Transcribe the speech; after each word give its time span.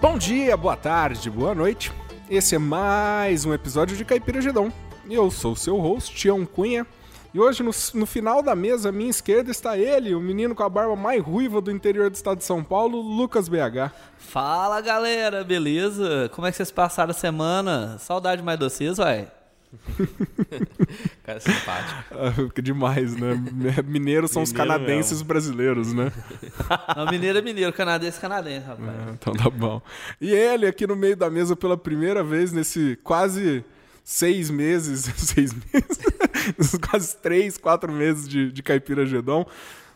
Bom 0.00 0.16
dia, 0.16 0.56
boa 0.56 0.76
tarde, 0.76 1.28
boa 1.28 1.54
noite. 1.54 1.92
Esse 2.30 2.54
é 2.54 2.58
mais 2.58 3.44
um 3.44 3.52
episódio 3.52 3.94
de 3.94 4.02
Caipira 4.02 4.40
Gedão. 4.40 4.72
Eu 5.10 5.30
sou 5.30 5.52
o 5.52 5.56
seu 5.56 5.76
host, 5.76 6.16
Tião 6.16 6.46
Cunha. 6.46 6.86
E 7.34 7.38
hoje, 7.38 7.62
no, 7.62 7.70
no, 7.92 8.06
final 8.06 8.42
da 8.42 8.56
mesa, 8.56 8.88
à 8.88 8.92
minha 8.92 9.10
esquerda, 9.10 9.50
está 9.50 9.76
ele, 9.76 10.14
o 10.14 10.20
menino 10.20 10.54
com 10.54 10.62
a 10.62 10.70
barba 10.70 10.96
mais 10.96 11.22
ruiva 11.22 11.60
do 11.60 11.70
interior 11.70 12.08
do 12.08 12.14
estado 12.14 12.38
de 12.38 12.44
São 12.44 12.64
Paulo, 12.64 12.98
Lucas 12.98 13.46
BH. 13.46 13.92
Fala, 14.16 14.80
galera, 14.80 15.44
beleza? 15.44 16.30
Como 16.34 16.46
é 16.46 16.50
que 16.50 16.56
vocês 16.56 16.70
passaram 16.70 17.10
a 17.10 17.14
semana? 17.14 17.98
Saudade 17.98 18.42
mais 18.42 18.58
de 18.58 18.64
vocês, 18.64 18.96
vai. 18.96 19.28
Cara, 21.24 21.38
é 21.38 21.40
simpático. 21.40 22.04
Ah, 22.12 22.60
demais, 22.60 23.14
né? 23.16 23.34
Mineiros 23.86 24.32
são 24.32 24.42
mineiro 24.42 24.42
os 24.42 24.52
canadenses 24.52 25.12
mesmo. 25.12 25.28
brasileiros, 25.28 25.92
né? 25.92 26.12
Não, 26.96 27.06
mineiro 27.06 27.38
é 27.38 27.42
mineiro, 27.42 27.72
canadense 27.72 28.18
é 28.18 28.20
canadense, 28.20 28.66
rapaz. 28.66 28.88
Ah, 28.88 29.10
então 29.12 29.32
tá 29.32 29.48
bom. 29.48 29.80
E 30.20 30.32
ele 30.32 30.66
aqui 30.66 30.86
no 30.86 30.96
meio 30.96 31.16
da 31.16 31.30
mesa 31.30 31.54
pela 31.54 31.76
primeira 31.76 32.24
vez 32.24 32.52
nesse 32.52 32.98
quase 33.04 33.64
seis 34.02 34.50
meses, 34.50 35.02
seis 35.16 35.52
meses, 35.52 36.78
quase 36.90 37.16
três, 37.18 37.56
quatro 37.56 37.92
meses 37.92 38.28
de, 38.28 38.50
de 38.50 38.62
caipira 38.62 39.06
Gedon. 39.06 39.46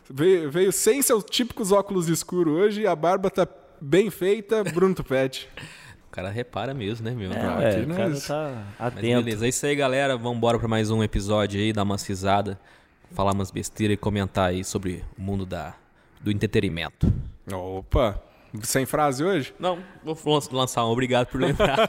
Veio, 0.09 0.49
veio 0.51 0.71
sem 0.71 1.01
seus 1.01 1.23
típicos 1.23 1.71
óculos 1.71 2.07
escuros 2.07 2.53
hoje 2.53 2.81
e 2.81 2.87
a 2.87 2.95
barba 2.95 3.29
tá 3.29 3.47
bem 3.81 4.09
feita, 4.09 4.63
Bruno 4.63 4.95
Tupete. 4.95 5.49
O 6.15 6.21
cara 6.23 6.29
repara 6.29 6.73
mesmo, 6.73 7.03
né, 7.03 7.11
meu? 7.13 7.29
É, 7.29 7.35
é, 7.35 7.81
o 7.81 7.87
cara 7.93 8.17
tá 8.21 8.63
atento. 8.79 9.05
Mas 9.05 9.25
beleza, 9.25 9.45
é 9.45 9.49
isso 9.49 9.65
aí, 9.65 9.75
galera. 9.75 10.15
Vamos 10.15 10.37
embora 10.37 10.57
para 10.57 10.65
mais 10.65 10.89
um 10.89 11.03
episódio 11.03 11.59
aí, 11.59 11.73
dar 11.73 11.83
uma 11.83 11.97
cisada, 11.97 12.57
falar 13.11 13.33
umas 13.33 13.51
besteiras 13.51 13.95
e 13.95 13.97
comentar 13.97 14.47
aí 14.47 14.63
sobre 14.63 15.03
o 15.17 15.21
mundo 15.21 15.45
da, 15.45 15.75
do 16.21 16.31
entretenimento. 16.31 17.11
Opa! 17.51 18.23
Sem 18.63 18.85
frase 18.85 19.25
hoje? 19.25 19.53
Não, 19.59 19.77
vou 20.05 20.41
lançar 20.53 20.85
um. 20.85 20.89
Obrigado 20.89 21.27
por 21.27 21.41
lembrar. 21.41 21.79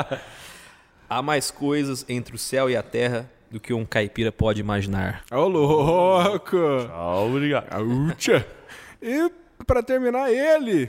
Há 1.06 1.20
mais 1.20 1.50
coisas 1.50 2.06
entre 2.08 2.34
o 2.34 2.38
céu 2.38 2.70
e 2.70 2.76
a 2.76 2.82
terra 2.82 3.30
do 3.50 3.60
que 3.60 3.74
um 3.74 3.84
caipira 3.84 4.32
pode 4.32 4.62
imaginar. 4.62 5.24
Ô, 5.30 5.46
louco! 5.46 6.56
Tchau, 6.86 7.28
obrigado. 7.28 7.66
E 9.02 9.30
para 9.66 9.82
terminar, 9.82 10.32
ele, 10.32 10.88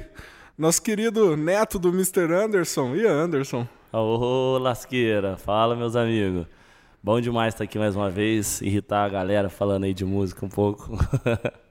nosso 0.62 0.80
querido 0.80 1.36
neto 1.36 1.80
do 1.80 1.90
Mr. 1.90 2.32
Anderson, 2.32 2.96
e 2.96 3.04
Anderson. 3.04 3.68
Ô, 3.92 4.60
lasqueira, 4.60 5.36
fala, 5.36 5.76
meus 5.76 5.96
amigos. 5.96 6.46
Bom 7.02 7.20
demais 7.20 7.56
estar 7.56 7.64
aqui 7.64 7.80
mais 7.80 7.96
uma 7.96 8.12
vez, 8.12 8.62
irritar 8.62 9.06
a 9.06 9.10
galera 9.10 9.50
falando 9.50 9.86
aí 9.86 9.94
de 9.94 10.06
música 10.06 10.46
um 10.46 10.50
pouco. 10.50 10.88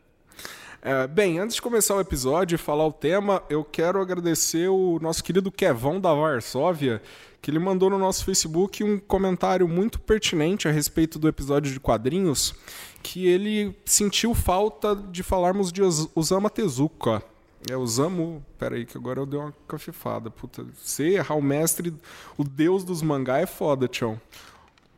É, 0.83 1.07
bem, 1.07 1.39
antes 1.39 1.57
de 1.57 1.61
começar 1.61 1.95
o 1.95 2.01
episódio 2.01 2.55
e 2.55 2.59
falar 2.59 2.87
o 2.87 2.93
tema, 2.93 3.43
eu 3.51 3.63
quero 3.63 4.01
agradecer 4.01 4.67
o 4.71 4.99
nosso 4.99 5.23
querido 5.23 5.53
Kevão 5.53 6.01
da 6.01 6.15
Varsóvia, 6.15 7.03
que 7.43 7.51
ele 7.51 7.59
mandou 7.59 7.91
no 7.91 7.99
nosso 7.99 8.25
Facebook 8.25 8.83
um 8.83 8.99
comentário 8.99 9.69
muito 9.69 10.01
pertinente 10.01 10.67
a 10.67 10.71
respeito 10.71 11.19
do 11.19 11.29
episódio 11.29 11.71
de 11.71 11.79
quadrinhos, 11.79 12.55
que 13.03 13.27
ele 13.27 13.77
sentiu 13.85 14.35
falta 14.35 14.97
de 14.97 15.23
falarmos 15.23 15.71
de 15.71 15.83
Osama 16.15 16.49
Tezuka. 16.49 17.23
É, 17.69 17.77
Osamu... 17.77 18.45
Peraí, 18.59 18.87
que 18.87 18.97
agora 18.97 19.21
eu 19.21 19.27
dei 19.27 19.41
uma 19.41 19.53
cafifada. 19.67 20.31
Puta, 20.31 20.65
você 20.75 21.15
errar 21.15 21.35
o 21.35 21.43
mestre, 21.43 21.93
o 22.39 22.45
deus 22.45 22.85
dos 22.85 23.03
mangá 23.03 23.39
é 23.39 23.47
foda, 23.47 23.89
tchão. 23.89 24.21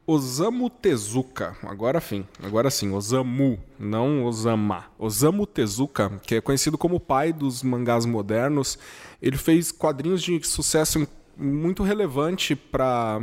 Osamu 0.05 0.69
Tezuka, 0.69 1.57
agora 1.63 2.01
sim, 2.01 2.27
agora 2.43 2.69
sim, 2.73 2.93
Osamu, 2.93 3.57
não 3.79 4.25
Osama. 4.25 4.87
Osamu 4.99 5.47
Tezuka, 5.47 6.21
que 6.27 6.35
é 6.35 6.41
conhecido 6.41 6.77
como 6.77 6.97
o 6.97 7.01
pai 7.01 7.33
dos 7.33 7.63
mangás 7.63 8.05
modernos, 8.05 8.77
ele 9.23 9.37
fez 9.37 9.71
quadrinhos 9.71 10.21
de 10.21 10.45
sucesso 10.45 11.07
muito 11.37 11.85
relevante 11.85 12.57
para 12.57 13.21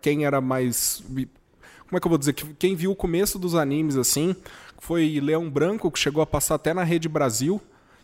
quem 0.00 0.24
era 0.24 0.40
mais. 0.40 1.00
Como 1.06 1.96
é 1.96 2.00
que 2.00 2.06
eu 2.06 2.10
vou 2.10 2.18
dizer? 2.18 2.32
Quem 2.32 2.74
viu 2.74 2.90
o 2.90 2.96
começo 2.96 3.38
dos 3.38 3.54
animes 3.54 3.96
assim 3.96 4.34
foi 4.80 5.20
Leão 5.20 5.48
Branco, 5.48 5.92
que 5.92 5.98
chegou 5.98 6.22
a 6.22 6.26
passar 6.26 6.56
até 6.56 6.74
na 6.74 6.82
Rede 6.82 7.08
Brasil, 7.08 7.62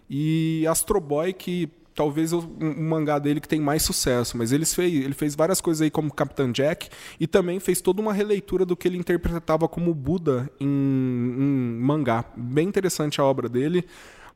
e 0.08 0.66
Astro 0.68 1.00
Boy, 1.00 1.32
que 1.32 1.68
talvez 1.94 2.32
o 2.32 2.40
um 2.60 2.88
mangá 2.88 3.18
dele 3.18 3.40
que 3.40 3.48
tem 3.48 3.58
mais 3.58 3.82
sucesso, 3.82 4.36
mas 4.36 4.52
ele 4.52 4.66
fez, 4.66 4.92
ele 4.92 5.14
fez 5.14 5.34
várias 5.34 5.60
coisas 5.60 5.80
aí 5.80 5.90
como 5.90 6.12
Capitão 6.12 6.52
Jack 6.52 6.90
e 7.18 7.26
também 7.26 7.58
fez 7.58 7.80
toda 7.80 8.02
uma 8.02 8.12
releitura 8.12 8.66
do 8.66 8.76
que 8.76 8.86
ele 8.86 8.98
interpretava 8.98 9.66
como 9.66 9.94
Buda 9.94 10.50
em, 10.60 10.66
em 10.68 11.80
mangá. 11.80 12.24
Bem 12.36 12.68
interessante 12.68 13.20
a 13.20 13.24
obra 13.24 13.48
dele. 13.48 13.84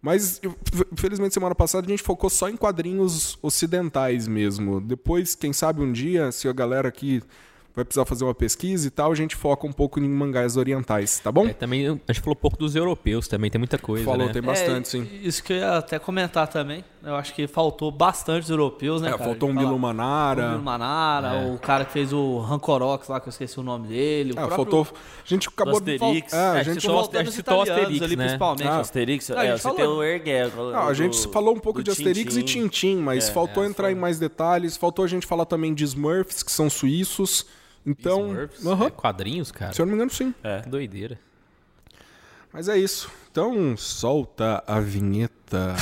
Mas, 0.03 0.41
infelizmente, 0.91 1.35
semana 1.35 1.55
passada 1.55 1.87
a 1.87 1.91
gente 1.91 2.03
focou 2.03 2.31
só 2.31 2.49
em 2.49 2.57
quadrinhos 2.57 3.39
ocidentais 3.43 4.27
mesmo. 4.27 4.81
Depois, 4.81 5.35
quem 5.35 5.53
sabe 5.53 5.83
um 5.83 5.93
dia, 5.93 6.33
se 6.33 6.49
a 6.49 6.53
galera 6.55 6.89
aqui 6.89 7.23
vai 7.75 7.85
precisar 7.85 8.05
fazer 8.05 8.25
uma 8.25 8.35
pesquisa 8.35 8.87
e 8.87 8.91
tal, 8.91 9.13
a 9.13 9.15
gente 9.15 9.37
foca 9.37 9.67
um 9.67 9.73
pouco 9.73 10.01
em 10.01 10.09
mangás 10.09 10.57
orientais, 10.57 11.19
tá 11.19 11.31
bom? 11.31 11.47
É, 11.47 11.53
também 11.53 11.87
a 11.87 12.13
gente 12.13 12.21
falou 12.21 12.37
um 12.37 12.41
pouco 12.41 12.57
dos 12.57 12.75
europeus, 12.75 13.29
também 13.29 13.51
tem 13.51 13.59
muita 13.59 13.79
coisa, 13.79 14.05
Falou, 14.05 14.27
né? 14.27 14.33
tem 14.33 14.43
bastante, 14.43 14.87
é, 14.87 14.91
sim. 14.91 15.09
Isso 15.23 15.43
que 15.43 15.53
eu 15.53 15.59
ia 15.59 15.79
até 15.79 15.99
comentar 15.99 16.49
também. 16.49 16.85
Eu 17.03 17.15
acho 17.15 17.33
que 17.33 17.47
faltou 17.47 17.91
bastante 17.91 18.45
os 18.45 18.51
europeus, 18.51 19.01
né, 19.01 19.09
é, 19.09 19.13
cara? 19.13 19.25
Faltou 19.25 19.49
um 19.49 19.55
Milo 19.55 19.79
Manara. 19.79 20.49
O 20.49 20.51
Milo 20.51 20.63
Manara, 20.63 21.29
é. 21.29 21.55
o 21.55 21.59
cara 21.59 21.85
que 21.85 21.93
fez 21.93 22.13
o 22.13 22.39
Rancorox 22.41 23.09
lá, 23.09 23.19
que 23.21 23.29
eu 23.29 23.31
esqueci 23.31 23.59
o 23.59 23.63
nome 23.63 23.89
dele. 23.89 24.33
O 24.33 24.35
é, 24.35 24.47
próprio... 24.47 24.57
faltou... 24.57 24.87
A 25.25 25.29
gente 25.29 25.49
acabou 25.49 25.79
Asterix. 25.79 26.31
de... 26.31 26.37
É, 26.37 26.41
a 26.41 26.63
gente, 26.63 26.87
faltou 26.87 27.21
a 27.21 27.25
gente 27.25 27.35
citou 27.35 27.63
Asterix, 27.63 28.03
ali, 28.03 28.17
né? 28.17 28.25
principalmente. 28.25 28.69
Ah, 28.69 28.81
Asterix, 28.81 29.31
é, 29.31 29.57
você 29.57 29.73
tem 29.73 29.87
o 29.87 30.03
Erguer. 30.03 30.55
Não, 30.55 30.89
a 30.89 30.95
gente 30.95 31.27
falou 31.29 31.55
um 31.55 31.61
pouco 31.61 31.83
de 31.83 31.91
Asterix 31.91 32.37
e 32.37 32.43
Tintin, 32.43 32.97
mas 32.97 33.31
faltou 33.31 33.65
entrar 33.65 33.91
em 33.91 33.95
mais 33.95 34.19
detalhes. 34.19 34.77
Faltou 34.77 35.05
a 35.05 35.09
gente 35.09 35.27
falar 35.27 35.47
também 35.47 35.73
de 35.73 35.85
Smurfs, 35.85 36.43
que 36.43 36.53
são 36.53 36.69
suíços. 36.69 37.47
Então, 37.85 38.29
Smurfs, 38.29 38.65
uh 38.65 38.77
-huh. 38.77 38.87
é 38.87 38.91
quadrinhos, 38.91 39.51
cara. 39.51 39.73
Se 39.73 39.81
eu 39.81 39.87
não 39.87 39.93
me 39.93 39.97
engano, 39.97 40.11
sim. 40.11 40.35
É. 40.43 40.61
Que 40.61 40.69
doideira. 40.69 41.19
Mas 42.53 42.69
é 42.69 42.77
isso. 42.77 43.11
Então, 43.31 43.77
solta 43.77 44.63
a 44.67 44.81
vinheta. 44.81 45.77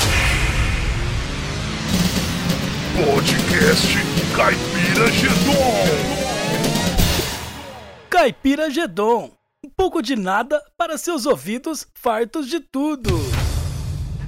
Podcast 3.14 3.86
Caipira 4.36 5.10
Gedon. 5.10 6.18
Caipira 8.10 8.70
Gedon. 8.70 9.30
Um 9.64 9.70
pouco 9.70 10.00
de 10.00 10.14
nada 10.14 10.62
para 10.76 10.96
seus 10.98 11.26
ouvidos 11.26 11.86
fartos 11.94 12.46
de 12.48 12.60
tudo. 12.60 13.10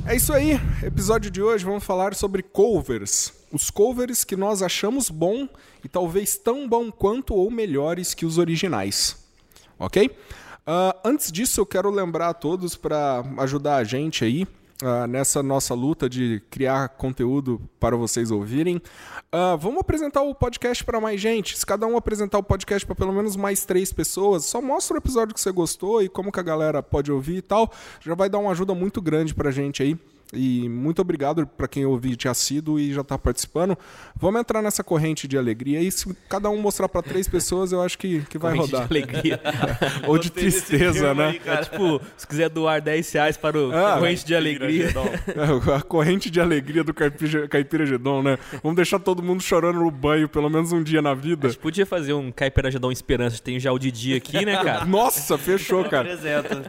É 0.07 0.17
isso 0.17 0.33
aí. 0.33 0.59
Episódio 0.83 1.31
de 1.31 1.43
hoje 1.43 1.65
vamos 1.65 1.85
falar 1.85 2.15
sobre 2.15 2.43
covers. 2.43 3.33
Os 3.53 3.71
covers 3.71 4.25
que 4.25 4.35
nós 4.35 4.63
achamos 4.63 5.11
bom 5.11 5.49
e 5.85 5.89
talvez 5.89 6.37
tão 6.37 6.69
bom 6.69 6.91
quanto 6.91 7.35
ou 7.35 7.51
melhores 7.51 8.15
que 8.15 8.27
os 8.27 8.39
originais. 8.39 9.17
Ok? 9.79 10.07
Uh, 10.07 10.99
antes 11.05 11.33
disso, 11.33 11.61
eu 11.61 11.67
quero 11.67 11.91
lembrar 11.91 12.29
a 12.29 12.35
todos 12.35 12.77
para 12.77 13.25
ajudar 13.39 13.77
a 13.77 13.85
gente 13.85 14.25
aí 14.25 14.47
uh, 14.83 15.07
nessa 15.07 15.43
nossa 15.43 15.75
luta 15.75 16.09
de 16.09 16.43
criar 16.51 16.91
conteúdo 16.91 17.61
para 17.79 17.97
vocês 17.97 18.31
ouvirem. 18.31 18.77
Uh, 18.77 19.57
vamos 19.59 19.81
apresentar 19.81 20.23
o 20.23 20.35
podcast 20.35 20.85
para 20.85 21.01
mais 21.01 21.21
gente. 21.21 21.59
Se 21.59 21.65
cada 21.65 21.87
um 21.87 21.97
apresentar 21.97 22.39
o 22.39 22.43
podcast 22.43 22.87
para 22.87 22.95
pelo 22.95 23.13
menos 23.13 23.37
mais 23.37 23.65
três 23.65 23.93
pessoas, 23.93 24.45
só 24.45 24.61
mostra 24.61 24.95
o 24.95 24.99
episódio 24.99 25.35
que 25.35 25.41
você 25.41 25.51
gostou 25.51 26.03
e 26.03 26.09
como 26.09 26.33
que 26.33 26.41
a 26.41 26.43
galera 26.43 26.83
pode 26.83 27.11
ouvir 27.11 27.37
e 27.37 27.43
tal. 27.43 27.71
Já 28.01 28.15
vai 28.15 28.29
dar 28.29 28.39
uma 28.39 28.51
ajuda 28.51 28.75
muito 28.75 29.01
grande 29.01 29.35
para 29.35 29.49
a 29.49 29.53
gente 29.53 29.83
aí. 29.83 29.99
E 30.33 30.69
muito 30.69 31.03
obrigado 31.03 31.47
para 31.47 31.67
quem 31.67 31.85
ouviu 31.85 32.17
tinha 32.17 32.35
sido 32.35 32.79
e 32.79 32.93
já 32.93 33.01
está 33.01 33.19
participando. 33.19 33.77
Vamos 34.15 34.41
entrar 34.41 34.63
nessa 34.63 34.85
corrente 34.85 35.27
de 35.27 35.37
alegria. 35.37 35.81
E 35.81 35.91
se 35.91 36.15
cada 36.29 36.49
um 36.49 36.57
mostrar 36.59 36.89
para 36.89 37.03
três 37.03 37.27
pessoas, 37.27 37.73
eu 37.73 37.83
acho 37.83 37.99
que, 37.99 38.21
que 38.23 38.39
vai 38.39 38.55
corrente 38.55 38.73
rodar. 38.73 38.89
De 38.89 38.95
alegria. 38.95 39.41
Ou 40.07 40.19
de 40.19 40.31
tristeza, 40.31 41.15
né? 41.15 41.29
Aí, 41.31 41.41
é, 41.45 41.57
tipo, 41.59 42.01
se 42.17 42.27
quiser 42.27 42.49
doar 42.49 42.81
10 42.81 43.13
reais 43.13 43.37
para 43.37 43.59
o 43.59 43.75
ah, 43.75 43.97
corrente 43.99 44.25
de 44.25 44.35
alegria. 44.35 44.91
É, 45.31 45.75
a 45.75 45.83
corrente 45.83 46.31
de 46.31 46.41
alegria 46.41 46.83
do 46.83 46.93
Caipira, 46.93 47.49
Caipira 47.49 47.87
Gedon, 47.87 48.23
né? 48.23 48.39
Vamos 48.63 48.77
deixar 48.77 48.99
todo 48.99 49.23
mundo 49.23 49.43
chorando 49.43 49.81
no 49.81 49.91
banho 49.91 50.29
pelo 50.29 50.49
menos 50.49 50.73
um 50.73 50.83
dia 50.83 51.01
na 51.01 51.15
vida. 51.15 51.47
A 51.47 51.51
gente 51.51 51.61
podia 51.61 51.87
fazer 51.87 52.13
um 52.13 52.31
Caipira 52.31 52.71
Gedon 52.71 52.91
Esperança. 52.91 53.41
Tem 53.43 53.59
já 53.59 53.73
o 53.73 53.79
Didi 53.79 54.15
aqui, 54.15 54.45
né, 54.45 54.57
cara? 54.63 54.85
Nossa, 54.85 55.39
fechou, 55.39 55.85
cara. 55.85 56.19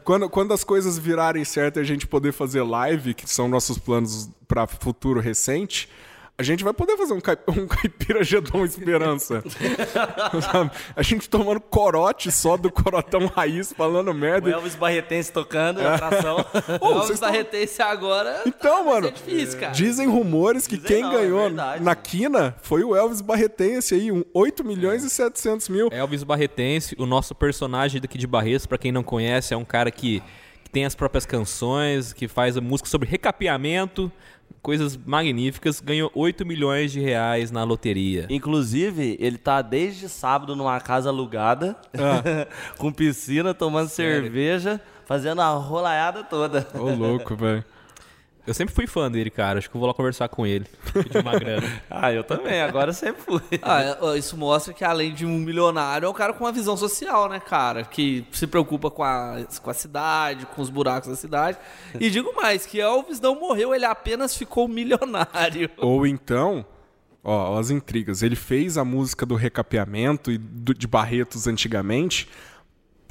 Quando, 0.04 0.30
quando 0.30 0.54
as 0.54 0.64
coisas 0.64 0.98
virarem 0.98 1.44
certo 1.44 1.78
e 1.78 1.80
a 1.80 1.84
gente 1.84 2.08
poder 2.08 2.32
fazer 2.32 2.62
live, 2.62 3.14
que 3.14 3.30
são 3.30 3.51
nossos 3.52 3.78
planos 3.78 4.30
para 4.48 4.66
futuro 4.66 5.20
recente, 5.20 5.88
a 6.42 6.44
gente 6.44 6.64
vai 6.64 6.74
poder 6.74 6.98
fazer 6.98 7.14
um, 7.14 7.22
caip 7.22 7.44
um 7.50 7.68
caipira 7.68 8.24
Gedon 8.24 8.66
Esperança. 8.66 9.44
a 10.96 11.04
gente 11.04 11.30
tomando 11.30 11.62
corote 11.62 12.32
só 12.32 12.58
do 12.58 12.72
corotão 12.72 13.28
raiz, 13.28 13.72
falando 13.72 14.12
merda. 14.12 14.50
O 14.50 14.52
Elvis 14.52 14.74
Barretense 14.74 15.32
tocando, 15.32 15.80
é. 15.80 15.88
atração. 15.88 16.44
o 16.82 16.94
Elvis 16.94 17.20
Barretense 17.20 17.78
tão... 17.78 17.88
agora. 17.88 18.42
Então, 18.48 18.86
mano. 18.86 19.08
É 19.08 19.12
difícil, 19.12 19.60
cara. 19.60 19.72
Dizem 19.72 20.08
rumores 20.08 20.66
que 20.66 20.78
dizem 20.78 20.96
quem 20.96 21.04
não, 21.04 21.12
é 21.12 21.22
ganhou 21.22 21.48
é 21.48 21.80
na 21.80 21.96
quina 21.96 22.56
foi 22.64 22.84
o 22.84 22.96
Elvis 22.96 23.22
Barretense 23.22 23.94
aí, 23.94 24.12
um 24.12 24.24
8 24.34 24.64
milhões 24.64 25.04
é. 25.04 25.08
e 25.08 25.10
700 25.12 25.70
mil. 25.70 25.90
Elvis 25.92 26.24
Barretense, 26.24 26.96
o 26.98 27.06
nosso 27.06 27.36
personagem 27.36 28.02
daqui 28.02 28.18
de 28.18 28.26
Barretos, 28.26 28.66
para 28.66 28.80
quem 28.80 28.92
não 28.92 29.04
conhece, 29.04 29.54
é 29.54 29.58
um 29.58 29.66
cara 29.66 29.92
que 29.92 30.24
tem 30.72 30.86
as 30.86 30.96
próprias 30.96 31.26
canções, 31.26 32.14
que 32.14 32.28
faz 32.28 32.56
música 32.58 32.90
sobre 32.90 33.10
recapeamento, 33.10 34.12
coisas 34.62 34.98
magníficas. 34.98 35.80
Ganhou 35.82 36.12
8 36.16 36.46
milhões 36.46 36.92
de 36.92 37.00
reais 37.00 37.52
na 37.52 37.64
loteria. 37.64 38.26
Inclusive, 38.30 39.18
ele 39.20 39.38
tá 39.38 39.62
desde 39.62 40.08
sábado 40.08 40.56
numa 40.56 40.80
casa 40.80 41.10
alugada, 41.10 41.76
com 42.78 42.92
piscina, 42.92 43.54
tomando 43.54 43.90
Sério? 43.90 44.24
cerveja, 44.24 44.82
fazendo 45.06 45.42
a 45.42 45.50
rolaiada 45.50 46.24
toda. 46.24 46.68
Ô, 46.74 46.90
louco, 46.90 47.36
velho. 47.36 47.64
Eu 48.46 48.54
sempre 48.56 48.74
fui 48.74 48.88
fã 48.88 49.10
dele, 49.12 49.30
cara. 49.30 49.60
Acho 49.60 49.70
que 49.70 49.76
eu 49.76 49.80
vou 49.80 49.88
lá 49.88 49.94
conversar 49.94 50.28
com 50.30 50.46
ele. 50.48 50.66
Pedir 50.94 51.18
uma 51.20 51.38
grana. 51.38 51.68
Ah, 51.90 52.12
eu 52.12 52.24
também, 52.24 52.60
agora 52.62 52.90
eu 52.90 52.94
sempre 52.94 53.22
fui. 53.22 53.42
Ah, 53.62 53.84
é, 53.84 54.18
isso 54.18 54.36
mostra 54.36 54.74
que 54.74 54.84
além 54.84 55.14
de 55.14 55.26
um 55.26 55.38
milionário, 55.38 56.06
é 56.08 56.10
um 56.10 56.14
cara 56.14 56.34
com 56.34 56.44
uma 56.44 56.52
visão 56.52 56.76
social, 56.76 57.30
né, 57.30 57.40
cara? 57.40 57.84
Que 57.84 58.26
se 58.32 58.48
preocupa 58.48 58.90
com 58.90 59.04
a, 59.04 59.38
com 59.62 59.70
a 59.70 59.74
cidade, 59.74 60.46
com 60.48 60.62
os 60.62 60.70
buracos 60.70 61.10
da 61.10 61.16
cidade. 61.16 61.58
E 62.00 62.10
digo 62.10 62.34
mais, 62.36 62.66
que 62.66 62.80
Elvis 62.82 63.20
não 63.20 63.40
morreu, 63.40 63.76
ele 63.76 63.86
apenas 63.86 64.36
ficou 64.36 64.68
milionário. 64.68 65.70
Ou 65.78 66.08
então, 66.08 66.66
ó, 67.24 67.54
ó 67.56 67.60
as 67.60 67.70
intrigas. 67.70 68.24
Ele 68.24 68.36
fez 68.36 68.78
a 68.78 68.84
música 68.84 69.26
do 69.26 69.36
recapeamento 69.36 70.32
e 70.32 70.38
do- 70.40 70.74
de 70.74 70.88
Barretos 70.88 71.46
antigamente, 71.46 72.28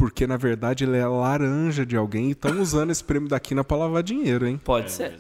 porque 0.01 0.27
na 0.27 0.39
verdade 0.39 0.85
ele 0.85 0.97
é 0.97 1.07
laranja 1.07 1.85
de 1.85 1.95
alguém 1.95 2.29
e 2.29 2.31
estão 2.31 2.59
usando 2.59 2.89
esse 2.91 3.05
prêmio 3.05 3.29
da 3.29 3.39
Quina 3.39 3.63
pra 3.63 3.77
lavar 3.77 4.03
dinheiro, 4.03 4.47
hein? 4.47 4.59
Pode 4.65 4.91
ser. 4.91 5.13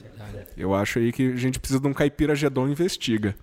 Eu 0.56 0.74
acho 0.74 0.98
aí 0.98 1.12
que 1.12 1.34
a 1.34 1.36
gente 1.36 1.60
precisa 1.60 1.78
de 1.78 1.86
um 1.86 1.92
caipira 1.92 2.34
Gedon 2.34 2.66
investiga. 2.66 3.36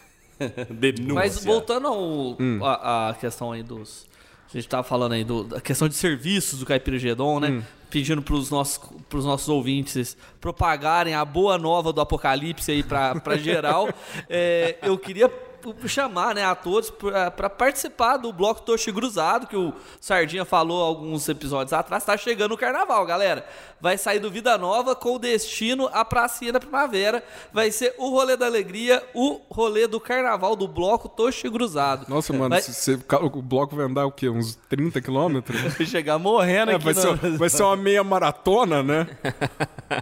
Denúncia. 0.70 1.14
Mas 1.14 1.44
voltando 1.44 1.86
ao, 1.86 2.36
Hum. 2.40 2.60
a, 2.62 3.10
a 3.10 3.14
questão 3.14 3.52
aí 3.52 3.62
dos. 3.62 4.06
A 4.48 4.56
gente 4.56 4.68
tava 4.70 4.82
falando 4.82 5.12
aí 5.12 5.22
do, 5.22 5.44
da 5.44 5.60
questão 5.60 5.86
de 5.86 5.94
serviços 5.94 6.58
do 6.60 6.66
Caipira 6.66 6.98
Gedon, 6.98 7.40
né? 7.40 7.48
Hum. 7.50 7.62
Pedindo 7.90 8.22
pros 8.22 8.50
nossos, 8.50 8.80
pros 9.08 9.26
nossos 9.26 9.48
ouvintes 9.50 10.16
propagarem 10.40 11.14
a 11.14 11.24
boa 11.26 11.58
nova 11.58 11.92
do 11.92 12.00
Apocalipse 12.00 12.70
aí 12.72 12.82
pra, 12.82 13.14
pra 13.20 13.36
geral. 13.36 13.88
É, 14.30 14.78
eu 14.82 14.96
queria 14.96 15.30
chamar 15.86 16.34
né, 16.34 16.44
a 16.44 16.54
todos 16.54 16.90
pra 16.90 17.30
pra 17.30 17.50
participar 17.50 18.16
do 18.16 18.32
bloco 18.32 18.62
Toche 18.62 18.92
Cruzado, 18.92 19.46
que 19.46 19.56
o 19.56 19.72
Sardinha 20.00 20.44
falou 20.44 20.82
alguns 20.84 21.28
episódios 21.28 21.72
atrás. 21.72 22.04
Tá 22.04 22.16
chegando 22.16 22.52
o 22.52 22.58
carnaval, 22.58 23.04
galera. 23.06 23.46
Vai 23.80 23.96
sair 23.96 24.18
do 24.18 24.30
Vida 24.30 24.58
Nova 24.58 24.94
com 24.94 25.14
o 25.14 25.18
destino 25.18 25.88
à 25.92 26.04
Pracinha 26.04 26.52
da 26.52 26.60
Primavera. 26.60 27.22
Vai 27.52 27.70
ser 27.70 27.94
o 27.98 28.10
rolê 28.10 28.36
da 28.36 28.46
alegria, 28.46 29.02
o 29.14 29.40
rolê 29.50 29.86
do 29.86 29.98
carnaval 29.98 30.54
do 30.54 30.68
bloco 30.68 31.08
Toche 31.08 31.50
Cruzado. 31.50 32.04
Nossa, 32.08 32.32
mano, 32.32 32.50
Vai- 32.50 32.60
se- 32.62 32.74
se- 32.74 32.98
o 33.22 33.42
bloco 33.42 33.74
vai 33.74 33.86
andar 33.86 34.04
o 34.06 34.12
quê? 34.12 34.28
Uns 34.28 34.54
30 34.68 35.00
quilômetros? 35.00 35.58
chegar 35.88 36.18
morrendo 36.18 36.72
É, 36.72 36.74
aqui 36.74 36.84
vai, 36.84 36.94
no... 36.94 37.00
ser, 37.00 37.30
vai 37.38 37.48
ser 37.48 37.62
uma 37.62 37.76
meia 37.76 38.04
maratona, 38.04 38.82
né? 38.82 39.06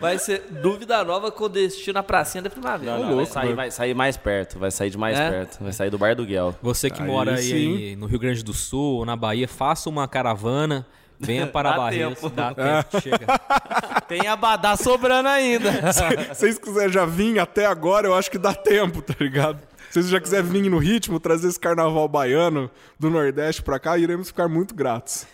Vai 0.00 0.18
ser 0.18 0.42
dúvida 0.62 1.02
nova 1.04 1.30
com 1.32 1.48
destino 1.48 1.98
à 1.98 2.02
pracinha 2.02 2.42
da 2.42 2.50
primavera. 2.50 2.98
Não, 2.98 2.98
não, 3.06 3.16
louco, 3.16 3.32
vai, 3.32 3.42
sair, 3.44 3.54
vai 3.54 3.70
sair 3.70 3.94
mais 3.94 4.16
perto, 4.16 4.58
vai 4.58 4.70
sair 4.70 4.90
de 4.90 4.98
mais 4.98 5.18
É? 5.18 5.30
perto. 5.30 5.58
Vai 5.62 5.72
sair 5.72 5.88
do 5.90 5.96
Bar 5.96 6.14
do 6.14 6.26
Guel. 6.26 6.54
Você 6.62 6.90
que 6.90 7.00
Aí 7.00 7.06
mora 7.08 7.34
aí, 7.36 7.52
aí 7.52 7.96
no 7.96 8.06
Rio 8.06 8.18
Grande 8.18 8.42
do 8.44 8.52
Sul 8.52 8.98
ou 8.98 9.06
na 9.06 9.16
Bahia, 9.16 9.48
faça 9.48 9.88
uma 9.88 10.06
caravana. 10.06 10.86
Venha 11.18 11.46
para 11.48 11.70
Dá 11.70 11.76
Barreiras. 11.78 12.20
tempo. 12.20 12.28
Dá 12.34 12.52
tempo, 12.54 13.00
chega. 13.00 13.26
Tem 14.06 14.26
abadá 14.28 14.76
sobrando 14.76 15.28
ainda. 15.30 15.70
Se 15.92 16.34
vocês 16.34 16.58
quiserem 16.58 16.92
já 16.92 17.06
vir 17.06 17.38
até 17.38 17.64
agora, 17.64 18.06
eu 18.06 18.14
acho 18.14 18.30
que 18.30 18.36
dá 18.38 18.52
tempo, 18.54 19.00
tá 19.00 19.14
ligado? 19.18 19.58
Se 19.88 19.94
vocês 20.02 20.08
já 20.08 20.20
quiserem 20.20 20.44
vir 20.50 20.68
no 20.68 20.76
ritmo, 20.78 21.18
trazer 21.18 21.48
esse 21.48 21.58
carnaval 21.58 22.06
baiano 22.06 22.70
do 22.98 23.08
Nordeste 23.08 23.62
pra 23.62 23.78
cá, 23.78 23.96
iremos 23.96 24.28
ficar 24.28 24.46
muito 24.46 24.74
gratos. 24.74 25.26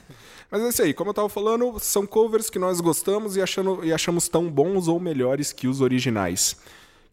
Mas 0.53 0.61
é 0.61 0.69
isso 0.69 0.83
aí, 0.83 0.93
como 0.93 1.09
eu 1.09 1.15
tava 1.15 1.31
falando, 1.31 1.81
são 1.81 2.07
covers 2.07 2.51
que 2.51 2.59
nós 2.59 2.79
gostamos 2.79 3.37
e, 3.37 3.41
achando, 3.41 3.83
e 3.83 3.91
achamos 3.91 4.29
tão 4.29 4.51
bons 4.51 4.87
ou 4.87 5.01
melhores 5.01 5.51
que 5.51 5.67
os 5.67 5.81
originais. 5.81 6.59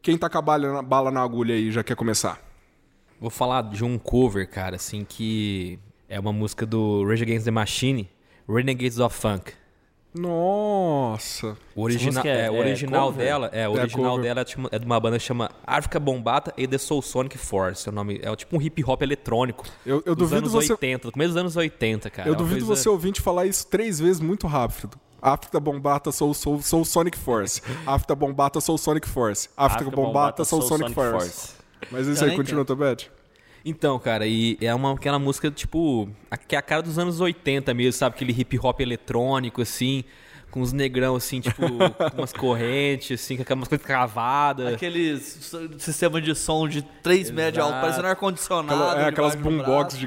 Quem 0.01 0.17
tá 0.17 0.29
com 0.29 0.37
a 0.37 0.41
bala 0.41 0.81
bala 0.81 1.09
na 1.09 1.21
agulha 1.21 1.55
aí 1.55 1.71
já 1.71 1.81
quer 1.81 1.95
começar? 1.95 2.37
Vou 3.17 3.29
falar 3.29 3.61
de 3.63 3.81
um 3.81 3.97
cover, 3.97 4.45
cara, 4.49 4.75
assim, 4.75 5.05
que 5.07 5.79
é 6.09 6.19
uma 6.19 6.33
música 6.33 6.65
do 6.65 7.05
Rage 7.05 7.23
Against 7.23 7.45
the 7.45 7.51
Machine, 7.51 8.09
Renegades 8.45 8.99
of 8.99 9.17
Funk. 9.17 9.53
Nossa! 10.13 11.57
O 11.75 11.87
é- 12.29 12.45
é, 12.45 12.51
o 12.51 12.55
é 12.55 12.59
original 12.59 13.05
cover? 13.07 13.25
dela, 13.25 13.49
é, 13.53 13.67
o 13.69 13.71
original 13.73 14.19
dela 14.19 14.41
é 14.41 14.43
de 14.43 14.55
uma- 14.57 14.69
é 14.71 14.79
de 14.79 14.85
uma 14.85 14.99
banda 14.99 15.17
que 15.17 15.23
chama 15.23 15.49
África 15.65 15.99
Bombata 15.99 16.53
e 16.57 16.67
The 16.67 16.77
Soul 16.77 17.01
Sonic 17.01 17.37
Force. 17.37 17.87
É, 17.87 17.91
o 17.91 17.95
nome, 17.95 18.19
é 18.21 18.35
tipo 18.35 18.57
um 18.57 18.61
hip 18.61 18.83
hop 18.83 19.01
eletrônico. 19.01 19.65
Eu- 19.85 20.01
eu 20.05 20.15
dos 20.15 20.29
duvido 20.29 20.37
anos 20.49 20.51
você- 20.51 20.73
80, 20.73 21.07
do 21.07 21.11
começo 21.11 21.29
dos 21.33 21.37
anos 21.39 21.55
80, 21.55 22.09
cara. 22.09 22.27
eu 22.27 22.33
É 22.33 22.37
duvido 22.37 22.65
coisa- 22.65 22.81
você 22.81 22.89
ouvinte 22.89 23.21
falar 23.21 23.45
isso 23.45 23.67
três 23.67 23.99
vezes 23.99 24.19
muito 24.19 24.47
rápido. 24.47 24.97
África 25.21 25.59
Bombata, 25.59 26.11
sou, 26.11 26.33
sou, 26.33 26.61
sou 26.61 26.85
Sonic 26.85 27.17
Force. 27.17 27.61
África 27.85 28.15
Bombata, 28.15 28.61
sou 28.61 28.77
Sonic 28.77 29.07
Force. 29.07 29.49
África 29.55 29.91
Bombata, 29.91 30.45
sou 30.45 30.61
Sonic 30.61 30.93
Force. 30.93 31.53
Mas 31.91 32.07
isso 32.07 32.23
aí, 32.23 32.35
continua, 32.35 32.63
Tobete? 32.65 33.11
Então, 33.69 33.99
cara, 33.99 34.25
e 34.25 34.57
é 34.61 34.73
uma, 34.73 34.93
aquela 34.93 35.19
música, 35.19 35.51
tipo, 35.51 36.09
a- 36.31 36.37
que 36.37 36.55
é 36.55 36.59
a 36.59 36.61
cara 36.61 36.81
dos 36.81 36.97
anos 36.97 37.19
80 37.19 37.73
mesmo, 37.73 37.93
sabe? 37.93 38.15
Aquele 38.15 38.31
hip 38.31 38.57
hop 38.59 38.79
eletrônico, 38.81 39.61
assim, 39.61 40.03
com 40.49 40.61
os 40.61 40.73
negrão, 40.73 41.15
assim, 41.15 41.39
tipo, 41.39 41.61
com 42.11 42.17
umas 42.17 42.33
correntes, 42.33 43.21
assim, 43.21 43.35
com 43.35 43.43
aquelas 43.43 43.67
coisas 43.67 43.85
cavadas. 43.85 44.73
Aquele 44.73 45.17
sistema 45.17 46.19
de 46.19 46.33
som 46.33 46.67
de 46.67 46.81
3 47.03 47.29
metros 47.29 47.53
de 47.53 47.59
alto, 47.59 47.79
parecendo 47.81 48.07
ar-condicionado. 48.07 48.73
Aquela- 48.83 49.01
é, 49.03 49.07
aquelas 49.07 49.35
boombox 49.35 49.93
braço. 49.93 49.97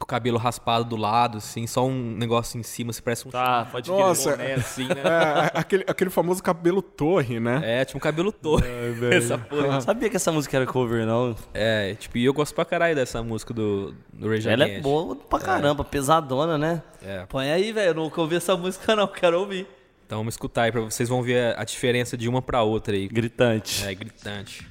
O 0.00 0.06
cabelo 0.06 0.38
raspado 0.38 0.84
do 0.84 0.96
lado, 0.96 1.38
assim, 1.38 1.66
só 1.66 1.86
um 1.86 2.14
negócio 2.16 2.58
em 2.58 2.62
cima, 2.62 2.92
se 2.92 3.02
parece 3.02 3.26
um 3.26 3.30
Tá, 3.30 3.66
pode 3.70 3.90
Nossa, 3.90 4.32
boné, 4.32 4.54
assim, 4.54 4.86
né? 4.86 4.94
É, 5.04 5.50
aquele, 5.54 5.84
aquele 5.86 6.10
famoso 6.10 6.42
cabelo 6.42 6.82
torre, 6.82 7.40
né? 7.40 7.60
É, 7.62 7.84
tinha 7.84 7.96
um 7.96 8.00
cabelo 8.00 8.30
todo. 8.30 8.64
Essa 9.12 9.38
porra. 9.38 9.80
Sabia 9.80 10.10
que 10.10 10.16
essa 10.16 10.30
música 10.30 10.56
era 10.56 10.66
cover, 10.66 11.06
não? 11.06 11.34
É, 11.52 11.94
tipo, 11.94 12.18
e 12.18 12.24
eu 12.24 12.32
gosto 12.32 12.54
pra 12.54 12.64
caralho 12.64 12.94
dessa 12.94 13.22
música 13.22 13.54
do, 13.54 13.94
do 14.12 14.28
Rage 14.28 14.48
Ela 14.48 14.66
é 14.66 14.80
boa 14.80 15.16
pra 15.16 15.38
caramba, 15.38 15.84
pesadona, 15.84 16.58
né? 16.58 16.82
É. 17.02 17.24
Põe 17.26 17.50
aí, 17.50 17.72
velho. 17.72 17.90
Eu 17.90 17.94
nunca 17.94 18.20
ouvi 18.20 18.36
essa 18.36 18.56
música, 18.56 18.94
não. 18.94 19.06
Quero 19.06 19.40
ouvir. 19.40 19.66
Então 20.06 20.18
vamos 20.18 20.34
escutar 20.34 20.62
aí, 20.62 20.72
pra 20.72 20.80
vocês 20.82 21.08
vão 21.08 21.22
ver 21.22 21.56
a, 21.56 21.62
a 21.62 21.64
diferença 21.64 22.16
de 22.16 22.28
uma 22.28 22.42
pra 22.42 22.62
outra 22.62 22.94
aí. 22.94 23.08
Gritante. 23.08 23.84
É, 23.86 23.94
gritante. 23.94 24.66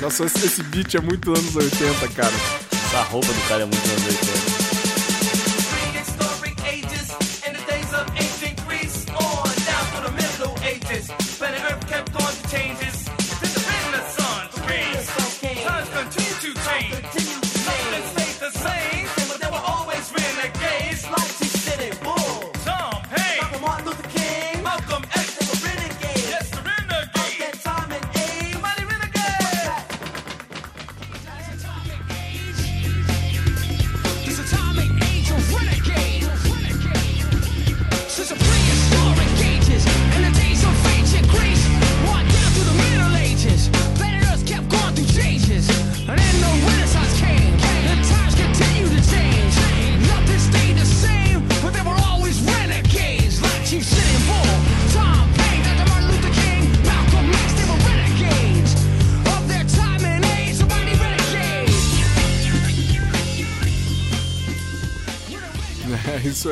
Nossa, 0.00 0.24
esse, 0.26 0.62
beat 0.64 0.94
é 0.94 1.00
muito 1.00 1.30
anos 1.30 1.56
80, 1.56 2.08
cara. 2.14 2.32
Essa 2.72 3.02
roupa 3.02 3.26
do 3.26 3.48
cara 3.48 3.62
é 3.62 3.66
muito 3.66 3.84
anos 3.90 4.06
80. 4.06 4.37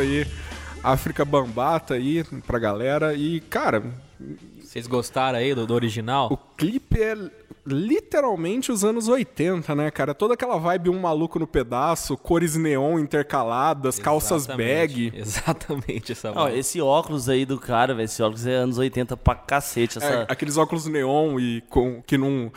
Aí. 0.06 0.26
África 0.82 1.25
Bambata 1.25 1.94
aí 1.94 2.25
pra 2.46 2.58
galera. 2.58 3.14
E, 3.14 3.40
cara, 3.40 3.82
Vocês 4.60 4.86
gostaram 4.86 5.38
aí 5.38 5.54
do, 5.54 5.66
do 5.66 5.75
original? 5.75 6.28
o 6.32 6.36
clipe 6.56 7.02
é 7.02 7.16
literalmente 7.66 8.70
os 8.70 8.84
anos 8.84 9.08
80, 9.08 9.75
né, 9.75 9.90
cara? 9.90 10.14
Toda 10.14 10.34
aquela 10.34 10.56
vibe 10.56 10.88
um 10.90 11.00
maluco 11.00 11.38
no 11.38 11.46
pedaço, 11.46 12.16
cores 12.16 12.54
neon 12.54 12.98
intercaladas, 13.00 13.98
calças 13.98 14.44
Exatamente. 14.44 15.10
bag. 15.10 15.12
Exatamente 15.16 16.12
essa 16.12 16.28
Não, 16.32 16.42
vibe. 16.44 16.58
esse 16.58 16.80
óculos 16.80 17.28
aí 17.28 17.44
do 17.44 17.58
cara, 17.58 17.92
velho, 17.94 18.04
esse 18.04 18.22
óculos 18.22 18.46
é 18.46 18.54
anos 18.54 18.78
80 18.78 19.16
pra 19.16 19.34
cacete. 19.34 19.98
É, 19.98 20.02
Essa... 20.04 20.22
aqueles 20.28 20.56
óculos 20.56 20.86
neon 20.86 21.40
e 21.40 21.60
com, 21.62 22.00
que 22.02 22.16
não. 22.16 22.52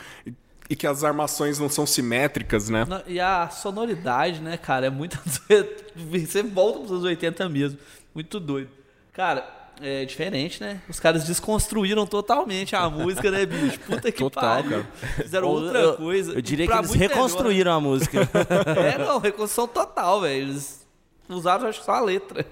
E 0.70 0.76
que 0.76 0.86
as 0.86 1.02
armações 1.02 1.58
não 1.58 1.68
são 1.68 1.84
simétricas, 1.84 2.68
né? 2.70 2.86
Não, 2.88 3.02
E 3.08 3.18
a 3.18 3.48
sonoridade, 3.50 4.40
né, 4.40 4.56
cara, 4.56 4.86
é 4.86 4.90
muito. 4.90 5.18
Você 5.96 6.42
volta 6.44 6.78
pros 6.78 6.92
anos 6.92 7.04
80 7.04 7.48
mesmo. 7.48 7.76
Muito 8.14 8.38
doido. 8.38 8.70
Cara, 9.12 9.44
é 9.82 10.04
diferente, 10.04 10.60
né? 10.62 10.80
Os 10.88 11.00
caras 11.00 11.24
desconstruíram 11.24 12.06
totalmente 12.06 12.76
a 12.76 12.88
música, 12.88 13.30
né, 13.32 13.44
bicho? 13.46 13.80
Puta 13.84 14.12
que 14.12 14.18
Total, 14.18 14.62
pariu. 14.62 14.86
Fizeram 15.16 15.48
Ou 15.48 15.54
outra 15.62 15.78
eu- 15.80 15.96
coisa. 15.96 16.32
Eu 16.34 16.40
diria 16.40 16.68
que 16.68 16.72
eles 16.72 16.90
melhor. 16.92 17.08
reconstruíram 17.08 17.72
a 17.72 17.80
música. 17.80 18.20
É, 18.78 18.96
não, 18.98 19.18
reconstrução 19.18 19.66
total, 19.66 20.20
velho. 20.20 20.42
Eles 20.50 20.86
usaram, 21.28 21.66
acho 21.68 21.80
que 21.80 21.84
só 21.84 21.92
a 21.92 22.00
letra. 22.00 22.46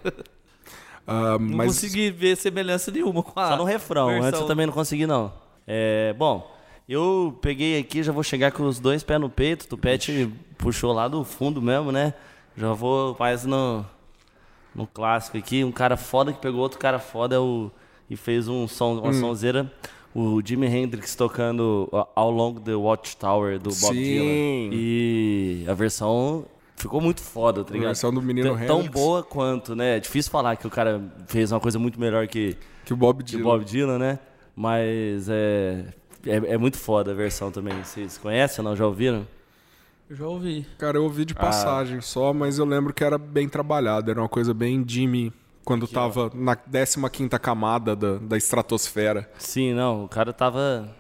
Ah, 1.07 1.39
Não 1.39 1.57
mas 1.57 1.69
consegui 1.69 2.11
ver 2.11 2.37
semelhança 2.37 2.91
nenhuma 2.91 3.23
com 3.23 3.39
a. 3.39 3.49
Só 3.51 3.57
no 3.57 3.65
refrão, 3.65 4.09
versão. 4.09 4.27
antes 4.29 4.41
eu 4.41 4.47
também 4.47 4.67
não 4.67 4.73
consegui, 4.75 5.07
não. 5.07 5.33
É, 5.67 6.13
bom, 6.19 6.51
eu 6.88 7.37
peguei 7.40 7.78
aqui, 7.78 8.02
já 8.02 8.12
vou 8.12 8.23
chegar 8.23 8.52
com 8.52 8.64
os 8.64 8.78
dois 8.80 9.02
pés 9.02 9.21
no 9.21 9.28
peito. 9.28 9.64
O 9.64 9.68
Tupete 9.68 10.33
puxou 10.57 10.92
lá 10.92 11.07
do 11.09 11.23
fundo 11.25 11.61
mesmo, 11.61 11.92
né? 11.92 12.14
Já 12.57 12.73
vou 12.73 13.14
mais 13.18 13.45
no, 13.45 13.85
no 14.75 14.87
clássico 14.87 15.37
aqui. 15.37 15.62
Um 15.64 15.73
cara 15.73 15.97
foda 15.97 16.33
que 16.33 16.40
pegou 16.40 16.61
outro 16.61 16.78
cara 16.78 16.99
foda 16.99 17.37
é 17.37 17.38
o, 17.38 17.71
e 18.09 18.16
fez 18.16 18.49
um 18.49 18.66
som, 18.66 18.95
Hum. 18.95 19.00
uma 19.02 19.12
sonzeira. 19.12 19.71
O 20.14 20.40
Jimi 20.45 20.66
Hendrix 20.66 21.14
tocando 21.14 21.88
All 21.92 22.11
Along 22.16 22.54
the 22.61 22.75
Watchtower 22.75 23.59
do 23.59 23.68
Bob 23.71 23.95
Sim. 23.95 24.02
Dylan. 24.02 24.71
E 24.73 25.64
a 25.68 25.75
versão 25.75 26.47
ficou 26.75 27.00
muito 27.00 27.21
foda, 27.21 27.62
tá 27.62 27.73
ligado? 27.73 27.88
versão 27.88 28.12
do 28.12 28.23
menino 28.23 28.49
Tão- 28.57 28.66
Tão 28.66 28.78
Hendrix. 28.78 28.95
boa 29.00 29.23
quanto, 29.23 29.76
né? 29.76 29.99
É 29.99 30.00
difícil 30.00 30.33
falar 30.33 30.57
que 30.57 30.66
o 30.66 30.71
cara 30.71 31.00
fez 31.26 31.52
uma 31.52 31.61
coisa 31.61 31.78
muito 31.78 32.00
melhor 32.00 32.26
que, 32.26 32.57
que 32.85 32.92
o 32.92 32.97
Bob 32.97 33.23
de 33.23 33.37
Dylan. 33.37 33.45
Bob 33.45 33.64
Dylan, 33.64 33.99
né? 33.99 34.18
Mas 34.57 35.28
é, 35.28 35.85
é, 36.27 36.55
é 36.55 36.59
muito 36.59 36.77
foda 36.77 37.13
a 37.13 37.15
versão 37.15 37.51
também. 37.51 37.75
Vocês 37.83 38.19
conhecem 38.19 38.65
ou 38.65 38.71
não? 38.71 38.77
Já 38.77 38.87
ouviram? 38.87 39.27
Eu 40.09 40.17
já 40.17 40.27
ouvi. 40.27 40.67
Cara, 40.79 40.97
eu 40.97 41.05
ouvi 41.05 41.25
de 41.25 41.35
passagem 41.35 42.01
só, 42.01 42.33
mas 42.33 42.59
eu 42.59 42.65
lembro 42.65 42.95
que 42.95 43.05
era 43.05 43.19
bem 43.19 43.49
trabalhado. 43.49 44.11
Era 44.11 44.21
uma 44.21 44.29
coisa 44.29 44.55
bem 44.55 44.83
Jimmy, 44.87 45.33
quando 45.65 45.87
tava 45.87 46.31
na 46.35 46.57
15ª 46.57 47.39
camada 47.39 47.95
da, 47.95 48.17
da 48.17 48.37
estratosfera. 48.37 49.31
Sim, 49.39 49.75
não. 49.75 50.05
O 50.05 50.09
cara 50.09 50.33
tava... 50.33 50.97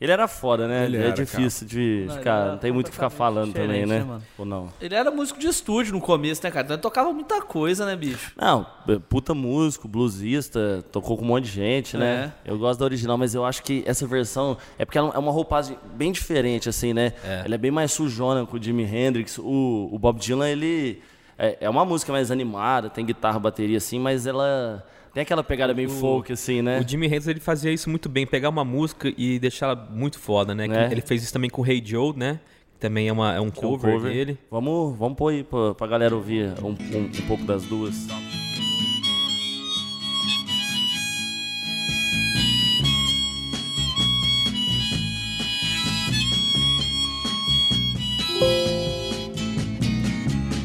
Ele 0.00 0.10
era 0.10 0.26
foda, 0.26 0.66
né? 0.66 0.84
Ele 0.84 0.96
é 0.96 1.06
era, 1.06 1.12
difícil 1.12 1.66
de 1.66 2.04
Não, 2.06 2.14
ele 2.14 2.18
ficar... 2.18 2.40
era 2.40 2.50
Não 2.52 2.58
tem 2.58 2.72
muito 2.72 2.88
o 2.88 2.90
que 2.90 2.96
ficar 2.96 3.10
falando 3.10 3.52
também, 3.52 3.86
né? 3.86 4.00
né, 4.00 4.04
mano? 4.04 4.22
Ou 4.36 4.44
não? 4.44 4.68
Ele 4.80 4.94
era 4.94 5.10
músico 5.10 5.38
de 5.38 5.46
estúdio 5.46 5.92
no 5.92 6.00
começo, 6.00 6.42
né, 6.42 6.50
cara? 6.50 6.64
Então 6.64 6.74
ele 6.74 6.82
tocava 6.82 7.12
muita 7.12 7.40
coisa, 7.40 7.86
né, 7.86 7.94
bicho? 7.94 8.32
Não, 8.36 8.66
puta 9.08 9.32
músico, 9.34 9.86
bluesista, 9.86 10.84
tocou 10.90 11.16
com 11.16 11.24
um 11.24 11.28
monte 11.28 11.44
de 11.44 11.52
gente, 11.52 11.96
né? 11.96 12.32
Eu 12.44 12.58
gosto 12.58 12.80
da 12.80 12.84
original, 12.84 13.16
mas 13.16 13.34
eu 13.34 13.44
acho 13.44 13.62
que 13.62 13.84
essa 13.86 14.06
versão 14.06 14.58
é 14.78 14.84
porque 14.84 14.98
ela 14.98 15.12
é 15.14 15.18
uma 15.18 15.32
roupagem 15.32 15.78
bem 15.94 16.10
diferente, 16.12 16.68
assim, 16.68 16.92
né? 16.92 17.12
Ela 17.44 17.54
é 17.54 17.58
bem 17.58 17.70
mais 17.70 17.92
sujona 17.92 18.44
com 18.44 18.56
o 18.56 18.62
Jimi 18.62 18.84
Hendrix. 18.84 19.38
O, 19.38 19.88
o 19.92 19.98
Bob 19.98 20.18
Dylan, 20.18 20.48
ele 20.48 21.00
é, 21.38 21.58
é 21.62 21.70
uma 21.70 21.84
música 21.84 22.12
mais 22.12 22.30
animada, 22.30 22.90
tem 22.90 23.04
guitarra, 23.06 23.38
bateria, 23.38 23.78
assim, 23.78 23.98
mas 23.98 24.26
ela 24.26 24.84
tem 25.14 25.22
aquela 25.22 25.44
pegada 25.44 25.72
bem 25.72 25.88
folk, 25.88 26.32
assim, 26.32 26.60
né? 26.60 26.80
O 26.80 26.88
Jimi 26.88 27.06
Hendrix 27.06 27.28
ele 27.28 27.38
fazia 27.38 27.72
isso 27.72 27.88
muito 27.88 28.08
bem, 28.08 28.26
pegar 28.26 28.48
uma 28.48 28.64
música 28.64 29.14
e 29.16 29.38
deixá-la 29.38 29.76
muito 29.76 30.18
foda, 30.18 30.54
né? 30.54 30.66
É. 30.66 30.90
Ele 30.90 31.00
fez 31.00 31.22
isso 31.22 31.32
também 31.32 31.48
com 31.48 31.62
o 31.62 31.66
Hey 31.66 31.80
Joe, 31.84 32.12
né? 32.16 32.40
Que 32.72 32.80
também 32.80 33.06
é, 33.06 33.12
uma, 33.12 33.32
é 33.32 33.40
um 33.40 33.44
É 33.44 33.46
um 33.46 33.50
cover, 33.52 34.00
dele. 34.00 34.36
Vamos, 34.50 34.98
vamos 34.98 35.16
pôr 35.16 35.32
aí 35.32 35.44
pra, 35.44 35.72
pra 35.74 35.86
galera 35.86 36.16
ouvir 36.16 36.52
um, 36.60 36.70
um, 36.70 37.04
um 37.04 37.26
pouco 37.28 37.44
das 37.44 37.62
duas. 37.62 38.08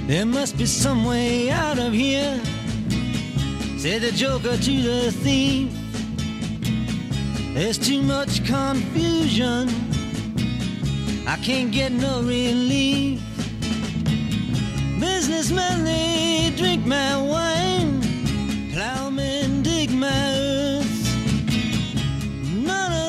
There 0.08 0.26
must 0.26 0.58
be 0.58 0.66
some 0.66 1.06
way 1.06 1.52
out 1.52 1.78
of 1.78 1.94
here, 1.94 2.42
said 3.80 4.02
the 4.02 4.12
joker 4.12 4.58
to 4.58 4.82
the 4.82 5.10
thief. 5.10 5.72
There's 7.54 7.78
too 7.78 8.02
much 8.02 8.46
confusion, 8.46 9.70
I 11.26 11.38
can't 11.42 11.72
get 11.72 11.94
no 11.94 12.22
relief. 12.22 13.22
Businessmen, 15.00 15.86
they 15.86 16.52
drink 16.58 16.86
my 16.86 17.22
wine, 17.22 18.02
plowmen 18.74 19.64
dig 19.64 19.92
my 19.92 20.34
earth. 20.36 20.86
None 22.44 22.92
of 23.08 23.09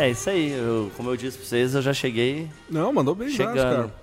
É 0.00 0.08
isso 0.10 0.30
aí, 0.30 0.50
eu- 0.52 0.90
como 0.96 1.10
eu 1.10 1.16
disse 1.16 1.36
pra 1.36 1.46
vocês, 1.46 1.74
eu 1.74 1.82
já 1.82 1.92
cheguei 1.92 2.48
Não, 2.70 2.92
mandou 2.92 3.14
bem 3.14 3.28
já, 3.28 3.36
chegando. 3.48 3.56
cara. 3.88 3.94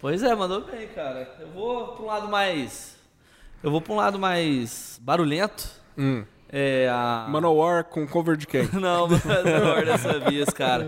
Pois 0.00 0.22
é, 0.22 0.34
mandou 0.34 0.60
bem, 0.64 0.86
cara. 0.88 1.28
Eu 1.40 1.48
vou 1.48 1.88
pra 1.96 2.02
um 2.04 2.06
lado 2.06 2.28
mais. 2.28 2.94
Eu 3.62 3.70
vou 3.70 3.80
pra 3.80 3.92
um 3.92 3.96
lado 3.96 4.18
mais 4.18 5.00
barulhento. 5.02 5.68
Hum. 5.96 6.24
É 6.48 6.88
a. 6.90 7.26
Manowar 7.28 7.84
com 7.84 8.06
cover 8.06 8.36
de 8.36 8.46
quem? 8.46 8.68
Não, 8.72 9.08
não 9.08 9.84
dessa 9.84 10.20
vez, 10.20 10.48
cara. 10.50 10.86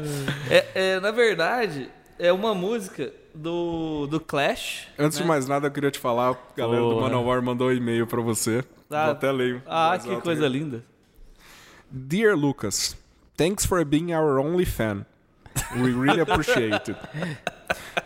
É, 0.50 0.66
é, 0.74 1.00
na 1.00 1.10
verdade, 1.10 1.90
é 2.18 2.30
uma 2.32 2.54
música 2.54 3.12
do, 3.34 4.06
do 4.06 4.20
Clash. 4.20 4.86
Antes 4.98 5.18
né? 5.18 5.22
de 5.22 5.28
mais 5.28 5.48
nada, 5.48 5.66
eu 5.66 5.70
queria 5.72 5.90
te 5.90 5.98
falar, 5.98 6.32
a 6.32 6.36
galera 6.56 6.82
do 6.82 6.90
Boa. 6.90 7.02
Manowar 7.02 7.42
mandou 7.42 7.68
um 7.68 7.72
e-mail 7.72 8.06
pra 8.06 8.20
você. 8.20 8.62
Ah, 8.90 9.04
Vou 9.06 9.12
até 9.14 9.32
ler. 9.32 9.62
Ah, 9.66 9.98
que 10.00 10.14
coisa 10.20 10.44
aí. 10.44 10.52
linda. 10.52 10.84
Dear 11.90 12.36
Lucas, 12.36 12.96
thanks 13.36 13.64
for 13.66 13.84
being 13.84 14.12
our 14.12 14.38
only 14.38 14.64
fan. 14.64 15.04
We 15.76 15.92
really 15.92 16.20
appreciate 16.26 16.74
it. 16.74 16.96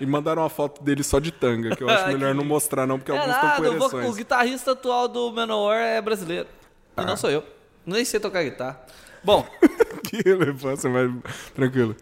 E 0.00 0.06
mandaram 0.06 0.42
uma 0.42 0.48
foto 0.48 0.82
dele 0.82 1.02
só 1.02 1.18
de 1.18 1.30
tanga, 1.32 1.74
que 1.76 1.82
eu 1.82 1.88
acho 1.90 2.04
Ah, 2.04 2.08
melhor 2.08 2.34
não 2.34 2.44
mostrar 2.44 2.86
não, 2.86 2.98
porque 2.98 3.10
É 3.12 3.18
alguns 3.18 3.34
estão 3.34 3.50
com 3.90 3.96
nada, 3.96 4.08
o, 4.08 4.14
guitarrista 4.14 4.72
atual 4.72 5.08
do 5.08 5.32
Manowar 5.32 5.76
é 5.80 6.00
brasileiro. 6.00 6.48
E 6.96 7.00
Ah. 7.00 7.04
não 7.04 7.16
sou 7.16 7.30
eu. 7.30 7.44
Nem 7.84 8.04
sei 8.04 8.20
tocar 8.20 8.42
guitarra. 8.44 8.80
Bom, 9.24 9.44
que 10.08 10.22
relevância, 10.24 10.88
mas 10.88 11.10
tranquilo. 11.54 11.96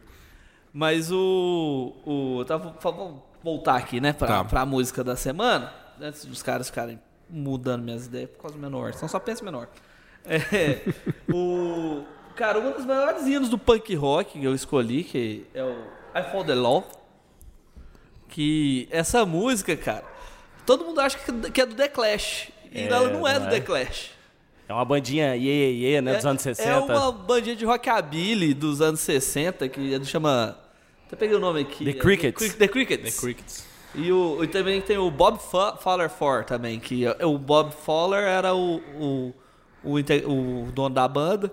Mas 0.73 1.11
o. 1.11 1.95
o 2.07 2.45
tá, 2.45 2.57
vamos 2.57 3.23
voltar 3.43 3.77
aqui, 3.77 4.01
né? 4.01 4.13
Pra, 4.13 4.29
Tá. 4.29 4.45
pra 4.45 4.67
música 4.67 5.03
da 5.03 5.17
semana. 5.17 5.73
Antes 6.01 6.25
dos 6.27 6.43
caras 6.43 6.69
ficarem 6.69 7.01
mudando 7.29 7.83
minhas 7.83 8.07
ideias 8.07 8.31
por 8.31 8.43
causa 8.43 8.57
do 8.57 8.61
menor. 8.61 8.93
Então 8.95 9.09
só 9.09 9.19
pensa 9.19 9.45
menor. 9.45 9.69
É, 10.25 10.81
o. 11.33 12.05
Cara, 12.39 12.61
um 12.61 12.71
dos 12.71 12.87
melhores 12.87 13.27
hinos 13.27 13.49
do 13.49 13.59
punk 13.59 13.93
rock 13.97 14.39
que 14.39 14.45
eu 14.45 14.55
escolhi, 14.55 15.03
que 15.03 15.45
é 15.53 15.65
o 15.65 15.73
I 16.17 16.23
Fall 16.31 16.45
the 16.45 16.55
Law. 16.55 16.87
Que 18.29 18.87
essa 18.93 19.27
música, 19.27 19.77
cara, 19.77 20.05
todo 20.65 20.85
mundo 20.85 21.01
acha 21.01 21.19
que 21.19 21.61
é 21.61 21.67
do 21.67 21.75
The 21.75 21.89
Clash. 21.89 22.51
E 22.73 22.79
É, 22.83 22.87
ela 22.87 23.09
não 23.11 23.27
é 23.27 23.35
não 23.39 23.49
do 23.49 23.55
é? 23.55 23.59
The 23.59 23.61
Clash. 23.61 24.11
É 24.69 24.73
uma 24.73 24.85
bandinha 24.85 25.35
iê, 25.35 25.73
iê, 25.73 25.91
iê, 25.95 26.01
né, 26.01 26.15
dos 26.15 26.27
anos 26.27 26.43
60. 26.43 26.69
É 26.71 26.77
uma 26.79 27.11
bandinha 27.11 27.57
de 27.57 27.65
rockabilly 27.65 28.55
dos 28.55 28.81
anos 28.81 29.01
60 29.01 29.69
que 29.69 29.95
é 29.95 29.99
do- 29.99 30.07
chama. 30.07 30.57
Até 31.09 31.17
peguei 31.17 31.35
o 31.37 31.41
nome 31.41 31.63
aqui. 31.63 31.85
The 31.87 31.91
é 31.91 31.95
Crickets. 31.95 32.39
Cri- 32.49 32.57
The 32.57 32.69
Crickets. 32.69 33.15
The 33.17 33.21
Crickets. 33.21 33.67
E, 33.97 34.13
o, 34.13 34.45
e 34.45 34.47
também 34.47 34.81
tem 34.81 34.97
o 34.99 35.11
Bob 35.11 35.39
Fowler 35.41 36.09
For 36.11 36.45
também, 36.45 36.79
que 36.79 37.05
é- 37.07 37.27
o 37.27 37.37
Bob 37.39 37.73
Fowler 37.73 38.23
era 38.23 38.55
o, 38.55 38.77
o, 39.01 39.35
o, 39.83 39.95
o 39.95 40.71
dono 40.71 40.95
da 40.95 41.09
banda. 41.09 41.53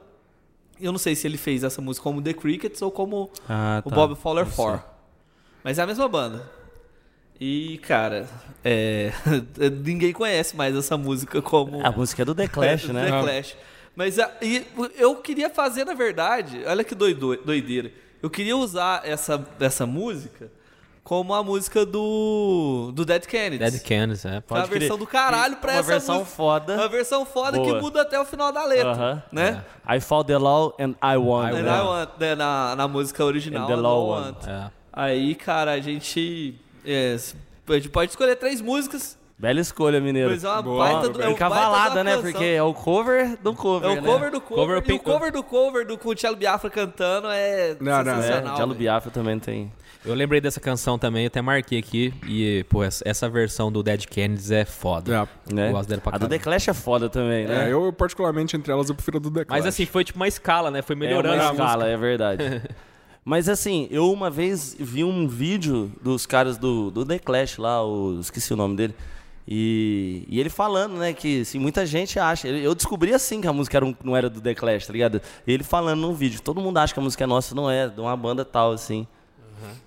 Eu 0.79 0.91
não 0.91 1.00
sei 1.00 1.15
se 1.15 1.25
ele 1.27 1.38
fez 1.38 1.63
essa 1.63 1.82
música 1.82 2.03
como 2.03 2.22
The 2.22 2.34
Crickets 2.34 2.82
ou 2.82 2.91
como 2.91 3.29
Ah, 3.48 3.82
o 3.86 3.89
tá. 3.89 3.96
Bob 3.96 4.15
Fowler 4.15 4.46
Não 4.46 4.51
For. 4.51 4.77
sei. 4.77 4.86
Mas 5.63 5.79
é 5.79 5.82
a 5.84 5.88
mesma 5.88 6.08
banda. 6.08 6.50
E, 7.39 7.79
cara, 7.79 8.27
é, 8.63 9.12
ninguém 9.84 10.13
conhece 10.13 10.55
mais 10.55 10.75
essa 10.75 10.98
música 10.98 11.41
como. 11.41 11.86
A 11.86 11.91
música 11.91 12.22
é 12.22 12.25
do 12.25 12.34
The 12.36 12.48
Clash, 12.48 12.88
É, 12.89 12.94
né? 12.94 13.05
The 13.12 13.22
Clash. 13.22 13.58
Mas 13.96 14.20
a- 14.20 14.32
e 14.41 14.65
eu 14.98 15.15
queria 15.17 15.50
fazer, 15.50 15.86
na 15.86 15.94
verdade, 15.94 16.62
olha 16.65 16.84
que 16.84 16.94
doido, 16.96 17.36
doideira. 17.44 17.91
Eu 18.22 18.29
queria 18.29 18.55
usar 18.58 19.01
essa, 19.05 19.46
essa 19.60 19.86
música 19.86 20.51
como 21.05 21.35
a 21.35 21.43
música 21.43 21.85
do, 21.85 22.91
do 22.91 23.05
Dead 23.05 23.27
Kennedys. 23.27 23.59
Dead 23.74 23.81
Kennedys, 23.83 24.25
é. 24.25 24.29
Que 24.29 24.35
é 24.38 24.41
Pode 24.41 24.62
a 24.63 24.65
versão 24.65 24.97
do 24.97 25.05
caralho 25.05 25.57
pra 25.57 25.74
Uma 25.74 25.79
essa 25.79 25.88
versão 25.91 26.15
música. 26.15 26.35
foda. 26.35 26.74
Uma 26.74 26.88
versão 26.89 27.25
foda 27.27 27.57
Boa. 27.59 27.75
que 27.75 27.79
muda 27.79 28.01
até 28.01 28.19
o 28.19 28.25
final 28.25 28.51
da 28.51 28.65
letra, 28.65 28.91
Aham. 28.91 29.24
né? 29.31 29.63
I 29.88 30.00
fought 30.01 30.25
the 30.27 30.38
law 30.39 30.75
and 30.79 30.95
I 31.00 31.15
won. 31.15 31.43
And? 31.45 31.59
I 31.59 31.81
want, 31.83 32.09
né, 32.19 32.33
na, 32.33 32.75
na 32.75 32.88
música 32.88 33.24
original. 33.24 33.65
And 33.65 33.67
the 33.67 33.74
I 33.74 33.75
law 33.75 34.07
won. 34.07 34.21
want. 34.24 34.47
É. 34.47 34.71
Aí, 34.91 35.35
cara, 35.35 35.74
a 35.74 35.79
gente. 35.79 36.55
é, 36.83 37.15
a 37.69 37.74
gente 37.74 37.89
pode 37.89 38.09
escolher 38.09 38.35
três 38.38 38.59
músicas. 38.59 39.15
Bela 39.37 39.59
escolha, 39.59 39.99
mineiro. 39.99 40.29
Mas 40.29 40.43
é 40.45 40.49
uma 40.49 40.61
Boa. 40.61 40.85
baita 40.85 41.09
do. 41.09 41.21
É 41.21 41.27
um 41.27 41.31
Fica 41.33 41.49
baita 41.49 41.65
de 41.65 41.69
uma 41.69 41.75
avalada, 41.77 42.03
né? 42.03 42.15
canção. 42.15 42.31
Porque 42.31 42.45
é 42.45 42.63
o 42.63 42.73
cover 42.73 43.37
do 43.41 43.53
cover, 43.53 43.89
É 43.89 43.91
o 43.91 43.95
né? 43.95 44.01
cover 44.01 44.31
do 44.31 44.41
cover. 44.41 44.65
Cover 44.65 44.83
e 44.87 44.93
o 44.93 44.99
cover 44.99 45.31
do 45.31 45.43
cover 45.43 45.85
do 45.85 45.97
com 45.97 46.09
o 46.09 46.17
Cello 46.17 46.37
Biafra 46.37 46.69
cantando 46.69 47.27
é 47.29 47.75
Não, 47.81 48.03
não, 48.03 48.11
é, 48.13 48.15
sensacional. 48.21 48.57
Velho. 48.57 48.73
Biafra 48.75 49.11
também 49.11 49.37
tem. 49.37 49.71
Eu 50.05 50.13
lembrei 50.13 50.39
dessa 50.39 50.59
canção 50.59 50.99
também, 50.99 51.23
eu 51.23 51.27
até 51.27 51.41
marquei 51.41 51.79
aqui. 51.79 52.13
E, 52.27 52.63
pô, 52.69 52.83
essa, 52.83 53.27
versão 53.27 53.71
do 53.71 53.81
Dead 53.81 54.05
Kennedys 54.05 54.51
é 54.51 54.63
foda. 54.63 55.27
É. 55.49 55.53
Né? 55.53 55.69
Eu 55.69 55.71
gosto 55.73 55.89
dela 55.89 56.01
pra 56.01 56.15
a 56.15 56.19
do 56.19 56.29
The. 56.29 56.37
Clash 56.39 56.67
é 56.67 56.73
foda 56.73 57.09
também, 57.09 57.47
né? 57.47 57.67
É, 57.69 57.73
eu, 57.73 57.91
particularmente, 57.91 58.55
entre 58.55 58.71
elas, 58.71 58.87
eu 58.87 58.95
prefiro 58.95 59.17
a 59.17 59.19
do 59.19 59.31
The 59.31 59.45
Mas 59.49 59.63
Clash. 59.63 59.65
assim, 59.65 59.85
foi 59.85 60.03
tipo 60.03 60.17
uma 60.19 60.27
escala, 60.27 60.69
né? 60.69 60.81
Foi 60.83 60.95
melhorando 60.95 61.35
é 61.35 61.39
a 61.39 61.43
uma 61.43 61.49
música. 61.49 61.65
escala, 61.65 61.87
é 61.87 61.97
verdade. 61.97 62.43
Mas 63.25 63.49
assim, 63.49 63.87
eu 63.89 64.11
uma 64.11 64.29
vez 64.29 64.77
vi 64.79 65.03
um 65.03 65.27
vídeo 65.27 65.91
dos 65.99 66.27
caras 66.27 66.59
do, 66.59 66.91
do 66.91 67.03
The 67.03 67.17
Clash 67.17 67.57
lá, 67.57 67.83
o, 67.83 68.19
esqueci 68.19 68.53
o 68.53 68.55
nome 68.55 68.75
dele. 68.75 68.95
E, 69.47 70.25
e 70.27 70.39
ele 70.39 70.49
falando, 70.49 70.97
né, 70.97 71.13
que 71.13 71.41
assim, 71.41 71.59
muita 71.59 71.85
gente 71.85 72.17
acha. 72.19 72.47
Eu 72.47 72.73
descobri 72.73 73.13
assim 73.13 73.41
que 73.41 73.47
a 73.47 73.53
música 73.53 73.77
era 73.77 73.85
um- 73.85 73.95
não 74.03 74.15
era 74.17 74.29
do 74.29 74.41
The 74.41 74.55
Clash, 74.55 74.87
tá 74.87 74.93
ligado? 74.93 75.21
Ele 75.45 75.63
falando 75.63 75.99
num 76.01 76.13
vídeo. 76.13 76.41
Todo 76.41 76.59
mundo 76.59 76.77
acha 76.77 76.93
que 76.93 76.99
a 76.99 77.03
música 77.03 77.23
é 77.23 77.27
nossa, 77.27 77.53
não 77.53 77.69
é, 77.69 77.87
de 77.87 77.99
uma 78.01 78.15
banda 78.17 78.43
tal, 78.43 78.71
assim. 78.71 79.07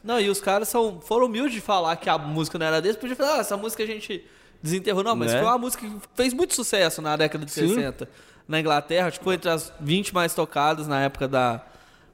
Não, 0.02 0.18
e 0.20 0.28
os 0.28 0.40
caras 0.40 0.68
são, 0.68 1.00
foram 1.00 1.26
humildes 1.26 1.52
de 1.54 1.60
falar 1.60 1.94
que 1.96 2.08
a 2.08 2.16
música 2.18 2.58
não 2.58 2.66
era 2.66 2.80
deles. 2.80 2.96
Podia 2.96 3.14
falar, 3.16 3.36
ah, 3.36 3.40
essa 3.40 3.56
música 3.56 3.82
a 3.82 3.86
gente 3.86 4.24
desenterrou. 4.62 5.02
Não, 5.04 5.14
mas 5.14 5.32
Né? 5.32 5.38
foi 5.40 5.48
uma 5.48 5.58
música 5.58 5.86
que 5.86 5.96
fez 6.14 6.32
muito 6.32 6.54
sucesso 6.54 7.02
na 7.02 7.16
década 7.16 7.44
de 7.44 7.50
Sim. 7.52 7.68
60 7.68 8.08
na 8.46 8.58
Inglaterra. 8.60 9.10
Foi 9.22 9.34
entre 9.34 9.50
as 9.50 9.72
20 9.80 10.14
mais 10.14 10.34
tocadas 10.34 10.86
na 10.88 11.00
época 11.02 11.28
da, 11.28 11.64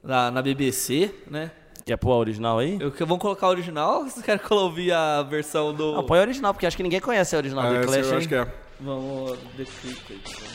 da 0.03 0.29
na 0.31 0.41
BBC, 0.41 1.11
né? 1.29 1.51
Quer 1.85 1.97
pôr 1.97 2.13
a 2.13 2.15
original 2.15 2.57
aí? 2.57 2.79
Eu, 2.81 2.91
vamos 3.05 3.19
colocar 3.19 3.45
a 3.45 3.49
original 3.51 3.99
ou 3.99 4.09
vocês 4.09 4.25
querem 4.25 4.43
que 4.43 4.51
eu 4.51 4.57
ouvir 4.57 4.91
a 4.91 5.21
versão 5.21 5.71
do. 5.71 5.93
Não, 5.93 6.03
põe 6.03 6.17
a 6.17 6.21
original, 6.23 6.51
porque 6.51 6.65
acho 6.65 6.75
que 6.75 6.81
ninguém 6.81 6.99
conhece 6.99 7.35
a 7.35 7.37
original 7.37 7.63
Ah, 7.63 7.73
do 7.79 7.85
Clash. 7.85 8.05
eu 8.07 8.11
hein? 8.11 8.17
acho 8.17 8.27
que 8.27 8.33
é. 8.33 8.47
Vamos. 8.79 9.37
The 9.55 9.65
Cricket. 9.65 10.54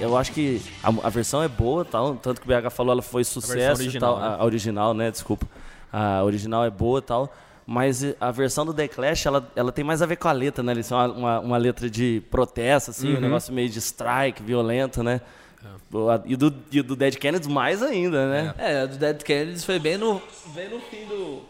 Eu 0.00 0.16
acho 0.16 0.32
que 0.32 0.60
a, 0.82 0.88
a 1.06 1.10
versão 1.10 1.42
é 1.42 1.48
boa, 1.48 1.84
tal, 1.84 2.16
tanto 2.16 2.40
que 2.40 2.50
o 2.50 2.60
BH 2.60 2.70
falou, 2.70 2.92
ela 2.92 3.02
foi 3.02 3.24
sucesso 3.24 3.82
e 3.82 3.86
original, 3.86 4.14
tal. 4.16 4.22
né? 4.22 4.36
A, 4.36 4.40
a 4.40 4.44
original, 4.44 4.94
né? 4.94 5.10
Desculpa. 5.10 5.46
A 5.92 6.22
original 6.24 6.64
é 6.64 6.70
boa 6.70 6.98
e 6.98 7.02
tal. 7.02 7.32
Mas 7.66 8.02
a 8.18 8.30
versão 8.30 8.64
do 8.64 8.72
The 8.72 8.88
Clash, 8.88 9.26
ela, 9.26 9.46
ela 9.54 9.70
tem 9.70 9.84
mais 9.84 10.00
a 10.00 10.06
ver 10.06 10.16
com 10.16 10.28
a 10.28 10.32
letra, 10.32 10.62
né? 10.62 10.72
Eles 10.72 10.86
são 10.86 10.96
uma, 10.96 11.12
uma, 11.12 11.40
uma 11.40 11.56
letra 11.58 11.90
de 11.90 12.22
protesto, 12.30 12.92
assim, 12.92 13.14
um 13.14 13.20
negócio 13.20 13.52
meio 13.52 13.68
de 13.68 13.78
strike, 13.78 14.42
violento, 14.42 15.02
né? 15.02 15.20
Boa, 15.90 16.22
E 16.24 16.34
do, 16.36 16.54
e 16.70 16.80
do 16.80 16.96
Dead 16.96 17.16
Kennedys 17.16 17.46
mais 17.46 17.82
ainda, 17.82 18.26
né? 18.30 18.54
É, 18.56 18.80
a 18.82 18.86
do 18.86 18.96
Dead 18.96 19.22
Kennedys 19.22 19.64
foi 19.64 19.78
bem 19.78 19.98
no, 19.98 20.22
bem 20.54 20.70
no 20.70 20.80
fim 20.80 21.04
do. 21.06 21.42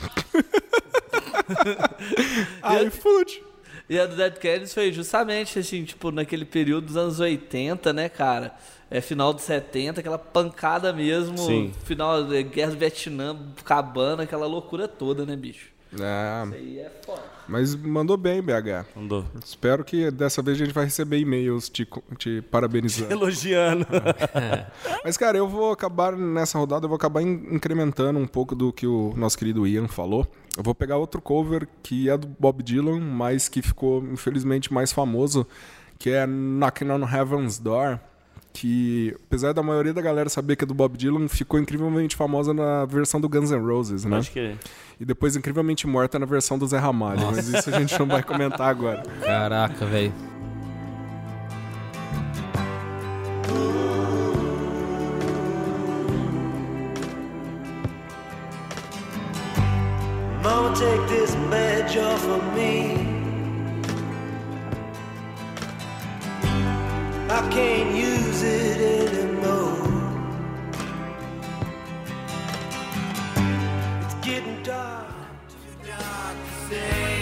iFood. 2.86 3.42
E 3.90 3.98
a 3.98 4.06
do 4.06 4.14
Dead 4.14 4.38
Kennedys 4.38 4.72
foi 4.72 4.92
justamente, 4.92 5.58
assim, 5.58 5.82
tipo, 5.82 6.12
naquele 6.12 6.44
período 6.44 6.86
dos 6.86 6.96
anos 6.96 7.18
80, 7.18 7.92
né, 7.92 8.08
cara? 8.08 8.54
É 8.88 9.00
final 9.00 9.32
dos 9.32 9.42
70, 9.42 9.98
aquela 9.98 10.16
pancada 10.16 10.92
mesmo. 10.92 11.36
Sim. 11.36 11.72
Final 11.82 12.22
da 12.22 12.40
Guerra 12.40 12.70
do 12.70 12.76
Vietnã, 12.78 13.36
acabando, 13.60 14.22
aquela 14.22 14.46
loucura 14.46 14.86
toda, 14.86 15.26
né, 15.26 15.34
bicho? 15.34 15.70
É, 15.98 16.54
Aí 16.54 16.78
é 16.78 16.90
foda. 17.04 17.22
Mas 17.50 17.74
mandou 17.74 18.16
bem, 18.16 18.40
BH. 18.40 18.86
Mandou. 18.96 19.24
Espero 19.44 19.84
que 19.84 20.10
dessa 20.10 20.40
vez 20.40 20.60
a 20.60 20.64
gente 20.64 20.72
vai 20.74 20.84
receber 20.84 21.18
e-mails 21.18 21.68
te, 21.68 21.86
te 22.16 22.40
parabenizando. 22.42 23.12
Elogiando. 23.12 23.86
Mas, 25.04 25.16
cara, 25.16 25.36
eu 25.38 25.48
vou 25.48 25.72
acabar 25.72 26.16
nessa 26.16 26.58
rodada, 26.58 26.84
eu 26.84 26.88
vou 26.88 26.96
acabar 26.96 27.22
in- 27.22 27.54
incrementando 27.54 28.18
um 28.18 28.26
pouco 28.26 28.54
do 28.54 28.72
que 28.72 28.86
o 28.86 29.12
nosso 29.16 29.36
querido 29.38 29.66
Ian 29.66 29.88
falou. 29.88 30.26
Eu 30.56 30.62
vou 30.62 30.74
pegar 30.74 30.96
outro 30.96 31.20
cover 31.20 31.66
que 31.82 32.08
é 32.08 32.16
do 32.16 32.26
Bob 32.26 32.62
Dylan, 32.62 33.00
mas 33.00 33.48
que 33.48 33.62
ficou, 33.62 34.02
infelizmente, 34.04 34.72
mais 34.72 34.92
famoso, 34.92 35.46
que 35.98 36.10
é 36.10 36.26
Knocking 36.26 36.90
on 36.90 37.02
Heaven's 37.08 37.58
Door. 37.58 37.98
Que, 38.52 39.16
apesar 39.26 39.52
da 39.52 39.62
maioria 39.62 39.94
da 39.94 40.02
galera 40.02 40.28
saber 40.28 40.56
que 40.56 40.64
é 40.64 40.66
do 40.66 40.74
Bob 40.74 40.98
Dylan, 40.98 41.28
ficou 41.28 41.58
incrivelmente 41.58 42.16
famosa 42.16 42.52
na 42.52 42.84
versão 42.84 43.20
do 43.20 43.28
Guns 43.28 43.50
N' 43.50 43.64
Roses, 43.64 44.04
né? 44.04 44.18
Acho 44.18 44.32
que. 44.32 44.54
E 44.98 45.04
depois 45.04 45.36
incrivelmente 45.36 45.86
morta 45.86 46.18
na 46.18 46.26
versão 46.26 46.58
do 46.58 46.66
Zé 46.66 46.78
Ramalho. 46.78 47.26
Mas 47.30 47.48
isso 47.48 47.70
a 47.70 47.78
gente 47.78 47.98
não 47.98 48.06
vai 48.06 48.22
comentar 48.22 48.68
agora. 48.68 49.02
Caraca, 49.22 49.86
velho. 49.86 50.12
Mama, 60.42 60.74
take 60.74 61.08
this 61.08 61.34
badge 61.50 61.98
off 61.98 62.26
of 62.26 62.42
me. 62.54 63.19
I 67.32 67.48
can't 67.48 67.94
use 67.94 68.42
it 68.42 68.80
anymore. 69.06 69.86
It's 74.02 74.14
getting 74.14 74.60
dark. 74.64 75.06
Too 75.48 75.88
dark 75.88 76.36
to 76.36 76.74
say. 76.74 77.19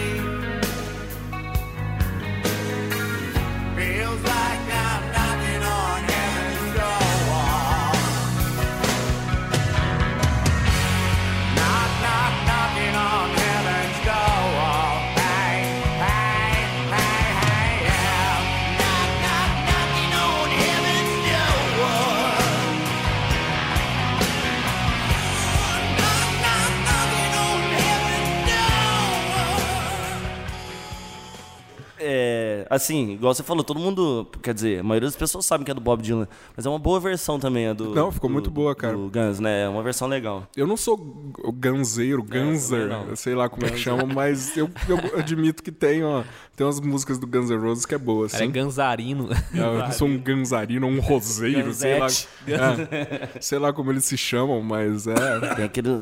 Assim, 32.69 33.11
igual 33.13 33.33
você 33.33 33.41
falou, 33.43 33.63
todo 33.63 33.79
mundo, 33.79 34.27
quer 34.43 34.53
dizer, 34.53 34.79
a 34.79 34.83
maioria 34.83 35.07
das 35.07 35.15
pessoas 35.15 35.45
sabe 35.45 35.63
que 35.65 35.71
é 35.71 35.73
do 35.73 35.81
Bob 35.81 36.01
Dylan, 36.01 36.27
mas 36.55 36.65
é 36.65 36.69
uma 36.69 36.79
boa 36.79 36.99
versão 36.99 37.39
também, 37.39 37.67
a 37.67 37.73
do. 37.73 37.93
Não, 37.95 38.11
ficou 38.11 38.29
do- 38.29 38.33
muito 38.33 38.51
boa, 38.51 38.75
cara. 38.75 38.95
Do 38.95 39.09
Guns, 39.09 39.39
né? 39.39 39.63
É 39.63 39.69
uma 39.69 39.81
versão 39.83 40.07
legal. 40.07 40.47
Eu 40.55 40.67
não 40.67 40.77
sou 40.77 40.95
o 41.43 41.51
ganzeiro, 41.51 42.21
ganzer, 42.23 42.89
também 42.89 43.03
não. 43.05 43.09
eu 43.09 43.15
sei 43.15 43.33
lá 43.35 43.49
como 43.49 43.65
é 43.65 43.69
que 43.69 43.77
chama, 43.77 44.03
mas 44.05 44.55
eu, 44.55 44.69
eu 44.87 45.19
admito 45.19 45.63
que 45.63 45.71
tem, 45.71 46.03
ó, 46.03 46.23
tem 46.55 46.65
umas 46.65 46.79
músicas 46.79 47.17
do 47.17 47.25
Guns 47.25 47.49
N' 47.49 47.57
Roses 47.57 47.85
que 47.85 47.95
é 47.95 47.97
boa, 47.97 48.27
Cara, 48.29 48.43
é 48.43 48.45
assim. 48.45 48.51
ganzarino. 48.53 49.29
Eu 49.53 49.91
sou 49.91 50.07
um 50.07 50.17
ganzarino, 50.17 50.85
um 50.87 50.99
roseiro, 50.99 51.73
sei 51.73 51.93
lá, 51.99 52.07
Ganzete. 52.07 52.27
é, 52.47 53.29
sei 53.41 53.59
lá 53.59 53.71
como 53.73 53.91
eles 53.91 54.05
se 54.05 54.17
chamam, 54.17 54.61
mas 54.61 55.07
é. 55.07 55.15
Tem 55.55 55.65
aquele 55.65 56.01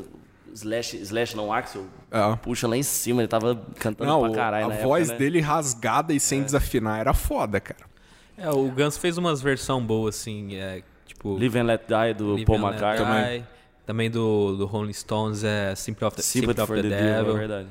Slash, 0.58 0.98
Slash 0.98 1.36
não, 1.36 1.52
Axel, 1.54 1.86
É. 2.12 2.36
puxa 2.38 2.68
lá 2.68 2.76
em 2.78 2.84
cima, 2.84 3.22
ele 3.22 3.28
tava 3.28 3.56
cantando 3.80 4.10
Não, 4.10 4.22
pra 4.22 4.32
caralho 4.32 4.66
a 4.66 4.70
na 4.70 4.76
voz 4.82 5.10
época, 5.10 5.14
né? 5.24 5.30
dele 5.30 5.42
rasgada 5.42 6.14
e 6.14 6.20
sem 6.20 6.44
desafinar 6.44 7.00
era 7.00 7.14
foda, 7.14 7.60
cara. 7.60 7.86
É, 8.38 8.50
o 8.50 8.70
Guns 8.70 8.98
fez 8.98 9.18
umas 9.18 9.42
versão 9.42 9.82
boas, 9.84 10.16
assim, 10.16 10.56
é, 10.56 10.84
tipo... 11.06 11.38
Live 11.38 11.58
and 11.60 11.64
Let 11.64 11.82
Die, 11.88 12.14
do 12.16 12.30
Live 12.34 12.46
Paul 12.46 12.60
McCartney. 12.60 13.40
Die. 13.40 13.46
Também 13.86 14.12
do, 14.12 14.56
do 14.58 14.66
Rolling 14.66 14.94
Stones, 14.94 15.44
é 15.44 15.74
Sympathy 15.76 16.06
of 16.06 16.16
the, 16.18 16.22
Sympathy 16.22 16.66
for 16.68 16.76
of 16.78 16.82
the 16.82 16.90
the 16.90 16.96
Devil, 16.96 17.08
é 17.14 17.18
Devil. 17.18 17.34
verdade. 17.36 17.68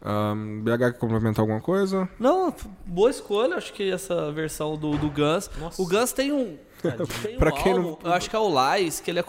Ahn, 0.00 0.60
BH 0.62 0.78
quer 0.78 0.92
complementar 0.98 1.40
alguma 1.42 1.60
coisa? 1.60 2.08
Não, 2.20 2.54
boa 2.86 3.10
escolha, 3.10 3.56
acho 3.56 3.72
que 3.72 3.90
essa 3.90 4.30
versão 4.30 4.76
do, 4.76 4.96
do 4.96 5.10
Guns. 5.10 5.50
O 5.76 5.84
Guns 5.86 6.12
tem 6.12 6.30
um. 6.32 6.56
Tem 7.22 7.34
um 7.34 7.38
Pra 7.38 7.50
quem 7.50 7.74
não- 7.74 7.82
álbum, 7.88 7.98
eu 8.06 8.12
acho 8.12 8.30
que 8.30 8.36
é 8.36 8.38
o 8.38 8.48
Lies, 8.76 9.00
que 9.00 9.10
ele 9.10 9.18
é 9.18 9.22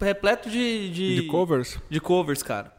repleto 0.00 0.48
de, 0.50 0.90
de. 0.90 1.14
De 1.22 1.26
covers? 1.28 1.78
de 1.88 2.00
covers, 2.00 2.42
cara. 2.42 2.72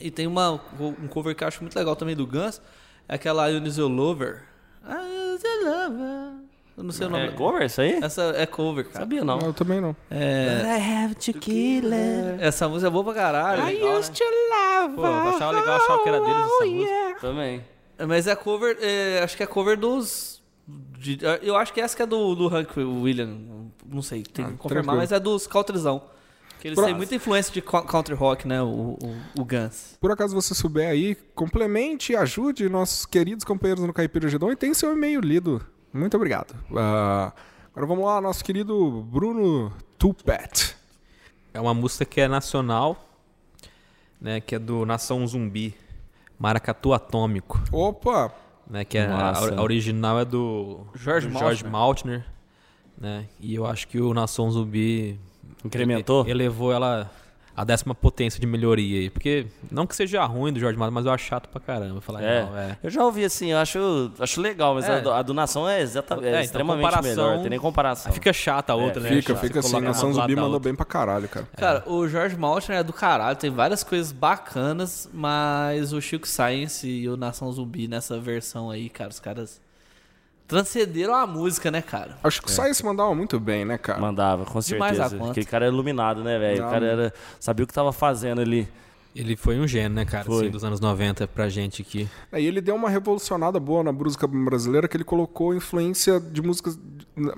E 0.00 0.10
tem 0.10 0.26
uma, 0.26 0.60
um 0.80 1.06
cover 1.08 1.34
que 1.36 1.44
eu 1.44 1.48
acho 1.48 1.60
muito 1.62 1.76
legal 1.76 1.94
também 1.94 2.16
do 2.16 2.26
Guns. 2.26 2.60
É 3.08 3.14
aquela 3.14 3.48
I 3.50 3.56
Use 3.60 3.80
Your 3.80 3.90
Lover. 3.90 4.42
I 4.84 5.32
Use 5.34 5.46
Your 5.46 5.64
Lover. 5.64 6.32
Eu 6.76 6.82
não 6.82 6.90
sei 6.90 7.06
o 7.06 7.10
nome. 7.10 7.26
É 7.28 7.30
cover 7.30 7.62
isso 7.62 7.80
aí? 7.80 8.00
Essa 8.02 8.32
é 8.36 8.44
cover, 8.46 8.84
cara. 8.86 8.98
Sabia 9.00 9.22
não. 9.24 9.38
Eu 9.38 9.52
também 9.54 9.80
não. 9.80 9.94
É, 10.10 10.62
essa 12.40 12.68
música 12.68 12.88
é 12.88 12.90
boa 12.90 13.04
pra 13.04 13.14
caralho. 13.14 13.62
legal, 13.66 13.86
né? 13.86 14.94
Pô, 14.96 15.06
eu 15.06 15.28
achava 15.28 15.52
legal 15.52 15.76
achar 15.76 15.98
que 16.02 16.08
era 16.08 16.20
deles 16.20 16.36
essa 16.36 16.66
música. 16.66 17.20
Também. 17.20 17.64
Mas 18.08 18.26
é 18.26 18.34
cover, 18.34 18.76
é, 18.80 19.20
acho 19.22 19.36
que 19.36 19.42
é 19.44 19.46
cover 19.46 19.78
dos. 19.78 20.42
de- 20.98 21.20
eu 21.42 21.54
acho 21.56 21.72
que 21.72 21.80
essa 21.80 21.94
que 21.96 22.02
é 22.02 22.06
do, 22.06 22.34
do 22.34 22.48
Hank 22.48 22.76
William. 22.80 23.38
Não 23.86 24.02
sei, 24.02 24.24
tem 24.24 24.44
que 24.46 24.52
confirmar, 24.54 24.68
tranquilo. 24.82 24.96
mas 24.96 25.12
é 25.12 25.20
dos 25.20 25.46
Countryzão. 25.46 26.02
Que 26.64 26.68
eles 26.68 26.76
Pra- 26.78 26.86
têm 26.86 26.94
muita 26.94 27.14
influência 27.14 27.52
de 27.52 27.60
co- 27.60 27.82
country 27.82 28.14
rock, 28.14 28.48
né? 28.48 28.62
O, 28.62 28.96
o, 28.98 29.20
o 29.38 29.44
Guns. 29.44 29.98
Por 30.00 30.10
acaso 30.10 30.34
você 30.34 30.54
souber 30.54 30.88
aí, 30.88 31.14
complemente 31.34 32.14
e 32.14 32.16
ajude 32.16 32.70
nossos 32.70 33.04
queridos 33.04 33.44
companheiros 33.44 33.84
no 33.84 33.92
Caipira 33.92 34.26
Gedon 34.30 34.50
e 34.50 34.56
tem 34.56 34.72
seu 34.72 34.90
e-mail 34.94 35.20
lido. 35.20 35.60
Muito 35.92 36.16
obrigado. 36.16 36.54
Ah, 36.74 37.34
agora 37.70 37.86
vamos 37.86 38.06
lá, 38.06 38.18
nosso 38.18 38.42
querido 38.42 39.02
Bruno 39.10 39.70
Tupet. 39.98 40.74
É 41.52 41.60
uma 41.60 41.74
música 41.74 42.06
que 42.06 42.18
é 42.22 42.26
nacional, 42.26 43.10
né? 44.18 44.40
Que 44.40 44.54
é 44.54 44.58
do 44.58 44.86
Nação 44.86 45.26
Zumbi, 45.26 45.74
Maracatu 46.38 46.94
Atômico, 46.94 47.60
Opa! 47.70 48.32
né? 48.70 48.86
Que 48.86 48.96
é, 48.96 49.04
a, 49.04 49.32
a 49.58 49.62
original 49.62 50.18
é 50.18 50.24
do 50.24 50.80
George 50.94 51.28
do 51.28 51.38
George 51.38 51.62
Maltner, 51.62 52.24
né? 52.96 53.26
E 53.38 53.54
eu 53.54 53.66
acho 53.66 53.86
que 53.86 54.00
o 54.00 54.14
Nação 54.14 54.50
Zumbi 54.50 55.20
Incrementou? 55.64 56.22
ele- 56.22 56.30
elevou 56.32 56.72
ela 56.72 57.10
a 57.56 57.62
décima 57.64 57.94
potência 57.94 58.40
de 58.40 58.46
melhoria 58.48 58.98
aí, 58.98 59.08
porque 59.10 59.46
não 59.70 59.86
que 59.86 59.94
seja 59.94 60.24
ruim 60.24 60.52
do 60.52 60.58
George 60.58 60.76
Maltner, 60.76 60.92
mas 60.94 61.06
eu 61.06 61.12
acho 61.12 61.24
chato 61.24 61.48
pra 61.48 61.60
caramba 61.60 62.00
falar 62.00 62.20
É. 62.20 62.42
não, 62.42 62.58
é. 62.58 62.76
Eu 62.82 62.90
já 62.90 63.04
ouvi 63.04 63.24
assim, 63.24 63.52
eu 63.52 63.58
acho, 63.58 64.10
acho 64.18 64.40
legal, 64.40 64.74
mas 64.74 64.88
É. 64.88 64.96
a, 64.96 65.00
do- 65.00 65.12
a 65.12 65.22
do 65.22 65.32
Nação 65.32 65.68
é, 65.68 65.80
exata, 65.80 66.14
é, 66.14 66.16
É, 66.16 66.28
então, 66.30 66.40
extremamente 66.40 66.84
comparação- 66.84 67.24
melhor, 67.28 67.40
tem 67.42 67.50
nem 67.50 67.60
comparação. 67.60 68.10
Aí 68.10 68.14
fica 68.14 68.32
chata 68.32 68.72
a 68.72 68.76
outra, 68.76 69.00
né? 69.00 69.08
Fica, 69.08 69.36
fica 69.36 69.60
assim. 69.60 69.80
Nação 69.80 70.12
Zumbi 70.12 70.34
mandou 70.34 70.58
bem 70.58 70.74
pra 70.74 70.84
caralho, 70.84 71.28
cara. 71.28 71.46
Cara, 71.56 71.84
o 71.86 72.08
George 72.08 72.36
Maltner 72.36 72.78
é 72.78 72.82
do 72.82 72.92
caralho, 72.92 73.36
tem 73.36 73.50
várias 73.50 73.84
coisas 73.84 74.10
bacanas, 74.10 75.08
mas 75.12 75.92
o 75.92 76.00
Chico 76.00 76.26
Science 76.26 76.88
e 76.88 77.08
o 77.08 77.16
Nação 77.16 77.52
Zumbi 77.52 77.86
nessa 77.86 78.18
versão 78.18 78.68
aí, 78.68 78.88
cara, 78.88 79.10
os 79.10 79.20
caras 79.20 79.60
transcenderam 80.46 81.14
a 81.14 81.26
música, 81.26 81.70
né, 81.70 81.80
cara? 81.82 82.16
Acho 82.22 82.42
que 82.42 82.48
o 82.48 82.50
Science 82.50 82.84
mandava 82.84 83.14
muito 83.14 83.40
bem, 83.40 83.64
né, 83.64 83.78
cara? 83.78 84.00
Mandava, 84.00 84.44
com 84.44 84.60
Demais 84.60 84.96
certeza. 84.96 85.18
conta. 85.18 85.30
Aquele 85.30 85.46
cara 85.46 85.66
era 85.66 85.74
iluminado, 85.74 86.22
né, 86.22 86.38
velho? 86.38 86.66
O 86.66 86.70
cara 86.70 86.86
era, 86.86 87.14
sabia 87.40 87.64
o 87.64 87.66
que 87.66 87.74
tava 87.74 87.92
fazendo 87.92 88.40
ali. 88.40 88.68
Ele 89.14 89.36
foi 89.36 89.60
um 89.60 89.66
gênio, 89.66 89.90
né, 89.90 90.04
cara, 90.04 90.24
Foi. 90.24 90.42
assim, 90.42 90.50
dos 90.50 90.64
anos 90.64 90.80
90 90.80 91.28
pra 91.28 91.48
gente 91.48 91.82
aqui. 91.82 92.08
E 92.32 92.44
ele 92.44 92.60
deu 92.60 92.74
uma 92.74 92.90
revolucionada 92.90 93.60
boa 93.60 93.84
na 93.84 93.92
música 93.92 94.26
brasileira 94.26 94.88
que 94.88 94.96
ele 94.96 95.04
colocou 95.04 95.54
influência 95.54 96.18
de 96.18 96.42
músicas 96.42 96.76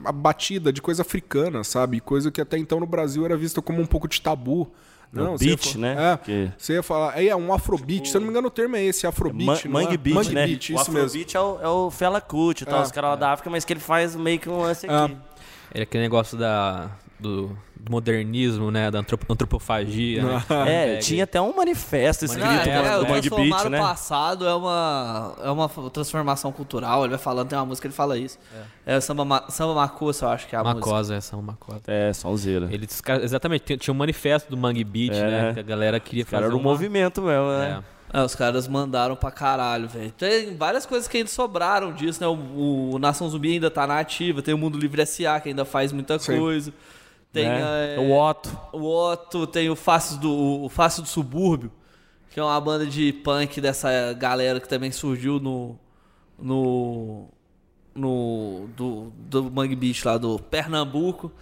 a 0.04 0.10
batida 0.10 0.72
de 0.72 0.80
coisa 0.80 1.02
africana, 1.02 1.62
sabe? 1.62 2.00
Coisa 2.00 2.30
que 2.30 2.40
até 2.40 2.56
então 2.56 2.80
no 2.80 2.86
Brasil 2.86 3.26
era 3.26 3.36
vista 3.36 3.60
como 3.60 3.80
um 3.80 3.86
pouco 3.86 4.08
de 4.08 4.22
tabu. 4.22 4.72
Não, 5.12 5.32
ia 5.32 5.38
beat, 5.38 5.74
né? 5.76 6.12
É, 6.12 6.16
Que- 6.16 6.50
você 6.58 6.74
ia 6.74 6.82
falar, 6.82 7.12
aí 7.14 7.28
é 7.28 7.36
um 7.36 7.52
afrobeat, 7.52 8.08
se 8.08 8.16
eu 8.16 8.20
não 8.20 8.26
me 8.26 8.30
engano 8.32 8.48
o 8.48 8.50
termo 8.50 8.76
é 8.76 8.82
esse, 8.84 9.06
afrobeat, 9.06 9.46
Man- 9.66 9.70
não 9.72 9.80
é? 9.80 9.84
Mangue 9.84 9.96
Beat, 9.96 10.14
Mangue 10.14 10.34
né? 10.34 10.46
Beat, 10.46 10.70
o 10.70 10.74
isso 10.74 10.92
mesmo. 10.92 11.06
Afrobeat 11.06 11.36
é 11.36 11.40
o, 11.40 11.58
é 11.62 11.68
o 11.68 11.90
Fela 11.90 12.20
Kuti 12.20 12.64
É. 12.68 12.82
os 12.82 12.90
caras 12.92 13.10
lá 13.10 13.16
da 13.16 13.32
África, 13.32 13.48
mas 13.48 13.64
que 13.64 13.72
ele 13.72 13.80
faz 13.80 14.14
meio 14.16 14.38
que 14.38 14.48
um 14.48 14.58
lance 14.60 14.86
aqui. 14.86 15.12
Ele 15.74 15.80
é 15.80 15.82
aquele 15.82 16.02
negócio 16.04 16.36
da, 16.36 16.90
do, 17.18 17.48
do 17.76 17.90
modernismo, 17.90 18.70
né, 18.70 18.90
da 18.90 18.98
antrop- 19.00 19.24
antropofagia, 19.30 20.22
né? 20.22 20.42
É, 20.66 20.96
tinha 20.98 21.24
até 21.24 21.40
um 21.40 21.54
manifesto 21.56 22.24
escrito 22.24 22.44
Não, 22.46 22.52
é, 22.52 22.98
do 22.98 23.04
o 23.04 23.08
Mangue 23.08 23.28
transformar 23.30 23.56
Beat, 23.62 23.70
né? 23.70 23.78
passado 23.78 24.46
é 24.46 24.54
uma, 24.54 25.34
é 25.42 25.50
uma 25.50 25.68
transformação 25.90 26.52
cultural. 26.52 27.00
Ele 27.02 27.10
vai 27.10 27.18
falando, 27.18 27.48
tem 27.48 27.58
uma 27.58 27.64
música 27.66 27.86
que 27.88 27.92
ele 27.92 27.96
fala 27.96 28.18
isso. 28.18 28.38
É, 28.84 28.96
o 28.96 29.00
Samba, 29.00 29.24
Ma- 29.24 29.44
Samba 29.48 29.74
Macossa, 29.74 30.26
eu 30.26 30.28
acho 30.30 30.46
que 30.46 30.54
é 30.54 30.58
a 30.58 30.62
música. 30.62 30.80
Macosa, 30.80 31.14
essa 31.14 31.34
é 31.34 31.38
uma 31.38 31.52
macosa. 31.52 31.80
É, 31.86 32.12
sonzeira. 32.12 32.68
Ele, 32.70 32.86
exatamente, 33.22 33.76
tinha, 33.76 33.94
um 33.94 33.96
manifesto 33.96 34.50
do 34.50 34.56
Mangue 34.56 34.84
Beat, 34.84 35.12
É. 35.14 35.30
né, 35.30 35.54
que 35.54 35.60
a 35.60 35.62
galera 35.62 35.98
queria 35.98 36.24
Os 36.24 36.30
caras 36.30 36.44
fazer 36.46 36.52
eram 36.54 36.58
um 36.58 36.60
uma- 36.64 36.70
movimento 36.72 37.22
mesmo, 37.22 37.48
né? 37.48 37.82
É. 37.92 37.96
É, 38.20 38.22
os 38.22 38.36
caras 38.36 38.68
mandaram 38.68 39.16
pra 39.16 39.32
caralho, 39.32 39.88
velho. 39.88 40.12
Tem 40.12 40.56
várias 40.56 40.86
coisas 40.86 41.08
que 41.08 41.16
ainda 41.16 41.28
sobraram 41.28 41.92
disso, 41.92 42.20
né? 42.20 42.26
O, 42.28 42.90
o 42.94 42.98
Nação 43.00 43.28
Zumbi 43.28 43.54
ainda 43.54 43.68
tá 43.68 43.84
na 43.84 43.98
ativa. 43.98 44.40
Tem 44.40 44.54
o 44.54 44.58
Mundo 44.58 44.78
Livre 44.78 45.02
S.A., 45.02 45.40
que 45.40 45.48
ainda 45.48 45.64
faz 45.64 45.90
muita 45.90 46.16
Sim. 46.16 46.38
coisa. 46.38 46.72
Tem 47.32 47.46
Né? 47.48 47.96
é, 47.96 47.98
O 47.98 48.12
Otto. 48.12 48.58
o 48.72 48.84
Otto, 48.86 49.46
tem 49.46 49.68
o 49.68 49.76
Fácil 49.76 50.18
do, 50.18 50.64
o 50.64 50.68
Fácil 50.68 51.02
do 51.02 51.08
Subúrbio, 51.08 51.70
que 52.30 52.40
é 52.40 52.42
uma 52.42 52.60
banda 52.60 52.86
de 52.86 53.12
punk 53.12 53.60
dessa 53.60 54.12
galera 54.12 54.60
que 54.60 54.68
também 54.68 54.90
surgiu 54.92 55.38
no. 55.38 55.78
no. 56.38 57.28
no. 57.94 58.68
do, 58.76 59.12
do 59.16 59.50
Mangue 59.50 59.76
Beach 59.76 60.06
lá 60.06 60.18
do 60.18 60.38
Pernambuco. 60.38 61.32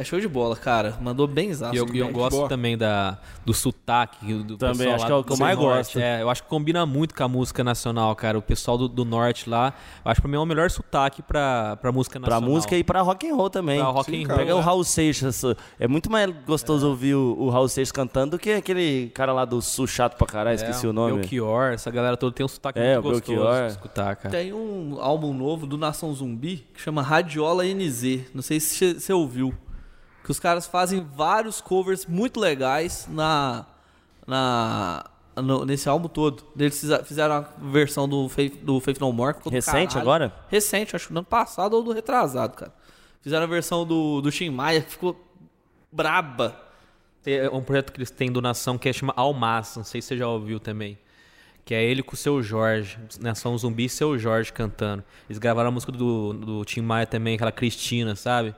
É 0.00 0.04
show 0.04 0.20
de 0.20 0.28
bola, 0.28 0.54
cara. 0.54 0.96
Mandou 1.00 1.26
bem 1.26 1.48
exato. 1.50 1.74
E 1.74 1.78
eu, 1.78 1.86
eu 1.92 2.08
gosto 2.12 2.36
boa. 2.36 2.48
também 2.48 2.78
da, 2.78 3.18
do 3.44 3.52
sotaque 3.52 4.32
do 4.32 4.56
Também, 4.56 4.76
pessoal 4.78 4.94
acho 4.94 5.02
lá 5.02 5.06
que 5.08 5.12
é 5.12 5.16
o 5.16 5.24
que 5.24 5.32
eu 5.32 5.36
mais 5.38 5.58
norte. 5.58 5.76
gosto. 5.94 5.98
É, 5.98 6.22
eu 6.22 6.30
acho 6.30 6.42
que 6.44 6.48
combina 6.48 6.86
muito 6.86 7.14
com 7.16 7.24
a 7.24 7.28
música 7.28 7.64
nacional, 7.64 8.14
cara. 8.14 8.38
O 8.38 8.42
pessoal 8.42 8.78
do, 8.78 8.86
do 8.88 9.04
norte 9.04 9.50
lá, 9.50 9.74
eu 10.04 10.10
acho 10.10 10.20
que 10.20 10.22
pra 10.22 10.30
mim 10.30 10.36
é 10.36 10.40
o 10.40 10.46
melhor 10.46 10.70
sotaque 10.70 11.20
pra, 11.20 11.76
pra 11.80 11.90
música 11.90 12.20
Pra 12.20 12.30
nacional. 12.36 12.48
música 12.54 12.76
e 12.76 12.84
pra 12.84 13.00
rock 13.02 13.28
and 13.28 13.34
roll 13.34 13.50
também. 13.50 13.80
Pra 13.80 13.88
rock 13.88 14.10
Sim, 14.10 14.24
and 14.24 14.28
roll. 14.28 14.36
Pega 14.36 14.54
o 14.54 14.58
né? 14.58 14.62
Raul 14.64 14.84
Seixas. 14.84 15.42
É 15.80 15.88
muito 15.88 16.08
mais 16.10 16.32
gostoso 16.46 16.88
ouvir 16.88 17.16
o, 17.16 17.34
o 17.36 17.50
Raul 17.50 17.68
Seixas 17.68 17.90
cantando 17.90 18.36
do 18.36 18.38
que 18.38 18.50
aquele 18.52 19.10
cara 19.14 19.32
lá 19.32 19.44
do 19.44 19.60
Sul 19.60 19.88
chato 19.88 20.16
pra 20.16 20.28
caralho, 20.28 20.54
esqueci 20.54 20.86
É, 20.86 20.88
o 20.88 20.92
nome. 20.92 21.14
Belchior, 21.14 21.72
essa 21.72 21.90
galera 21.90 22.16
toda 22.16 22.32
tem 22.32 22.46
um 22.46 22.48
sotaque 22.48 22.78
É, 22.78 22.94
muito 22.94 23.08
o 23.08 23.10
gostoso 23.14 23.36
Belchior. 23.36 23.64
de 23.66 23.72
escutar, 23.72 24.14
cara. 24.14 24.30
Tem 24.30 24.52
um 24.52 24.98
álbum 25.00 25.34
novo 25.34 25.66
do 25.66 25.76
Nação 25.76 26.14
Zumbi 26.14 26.64
que 26.72 26.80
chama 26.80 27.02
Radiola 27.02 27.64
NZ. 27.64 28.26
Não 28.32 28.42
sei 28.42 28.60
se 28.60 28.94
você 28.94 29.12
ouviu. 29.12 29.52
Que 30.28 30.32
os 30.32 30.38
caras 30.38 30.66
fazem 30.66 31.00
vários 31.16 31.58
covers 31.58 32.04
muito 32.04 32.38
legais 32.38 33.08
na, 33.10 33.64
na 34.26 35.04
no- 35.36 35.64
nesse 35.64 35.88
álbum 35.88 36.06
todo. 36.06 36.44
Eles 36.58 36.78
fizeram 37.06 37.34
a 37.36 37.40
versão 37.70 38.06
do 38.06 38.28
Faith, 38.28 38.56
do 38.62 38.78
Faith 38.78 39.00
No 39.00 39.10
More. 39.10 39.32
que 39.32 39.38
ficou 39.40 39.50
do 39.50 39.54
Recente 39.54 39.94
caralho. 39.94 40.00
agora? 40.00 40.34
Recente, 40.50 40.94
acho 40.94 41.06
que 41.08 41.14
no 41.14 41.20
ano 41.20 41.26
passado 41.26 41.72
ou 41.74 41.82
do 41.82 41.92
retrasado, 41.92 42.54
cara. 42.56 42.74
Fizeram 43.22 43.44
a 43.44 43.48
versão 43.48 43.86
do, 43.86 44.20
do 44.20 44.30
Tim 44.30 44.50
Maia 44.50 44.82
que 44.82 44.90
ficou 44.90 45.18
braba. 45.90 46.60
Tem 47.22 47.48
um 47.48 47.62
projeto 47.62 47.90
que 47.90 47.98
eles 47.98 48.10
têm 48.10 48.30
do 48.30 48.42
Nação 48.42 48.76
que 48.76 48.86
é 48.88 48.92
chama 48.92 49.14
Almas, 49.16 49.76
não 49.76 49.84
sei 49.84 50.02
se 50.02 50.08
você 50.08 50.16
já 50.18 50.28
ouviu 50.28 50.60
também. 50.60 50.98
Que 51.64 51.74
é 51.74 51.82
ele 51.82 52.02
com 52.02 52.12
o 52.12 52.16
seu 52.18 52.42
Jorge, 52.42 52.98
Nação 53.18 53.56
Zumbi 53.56 53.86
e 53.86 53.88
seu 53.88 54.18
Jorge 54.18 54.52
cantando. 54.52 55.02
Eles 55.28 55.38
gravaram 55.38 55.68
a 55.68 55.72
música 55.72 55.90
do, 55.90 56.32
do 56.34 56.64
Tim 56.66 56.82
Maia 56.82 57.06
também, 57.06 57.34
aquela 57.34 57.52
Cristina, 57.52 58.14
sabe? 58.14 58.54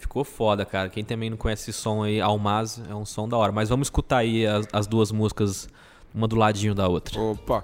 Ficou 0.00 0.24
foda, 0.24 0.64
cara. 0.64 0.88
Quem 0.88 1.04
também 1.04 1.28
não 1.28 1.36
conhece 1.36 1.70
esse 1.70 1.78
som 1.78 2.02
aí, 2.02 2.20
Almaz, 2.22 2.80
é 2.88 2.94
um 2.94 3.04
som 3.04 3.28
da 3.28 3.36
hora. 3.36 3.52
Mas 3.52 3.68
vamos 3.68 3.86
escutar 3.86 4.18
aí 4.18 4.46
as, 4.46 4.66
as 4.72 4.86
duas 4.86 5.12
músicas, 5.12 5.68
uma 6.12 6.26
do 6.26 6.36
ladinho 6.36 6.74
da 6.74 6.88
outra. 6.88 7.20
Opa. 7.20 7.62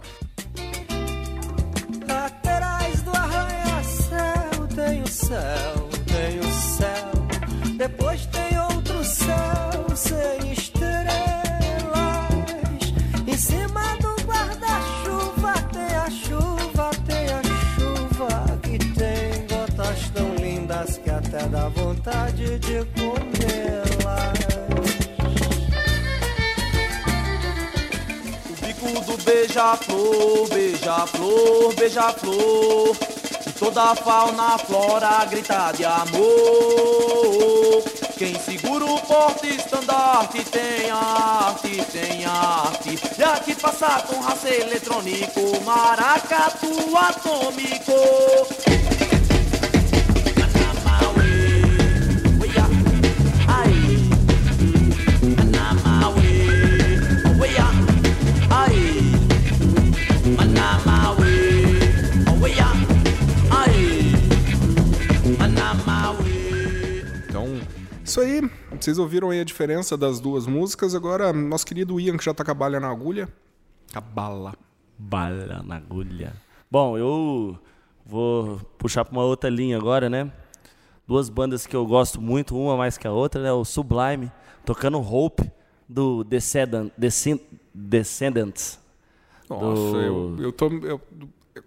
Laterais 2.07 3.03
do 3.03 3.11
arranha-céu, 3.11 4.69
tem 4.75 5.03
o 5.03 5.09
céu, 5.09 5.89
tem 6.07 6.39
o 6.39 6.53
céu. 6.53 7.77
Depois 7.79 8.27
tem 8.27 8.36
vontade 22.07 22.59
de 22.61 22.87
comê-las. 22.95 24.39
O 28.49 28.53
bico 28.65 29.01
do 29.01 29.17
beija-flor, 29.25 30.49
beija-flor, 30.49 31.75
beija-flor. 31.75 32.97
E 33.45 33.51
toda 33.51 33.91
a 33.91 33.97
fauna, 33.97 34.57
flora 34.59 35.25
grita 35.25 35.73
de 35.73 35.85
amor. 35.85 36.23
Quem 38.17 38.39
segura 38.39 38.85
o 38.85 39.01
porte 39.01 39.49
estandarte 39.49 40.45
tem 40.45 40.89
arte, 40.91 41.85
tem 41.93 42.25
arte. 42.25 43.01
E 43.19 43.23
aqui 43.23 43.55
passar 43.57 44.07
com 44.07 44.21
raça 44.21 44.49
eletrônico, 44.49 45.61
maracatu 45.65 46.97
atômico. 46.97 48.96
Isso 68.21 68.21
aí. 68.21 68.51
Vocês 68.81 68.99
ouviram 68.99 69.31
aí 69.31 69.41
a 69.41 69.45
diferença 69.45 69.97
das 69.97 70.21
duas 70.21 70.47
músicas. 70.47 70.95
Agora, 70.95 71.33
nosso 71.33 71.67
querido 71.67 71.99
Ian, 72.01 72.17
que 72.17 72.25
já 72.25 72.33
tá 72.35 72.45
com 72.45 72.51
a 72.51 72.55
balha 72.55 72.81
na 72.81 72.91
agulha. 72.91 73.29
A 73.95 74.01
bala. 74.01 74.55
Bala 74.99 75.63
na 75.65 75.77
agulha. 75.77 76.33
Bom, 76.71 76.97
eu 76.99 77.59
vou 78.05 78.59
puxar 78.79 79.05
pra 79.05 79.13
uma 79.13 79.25
outra 79.25 79.49
linha 79.51 79.77
agora, 79.77 80.09
né? 80.09 80.31
Duas 81.07 81.29
bandas 81.29 81.67
que 81.67 81.77
eu 81.77 81.87
gosto 81.87 82.21
muito, 82.21 82.57
uma 82.59 82.77
mais 82.77 82.99
que 82.99 83.07
a 83.07 83.13
outra, 83.13 83.43
né? 83.43 83.53
O 83.53 83.65
Sublime, 83.65 84.31
tocando 84.65 84.99
Hope, 84.99 85.49
do 85.89 86.25
Descendant, 86.25 86.91
Descend- 86.99 87.41
Descendants. 87.73 88.81
Nossa, 89.49 89.65
Do- 89.93 90.01
eu, 90.01 90.37
eu 90.41 90.53
tô. 90.53 90.67
eu- 90.69 91.01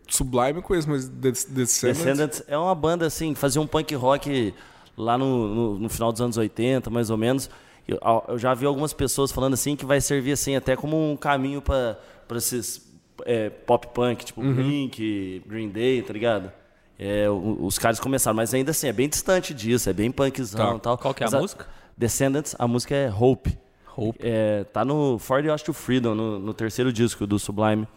Sublime 0.10 0.58
eu 0.58 0.62
conheço, 0.62 0.90
mas 0.90 1.08
Des- 1.08 1.46
Descendants. 1.46 1.98
Descendants 2.04 2.44
é 2.48 2.58
uma 2.58 2.76
banda 2.76 3.06
assim, 3.06 3.34
que 3.34 3.40
fazia 3.40 3.62
um 3.62 3.66
punk 3.68 3.96
rock 3.96 4.54
lá 5.00 5.18
no, 5.18 5.48
no, 5.56 5.80
no 5.80 5.90
final 5.90 6.12
dos 6.12 6.22
anos 6.22 6.38
80, 6.38 6.90
mais 6.90 7.10
ou 7.10 7.18
menos. 7.18 7.50
Eu, 7.88 7.98
eu 8.28 8.38
já 8.38 8.54
vi 8.54 8.66
algumas 8.66 8.94
pessoas 8.94 9.32
falando 9.32 9.54
assim 9.54 9.76
que 9.76 9.86
vai 9.86 10.00
servir 10.00 10.34
assim 10.34 10.56
até 10.56 10.76
como 10.76 11.12
um 11.12 11.16
caminho 11.18 11.62
para 11.62 11.98
esses 12.36 12.88
é, 13.26 13.50
pop 13.50 13.88
punk, 13.94 14.26
tipo 14.26 14.42
Uhum. 14.42 14.54
Blink, 14.54 15.44
Green 15.48 15.70
Day, 15.70 16.02
tá 16.04 16.14
ligado? 16.14 16.52
É, 17.00 17.28
os 17.30 17.80
caras 17.80 18.00
começaram, 18.00 18.36
mas 18.36 18.54
ainda 18.54 18.72
assim, 18.72 18.88
é 18.90 18.94
bem 18.94 19.08
distante 19.08 19.54
disso, 19.54 19.90
é 19.90 19.94
bem 19.94 20.12
punkzão 20.12 20.72
Tá. 20.72 20.76
e 20.76 20.80
tal. 20.82 20.98
Qual 20.98 21.14
que 21.14 21.24
é 21.24 21.28
a 21.28 21.32
Mas 21.32 21.42
música? 21.42 21.66
Descendants, 21.98 22.56
a 22.60 22.68
música 22.68 22.94
é 22.94 23.10
Hope. 23.12 23.58
Hope. 23.96 24.20
É, 24.22 24.66
tá 24.66 24.84
no 24.86 25.18
For 25.18 25.42
the 25.42 25.52
Osh 25.52 25.64
to 25.64 25.74
Freedom, 25.74 26.14
no, 26.14 26.38
no 26.40 26.54
terceiro 26.54 26.92
disco 26.94 27.26
do 27.26 27.40
Sublime. 27.40 27.88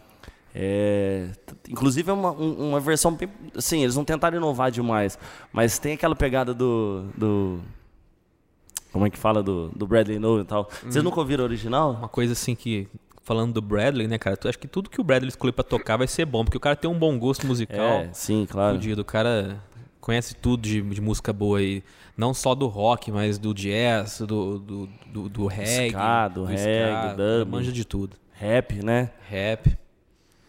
É, 0.55 1.29
inclusive 1.67 2.09
é 2.09 2.13
uma, 2.13 2.31
um- 2.31 2.69
uma 2.69 2.79
versão 2.79 3.13
bem. 3.13 3.27
Assim, 3.55 3.81
eles 3.83 3.95
não 3.95 4.05
tentaram 4.05 4.37
inovar 4.37 4.69
demais. 4.71 5.17
Mas 5.51 5.79
tem 5.79 5.93
aquela 5.93 6.15
pegada 6.15 6.53
do. 6.53 7.05
do 7.17 7.59
como 8.91 9.05
é 9.07 9.09
que 9.09 9.17
fala? 9.17 9.41
Do, 9.41 9.69
do 9.75 9.87
Bradley 9.87 10.19
Noel 10.19 10.41
e 10.41 10.45
tal. 10.45 10.69
Vocês 10.83 11.03
nunca 11.03 11.19
ouviram 11.19 11.43
o 11.43 11.47
original? 11.47 11.93
Uma 11.93 12.07
coisa 12.07 12.33
assim 12.33 12.53
que. 12.55 12.87
Falando 13.25 13.53
do 13.53 13.61
Bradley, 13.61 14.05
né, 14.07 14.17
cara? 14.17 14.35
Tu 14.35 14.49
acho 14.49 14.59
que 14.59 14.67
tudo 14.67 14.89
que 14.89 14.99
o 14.99 15.03
Bradley 15.03 15.29
escolher 15.29 15.53
pra 15.53 15.63
tocar 15.63 15.95
vai 15.95 16.07
ser 16.07 16.25
bom, 16.25 16.43
porque 16.43 16.57
o 16.57 16.59
cara 16.59 16.75
tem 16.75 16.91
um 16.91 16.99
bom 16.99 17.17
gosto 17.17 17.47
musical. 17.47 17.79
É, 17.79 18.09
sim, 18.11 18.45
claro. 18.47 18.75
Fudido. 18.75 19.01
O 19.01 19.05
cara 19.05 19.63
conhece 20.01 20.35
tudo 20.35 20.61
de, 20.61 20.81
de 20.81 20.99
música 21.01 21.31
boa 21.31 21.59
aí. 21.59 21.81
Não 22.17 22.33
só 22.33 22.53
do 22.53 22.67
rock, 22.67 23.11
mas 23.13 23.39
do 23.39 23.53
jazz, 23.53 24.19
do, 24.19 24.59
do, 24.59 24.89
do, 25.07 25.29
do 25.29 25.47
reggae. 25.47 25.87
Ska, 25.89 26.27
do 26.27 26.43
reggae, 26.43 26.61
ska. 27.13 27.45
Manja 27.45 27.71
de 27.71 27.85
tudo. 27.85 28.17
Rap, 28.33 28.83
né? 28.83 29.09
Rap. 29.29 29.77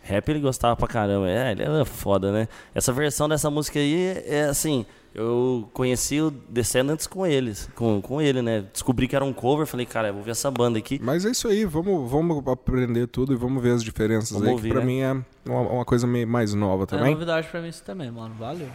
Rap 0.05 0.29
ele 0.29 0.41
gostava 0.41 0.77
pra 0.77 0.87
caramba. 0.87 1.29
É, 1.29 1.53
ele 1.53 1.63
era 1.63 1.85
foda, 1.85 2.31
né? 2.31 2.47
Essa 2.75 2.93
versão 2.93 3.29
dessa 3.29 3.51
música 3.51 3.79
aí 3.79 4.23
é 4.27 4.45
assim. 4.45 4.87
Eu 5.15 5.69
conheci 5.73 6.21
o 6.21 6.29
Descendants 6.49 7.07
com 7.07 7.25
eles, 7.25 7.69
com, 7.77 8.03
com 8.03 8.21
ele, 8.21 8.43
né? 8.43 8.65
Descobri 8.73 9.07
que 9.07 9.15
era 9.15 9.25
um 9.25 9.33
cover, 9.33 9.65
falei, 9.65 9.87
cara, 9.87 10.09
eu 10.09 10.15
vou 10.15 10.25
ver 10.25 10.33
essa 10.33 10.51
banda 10.51 10.77
aqui. 10.77 10.99
Mas 11.01 11.25
é 11.25 11.31
isso 11.31 11.47
aí, 11.47 11.65
vamos, 11.65 12.11
vamos 12.11 12.43
aprender 12.49 13.07
tudo 13.07 13.33
e 13.33 13.37
vamos 13.37 13.63
ver 13.63 13.75
as 13.75 13.85
diferenças 13.85 14.33
Vamos 14.33 14.49
aí, 14.49 14.53
ouvir, 14.55 14.69
que 14.71 14.75
pra 14.75 14.81
né? 14.81 14.87
mim 14.87 15.01
é 15.03 15.13
uma, 15.49 15.61
uma 15.61 15.85
coisa 15.85 16.05
meio 16.05 16.27
mais 16.27 16.53
nova 16.53 16.83
É 16.83 16.87
também. 16.87 17.13
novidade 17.13 17.47
pra 17.47 17.61
mim 17.63 17.69
isso 17.69 17.85
também, 17.85 18.11
mano. 18.11 18.35
Valeu. 18.35 18.67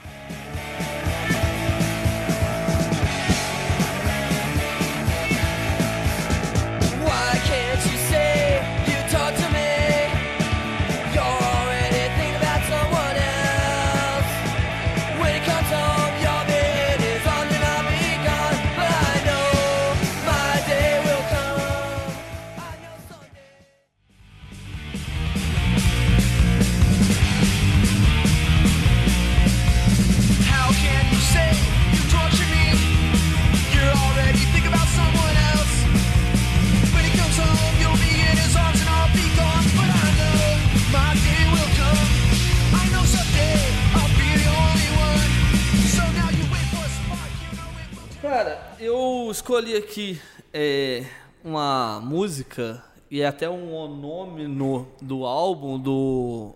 Cara, 48.29 48.61
eu 48.79 49.27
escolhi 49.31 49.75
aqui 49.75 50.21
é, 50.53 51.03
uma 51.43 51.99
música 51.99 52.83
e 53.09 53.23
até 53.23 53.49
um 53.49 53.87
nome 53.87 54.47
no, 54.47 54.87
do 55.01 55.25
álbum 55.25 55.79
do, 55.79 56.53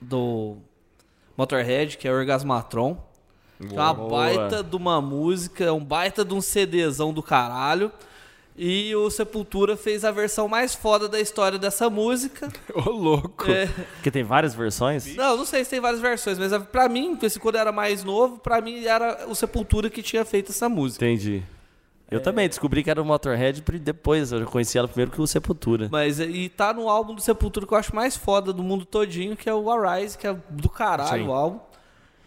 do 0.00 0.56
Motorhead, 1.36 1.98
que 1.98 2.08
é 2.08 2.10
Orgasmatron. 2.10 2.96
Que 3.58 3.66
é 3.66 3.78
uma 3.78 3.92
Boa. 3.92 4.08
baita 4.08 4.64
de 4.64 4.74
uma 4.74 4.98
música, 5.02 5.62
é 5.62 5.70
um 5.70 5.84
baita 5.84 6.24
de 6.24 6.32
um 6.32 6.40
CDzão 6.40 7.12
do 7.12 7.22
caralho. 7.22 7.92
E 8.56 8.94
o 8.94 9.08
Sepultura 9.10 9.76
fez 9.76 10.04
a 10.04 10.10
versão 10.10 10.46
mais 10.48 10.74
foda 10.74 11.08
da 11.08 11.20
história 11.20 11.58
dessa 11.58 11.88
música. 11.88 12.48
Ô, 12.74 12.90
louco. 12.90 13.50
É, 13.50 13.66
Porque 13.66 14.10
tem 14.10 14.22
várias 14.22 14.54
versões. 14.54 15.14
não, 15.16 15.36
não 15.36 15.46
sei 15.46 15.64
se 15.64 15.70
tem 15.70 15.80
várias 15.80 16.00
versões, 16.00 16.38
mas 16.38 16.52
pra 16.64 16.88
mim, 16.88 17.18
esse 17.22 17.40
quando 17.40 17.54
eu 17.54 17.60
era 17.60 17.72
mais 17.72 18.04
novo, 18.04 18.38
pra 18.38 18.60
mim 18.60 18.84
era 18.84 19.26
o 19.28 19.34
Sepultura 19.34 19.88
que 19.88 20.02
tinha 20.02 20.24
feito 20.24 20.50
essa 20.50 20.68
música. 20.68 21.04
Entendi. 21.06 21.42
Eu 22.10 22.20
também 22.20 22.48
descobri 22.48 22.82
que 22.82 22.90
era 22.90 23.00
o 23.00 23.04
Motorhead 23.04 23.62
e 23.72 23.78
depois 23.78 24.32
eu 24.32 24.44
conheci 24.44 24.76
ela 24.76 24.88
primeiro 24.88 25.12
que 25.12 25.20
o 25.20 25.26
Sepultura. 25.28 25.88
Mas 25.92 26.18
e 26.18 26.48
tá 26.48 26.74
no 26.74 26.88
álbum 26.88 27.14
do 27.14 27.20
Sepultura 27.20 27.64
que 27.64 27.72
eu 27.72 27.78
acho 27.78 27.94
mais 27.94 28.16
foda 28.16 28.52
do 28.52 28.64
mundo 28.64 28.84
todinho, 28.84 29.36
que 29.36 29.48
é 29.48 29.54
o 29.54 29.70
Arise, 29.70 30.18
que 30.18 30.26
é 30.26 30.36
do 30.50 30.68
caralho 30.68 31.22
Sim. 31.22 31.28
o 31.28 31.32
álbum. 31.32 31.60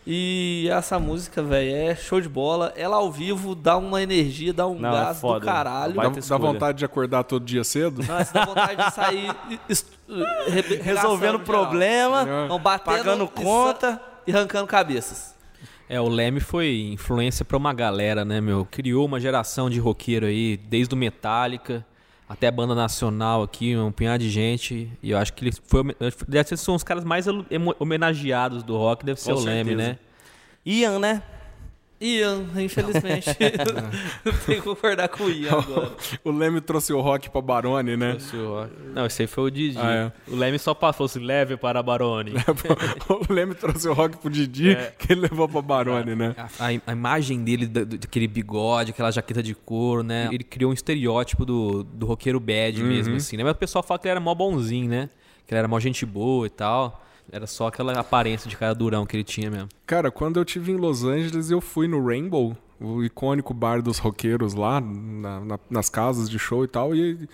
E 0.05 0.67
essa 0.69 0.99
música, 0.99 1.41
velho, 1.41 1.73
é 1.75 1.95
show 1.95 2.19
de 2.19 2.27
bola. 2.27 2.73
Ela 2.75 2.97
ao 2.97 3.09
vivo 3.11 3.55
dá 3.55 3.77
uma 3.77 4.01
energia, 4.03 4.51
dá 4.53 4.67
um 4.67 4.77
Não, 4.77 4.89
é 4.89 4.91
gás 4.91 5.17
do 5.17 5.21
foda. 5.21 5.45
caralho. 5.45 5.93
Dá, 5.93 6.09
dá 6.09 6.37
vontade 6.37 6.77
de 6.79 6.85
acordar 6.85 7.23
todo 7.23 7.45
dia 7.45 7.63
cedo? 7.63 8.03
Nossa, 8.03 8.33
dá 8.33 8.45
vontade 8.45 8.83
de 8.83 8.91
sair 8.93 9.31
rebe- 10.49 10.75
Resolvendo 10.81 11.39
problema, 11.39 12.25
Não, 12.47 12.59
batendo 12.59 12.97
pagando 12.97 13.27
conta. 13.27 14.01
e 14.27 14.31
arrancando 14.33 14.67
cabeças. 14.67 15.33
É, 15.87 15.99
o 16.01 16.07
Leme 16.09 16.39
foi 16.39 16.89
influência 16.93 17.45
pra 17.45 17.57
uma 17.57 17.73
galera, 17.73 18.25
né, 18.25 18.41
meu? 18.41 18.65
Criou 18.69 19.05
uma 19.05 19.19
geração 19.19 19.69
de 19.69 19.79
roqueiro 19.79 20.25
aí, 20.25 20.57
desde 20.57 20.93
o 20.93 20.97
Metallica 20.97 21.85
até 22.33 22.47
a 22.47 22.51
banda 22.51 22.73
nacional 22.75 23.43
aqui, 23.43 23.75
um 23.77 23.91
punhado 23.91 24.23
de 24.23 24.29
gente. 24.29 24.89
E 25.01 25.11
eu 25.11 25.17
acho 25.17 25.31
que 25.33 25.45
ele 25.45 25.53
foi. 25.65 25.83
Deve 26.27 26.49
ser 26.49 26.57
são 26.57 26.75
os 26.75 26.83
caras 26.83 27.03
mais 27.03 27.25
homenageados 27.79 28.63
do 28.63 28.75
rock, 28.75 29.05
deve 29.05 29.19
ser 29.19 29.33
Com 29.33 29.39
o 29.39 29.43
Leme, 29.43 29.69
certeza. 29.71 29.89
né? 29.89 29.99
Ian, 30.65 30.99
né? 30.99 31.21
Ian, 32.05 32.43
infelizmente, 32.57 33.33
tem 34.45 34.55
que 34.57 34.61
concordar 34.61 35.07
com 35.07 35.23
o 35.23 35.29
Ian 35.31 35.53
agora. 35.59 35.91
o 36.23 36.31
Leme 36.31 36.59
trouxe 36.59 36.91
o 36.91 36.99
rock 36.99 37.29
pra 37.29 37.41
Barone, 37.41 37.95
né? 37.95 38.17
Não, 38.93 39.05
esse 39.05 39.21
aí 39.21 39.27
foi 39.27 39.43
o 39.45 39.49
Didi. 39.49 39.77
Ah, 39.79 40.11
O 40.27 40.35
Leme 40.35 40.59
só 40.59 40.73
passou 40.73 41.05
assim, 41.05 41.19
leve 41.19 41.55
para 41.55 41.81
Barone. 41.81 42.33
o 43.29 43.33
Leme 43.33 43.55
trouxe 43.55 43.87
o 43.87 43.93
rock 43.93 44.17
pro 44.17 44.29
Didi, 44.29 44.71
É. 44.71 44.93
que 44.97 45.13
ele 45.13 45.21
levou 45.21 45.47
pra 45.47 45.61
Barone, 45.61 46.15
né? 46.15 46.35
A, 46.59 46.67
a 46.67 46.91
imagem 46.93 47.43
dele, 47.43 47.67
da- 47.67 47.83
daquele 47.83 48.27
bigode, 48.27 48.91
aquela 48.91 49.11
jaqueta 49.11 49.41
de 49.41 49.55
couro, 49.55 50.03
né? 50.03 50.27
Ele 50.31 50.43
criou 50.43 50.71
um 50.71 50.73
estereótipo 50.73 51.45
do, 51.45 51.83
do 51.83 52.05
roqueiro 52.05 52.39
bad 52.39 52.83
mesmo, 52.83 53.15
assim, 53.15 53.37
né? 53.37 53.43
Mas 53.43 53.53
o 53.53 53.57
pessoal 53.57 53.81
fala 53.83 53.99
que 53.99 54.07
ele 54.07 54.11
era 54.11 54.19
mó 54.19 54.33
bonzinho, 54.35 54.89
né? 54.89 55.09
Que 55.47 55.53
ele 55.53 55.59
era 55.59 55.67
mó 55.67 55.79
gente 55.79 56.05
boa 56.05 56.47
e 56.47 56.49
tal. 56.49 57.01
Era 57.31 57.47
só 57.47 57.67
aquela 57.67 57.93
aparência 57.99 58.49
de 58.49 58.55
cara 58.55 58.75
durão 58.75 59.05
que 59.05 59.15
ele 59.17 59.23
tinha 59.23 59.49
mesmo. 59.49 59.69
Cara, 59.87 60.11
quando 60.11 60.39
eu 60.39 60.45
tive 60.45 60.71
em 60.71 60.75
Los 60.75 61.03
Angeles, 61.03 61.49
eu 61.49 61.59
fui 61.61 61.87
no 61.87 62.05
Rainbow, 62.05 62.55
o 62.79 63.03
icônico 63.03 63.53
bar 63.53 63.81
dos 63.81 63.97
roqueiros 63.97 64.53
lá, 64.53 64.79
na- 64.81 65.39
na- 65.39 65.59
nas 65.69 65.89
casas 65.89 66.29
de 66.29 66.37
show 66.37 66.63
e 66.63 66.67
tal, 66.67 66.93
e 66.93 67.27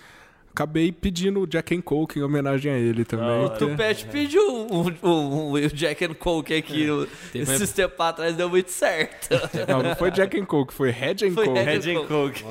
acabei 0.52 0.90
pedindo 0.90 1.40
o 1.40 1.46
Jack 1.46 1.74
and 1.76 1.80
Coke 1.82 2.18
em 2.18 2.22
homenagem 2.22 2.72
a 2.72 2.78
ele 2.78 3.04
também. 3.04 3.44
O 3.44 3.50
Tupete 3.50 4.06
pediu 4.06 4.40
um, 4.42 4.80
um, 4.80 5.08
um- 5.08 5.52
um 5.54 5.68
Jack 5.68 6.04
and 6.04 6.14
Coke 6.14 6.54
aqui 6.54 6.86
Teve 7.32 7.52
esses 7.52 7.72
tempos 7.72 8.00
atrás, 8.00 8.34
deu 8.36 8.48
muito 8.48 8.70
certo. 8.70 9.28
Não, 9.68 9.82
não 9.82 9.94
foi 9.96 10.10
Jack 10.10 10.38
and 10.38 10.44
Coke, 10.46 10.72
foi 10.72 10.90
Head 10.90 11.26
and 11.26 11.32
Foi 11.32 11.46
Coke. 11.46 11.60
Red 11.60 11.96
and 11.96 12.06
Coke. 12.06 12.44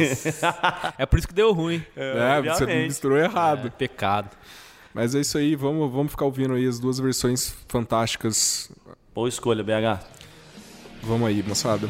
É 0.97 1.05
por 1.05 1.17
isso 1.19 1.27
que 1.27 1.33
deu 1.33 1.51
ruim. 1.51 1.83
É, 1.95 2.41
você 2.41 2.49
obviamente. 2.63 2.87
misturou 2.87 3.17
errado. 3.17 3.71
Pecado. 3.71 4.29
Mas 4.93 5.13
é 5.13 5.19
isso 5.19 5.37
aí, 5.37 5.55
vamos, 5.55 5.91
vamos 5.91 6.11
ficar 6.11 6.25
ouvindo 6.25 6.53
aí 6.53 6.67
as 6.67 6.79
duas 6.79 6.99
versões 6.99 7.53
fantásticas. 7.67 8.71
Boa 9.13 9.29
escolha, 9.29 9.63
BH. 9.63 10.03
Vamos 11.03 11.27
aí, 11.27 11.43
moçada. 11.43 11.87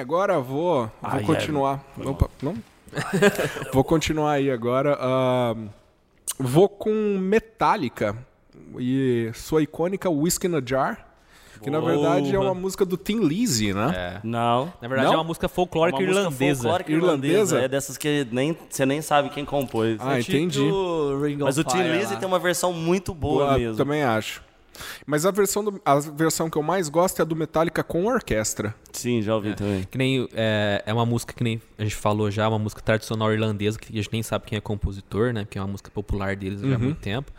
Agora 0.00 0.40
vou, 0.40 0.82
vou 0.84 0.90
Ai, 1.02 1.22
continuar. 1.22 1.84
Opa, 2.04 2.28
não? 2.42 2.54
vou 3.72 3.84
continuar 3.84 4.32
aí 4.32 4.50
agora. 4.50 4.96
ah, 5.00 5.54
vou 6.38 6.68
com 6.68 6.90
Metallica 7.18 8.16
e 8.78 9.30
sua 9.34 9.62
icônica 9.62 10.08
Whiskey 10.10 10.48
in 10.48 10.56
a 10.56 10.62
Jar. 10.64 11.06
Que 11.62 11.68
na 11.68 11.78
verdade 11.78 12.34
é 12.34 12.38
uma 12.38 12.54
música 12.54 12.86
do 12.86 12.96
Tim 12.96 13.20
Lizzy, 13.20 13.74
né? 13.74 13.92
É. 13.94 14.20
Não. 14.24 14.72
Na 14.80 14.88
verdade 14.88 15.08
Não? 15.08 15.14
é 15.14 15.16
uma 15.18 15.24
música 15.24 15.46
folclórica 15.46 15.98
Uma 15.98 16.06
música 16.06 16.20
irlandesa. 16.22 16.62
folclórica 16.62 16.90
Irlandesa? 16.92 17.32
irlandesa. 17.34 17.60
É 17.60 17.68
dessas 17.68 17.98
que 17.98 18.26
nem, 18.32 18.56
você 18.70 18.86
nem 18.86 19.02
sabe 19.02 19.28
quem 19.28 19.44
compôs. 19.44 19.98
Ah, 20.00 20.18
entendi. 20.18 20.58
Tipo 20.58 21.20
Ring 21.22 21.36
Mas 21.36 21.58
of 21.58 21.68
o 21.68 21.70
Tim 21.70 21.82
Lizzy 21.82 22.16
tem 22.16 22.26
uma 22.26 22.38
versão 22.38 22.72
muito 22.72 23.12
boa 23.12 23.44
Boa, 23.44 23.58
mesmo. 23.58 23.76
Também 23.76 24.02
acho. 24.02 24.42
Mas 25.06 25.26
a 25.26 25.30
versão, 25.30 25.64
do- 25.64 25.80
a 25.84 25.98
versão 26.00 26.48
que 26.48 26.56
eu 26.56 26.62
mais 26.62 26.88
gosto 26.88 27.18
é 27.18 27.22
a 27.22 27.24
do 27.24 27.36
Metallica 27.36 27.82
com 27.82 28.06
orquestra. 28.06 28.74
Sim, 28.92 29.22
já 29.22 29.34
ouvi 29.34 29.54
também. 29.54 29.84
Que 29.90 29.98
nem, 29.98 30.28
é, 30.34 30.82
é 30.86 30.92
uma 30.92 31.04
música 31.06 31.32
que 31.32 31.42
nem 31.44 31.60
a 31.78 31.82
gente 31.82 31.94
falou 31.96 32.30
já, 32.30 32.48
uma 32.48 32.58
música 32.58 32.80
tradicional 32.82 33.32
irlandesa, 33.32 33.78
que 33.78 33.92
a 33.92 33.96
gente 33.96 34.10
nem 34.12 34.22
sabe 34.22 34.46
quem 34.46 34.56
é 34.56 34.60
compositor, 34.60 35.32
né? 35.32 35.44
Porque 35.44 35.58
é 35.58 35.60
uma 35.62 35.68
música 35.68 35.90
popular 35.90 36.36
deles 36.36 36.60
já 36.60 36.74
há 36.74 36.78
muito 36.78 36.98
tempo. 37.00 37.30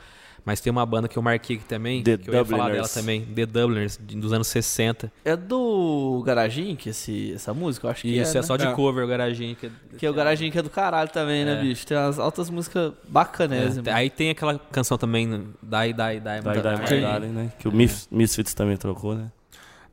Mas 0.44 0.60
tem 0.60 0.72
uma 0.72 0.86
banda 0.86 1.08
que 1.08 1.18
eu 1.18 1.22
marquei 1.22 1.58
aqui 1.58 1.66
também, 1.66 2.02
The 2.02 2.18
que 2.18 2.30
eu 2.30 2.34
ia 2.34 2.44
falar 2.46 2.72
dela 2.72 2.88
também, 2.90 3.22
The 3.26 3.46
Dubliners, 3.46 3.98
dos 3.98 4.34
anos 4.34 4.48
60. 4.48 5.12
É 5.24 5.36
do 5.36 6.24
Garagem 6.26 6.76
que 6.76 6.90
esse, 6.90 7.34
essa 7.34 7.54
música? 7.54 7.86
Eu 7.88 7.92
acho 7.92 8.02
que 8.02 8.08
Isso, 8.10 8.32
é, 8.36 8.40
é, 8.40 8.42
né? 8.42 8.48
só 8.48 8.58
de 8.58 8.66
É. 8.66 8.72
cover, 8.74 9.04
o 9.04 9.08
Garaginho. 9.08 9.56
Que, 9.56 9.72
Que 9.98 10.06
é 10.06 10.10
o 10.10 10.14
Garagem 10.14 10.50
que 10.52 10.58
é 10.58 10.62
do 10.62 10.70
caralho 10.70 11.10
também, 11.10 11.46
né, 11.46 11.62
bicho? 11.62 11.86
Tem 11.86 11.96
umas 11.98 12.18
altas 12.18 12.50
músicas 12.50 12.92
bacanas. 13.08 13.78
é, 13.86 13.92
aí 13.92 14.10
tem 14.10 14.32
aquela 14.32 14.58
canção 14.72 14.98
também, 14.98 15.28
Die, 15.30 15.38
Die, 15.62 15.94
Die. 15.94 16.20
Da, 16.22 16.40
da, 16.54 16.76
Die. 16.76 17.02
da, 17.02 17.20
né? 17.20 17.52
Que 17.60 17.68
o 17.68 17.72
Mis- 17.72 18.08
Misfits 18.12 18.54
também 18.54 18.78
trocou, 18.78 19.14
né? 19.16 19.32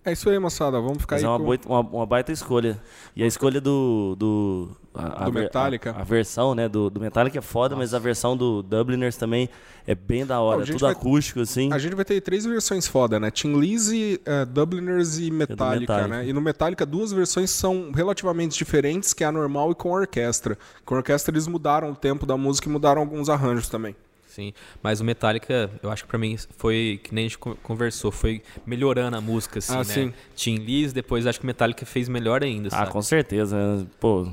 É 0.04 0.12
isso 0.12 0.30
aí, 0.30 0.38
moçada. 0.38 0.80
Vamos 0.80 0.98
ficar 1.02 1.16
Mas 1.16 1.22
aí 1.24 1.26
é 1.28 1.30
uma, 1.30 1.38
com... 1.38 1.44
boi- 1.44 1.60
uma, 1.66 1.80
uma 1.80 2.06
baita 2.06 2.32
escolha. 2.32 2.80
E 3.14 3.22
a 3.22 3.26
escolha 3.26 3.60
do. 3.60 4.14
do 4.18 4.68
a, 4.94 5.26
Do 5.26 5.32
Metallica. 5.32 5.90
A, 5.92 6.00
a 6.00 6.04
versão, 6.04 6.54
né? 6.54 6.66
Do, 6.68 6.88
do 6.88 6.98
Metallica 7.00 7.38
é 7.38 7.42
foda, 7.42 7.76
mas 7.76 7.92
a 7.92 7.98
versão 7.98 8.34
do 8.36 8.62
Dubliners 8.62 9.16
também 9.16 9.50
é 9.86 9.94
bem 9.94 10.24
da 10.24 10.36
Não, 10.36 10.42
hora. 10.44 10.60
gente 10.64 10.76
Tudo 10.76 10.82
vai- 10.86 10.92
acústico, 10.92 11.40
assim. 11.40 11.70
A 11.72 11.78
gente 11.78 11.94
vai 11.94 12.04
ter 12.06 12.20
três 12.22 12.46
versões 12.46 12.86
foda, 12.86 13.20
né? 13.20 13.30
Tim 13.30 13.54
Lizzy, 13.60 14.18
eh, 14.24 14.44
Dubliners 14.46 15.18
e 15.18 15.30
Metallica, 15.30 15.80
Metallica. 15.94 16.08
né? 16.08 16.26
E 16.26 16.32
no 16.32 16.40
Metallica 16.40 16.86
duas 16.86 17.12
versões 17.12 17.50
são 17.50 17.92
relativamente 17.94 18.56
diferentes, 18.56 19.12
que 19.12 19.22
é 19.22 19.26
a 19.26 19.32
normal 19.32 19.72
e 19.72 19.74
com 19.74 19.94
a 19.94 20.00
orquestra. 20.00 20.56
Com 20.86 20.94
a 20.94 20.98
orquestra 20.98 21.32
eles 21.32 21.46
mudaram 21.46 21.90
o 21.90 21.94
tempo 21.94 22.24
da 22.24 22.36
música 22.36 22.68
e 22.68 22.72
mudaram 22.72 23.02
alguns 23.02 23.28
arranjos 23.28 23.68
também. 23.68 23.94
Sim, 24.38 24.52
mas 24.80 25.00
o 25.00 25.04
Metallica, 25.04 25.68
eu 25.82 25.90
acho 25.90 26.04
que 26.04 26.08
pra 26.08 26.16
mim 26.16 26.36
foi, 26.56 27.00
que 27.02 27.12
nem 27.12 27.24
a 27.24 27.28
gente 27.28 27.38
con- 27.38 27.56
conversou, 27.60 28.12
foi 28.12 28.40
melhorando 28.64 29.16
a 29.16 29.20
música, 29.20 29.58
assim, 29.58 29.72
Ah, 29.72 29.78
né? 29.78 29.82
sim. 29.84 30.12
Tim 30.36 30.54
Liz, 30.58 30.92
depois 30.92 31.26
acho 31.26 31.40
que 31.40 31.44
o 31.44 31.46
Metallica 31.48 31.84
fez 31.84 32.08
melhor 32.08 32.44
ainda, 32.44 32.68
Ah, 32.68 32.70
sabe? 32.70 32.92
com 32.92 33.02
certeza. 33.02 33.56
né? 33.56 33.84
Pô. 33.98 34.28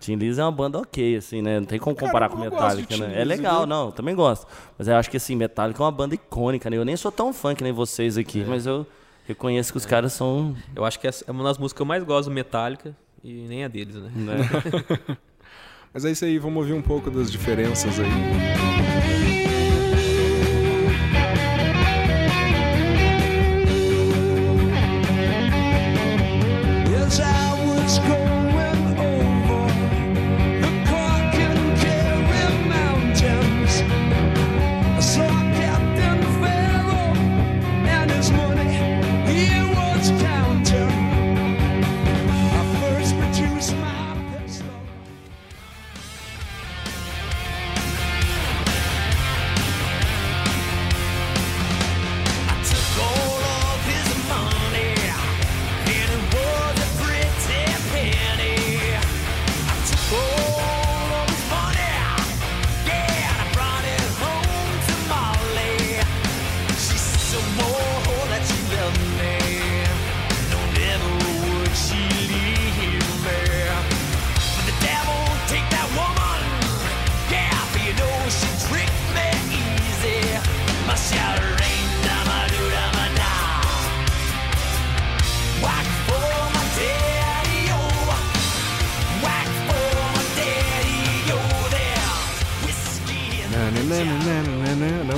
Tim 0.00 0.14
Lizzy 0.14 0.40
é 0.40 0.44
uma 0.44 0.52
banda 0.52 0.78
ok, 0.78 1.16
assim, 1.16 1.42
né? 1.42 1.60
Não 1.60 1.66
tem 1.66 1.78
como 1.78 1.94
comparar 1.94 2.30
Cara, 2.30 2.40
com 2.40 2.50
Metallica, 2.50 2.96
né? 2.96 3.20
É 3.20 3.24
legal, 3.24 3.58
viu? 3.58 3.66
não, 3.66 3.86
eu 3.86 3.92
também 3.92 4.14
gosto. 4.14 4.46
Mas 4.78 4.88
eu 4.88 4.96
acho 4.96 5.10
que, 5.10 5.18
assim, 5.18 5.36
Metallica 5.36 5.82
é 5.82 5.84
uma 5.84 5.92
banda 5.92 6.14
icônica, 6.14 6.70
né? 6.70 6.78
Eu 6.78 6.84
nem 6.86 6.96
sou 6.96 7.12
tão 7.12 7.30
fã 7.34 7.54
que 7.54 7.62
nem 7.62 7.72
vocês 7.72 8.16
aqui, 8.16 8.42
mas 8.48 8.64
eu 8.64 8.86
reconheço 9.26 9.72
que 9.72 9.76
os 9.76 9.84
caras 9.84 10.14
são. 10.14 10.56
Eu 10.74 10.86
acho 10.86 10.98
que 10.98 11.06
é 11.06 11.10
uma 11.28 11.44
das 11.44 11.58
músicas 11.58 11.76
que 11.76 11.82
eu 11.82 11.86
mais 11.86 12.02
gosto 12.02 12.30
do 12.30 12.34
Metallica 12.34 12.96
e 13.22 13.46
nem 13.46 13.62
a 13.64 13.68
deles, 13.68 13.94
né? 13.96 14.10
Né? 14.14 14.36
Mas 15.92 16.04
é 16.04 16.10
isso 16.10 16.24
aí, 16.24 16.38
vamos 16.38 16.58
ouvir 16.58 16.74
um 16.74 16.82
pouco 16.82 17.10
das 17.10 17.32
diferenças 17.32 17.98
aí. 17.98 18.77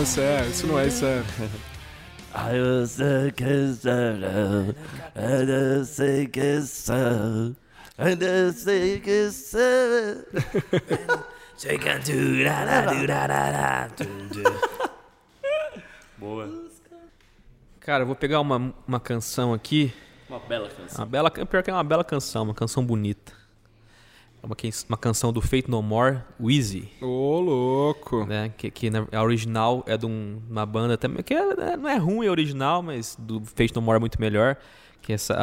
Isso 0.02 0.20
é, 0.20 0.46
isso 0.46 0.66
não 0.66 0.78
é, 0.78 0.86
isso 0.86 1.04
é. 1.04 1.22
I 2.32 2.60
was 2.60 3.00
as 3.00 3.84
love, 3.84 4.74
and 5.16 5.50
I 5.50 5.84
sick 5.84 6.38
as 6.40 6.70
soul, 6.70 7.56
and 7.98 8.22
I 8.22 8.52
sick 8.52 9.10
as 9.10 9.34
soul. 9.34 10.24
Boa. 16.16 16.48
Cara, 17.80 18.02
eu 18.04 18.06
vou 18.06 18.16
pegar 18.16 18.40
uma, 18.40 18.72
uma 18.86 19.00
canção 19.00 19.52
aqui. 19.52 19.92
Uma 20.28 20.38
bela 20.38 20.68
canção. 20.70 20.98
Uma 20.98 21.06
bela, 21.06 21.30
pior 21.30 21.62
que 21.62 21.70
é 21.70 21.74
uma 21.74 21.84
bela 21.84 22.04
canção, 22.04 22.44
uma 22.44 22.54
canção 22.54 22.84
bonita. 22.84 23.39
É 24.42 24.46
uma, 24.46 24.56
uma 24.88 24.96
canção 24.96 25.32
do 25.32 25.40
Fate 25.40 25.68
No 25.70 25.82
More, 25.82 26.18
Wheezy. 26.40 26.88
Ô, 27.00 27.40
louco. 27.40 28.24
né? 28.24 28.52
Que, 28.56 28.70
que 28.70 28.90
a 29.12 29.22
original 29.22 29.84
é 29.86 29.96
de 29.98 30.06
um- 30.06 30.40
uma 30.48 30.64
banda 30.64 30.96
também 30.96 31.22
que 31.22 31.34
é- 31.34 31.38
é- 31.72 31.76
não 31.76 31.88
é 31.88 31.96
ruim 31.96 32.26
a 32.26 32.30
original, 32.30 32.82
mas 32.82 33.16
do 33.18 33.42
Fate 33.44 33.74
No 33.76 33.82
More 33.82 33.96
é 33.96 34.00
muito 34.00 34.20
melhor. 34.20 34.56
Que 35.02 35.12
é 35.12 35.14
essa, 35.14 35.34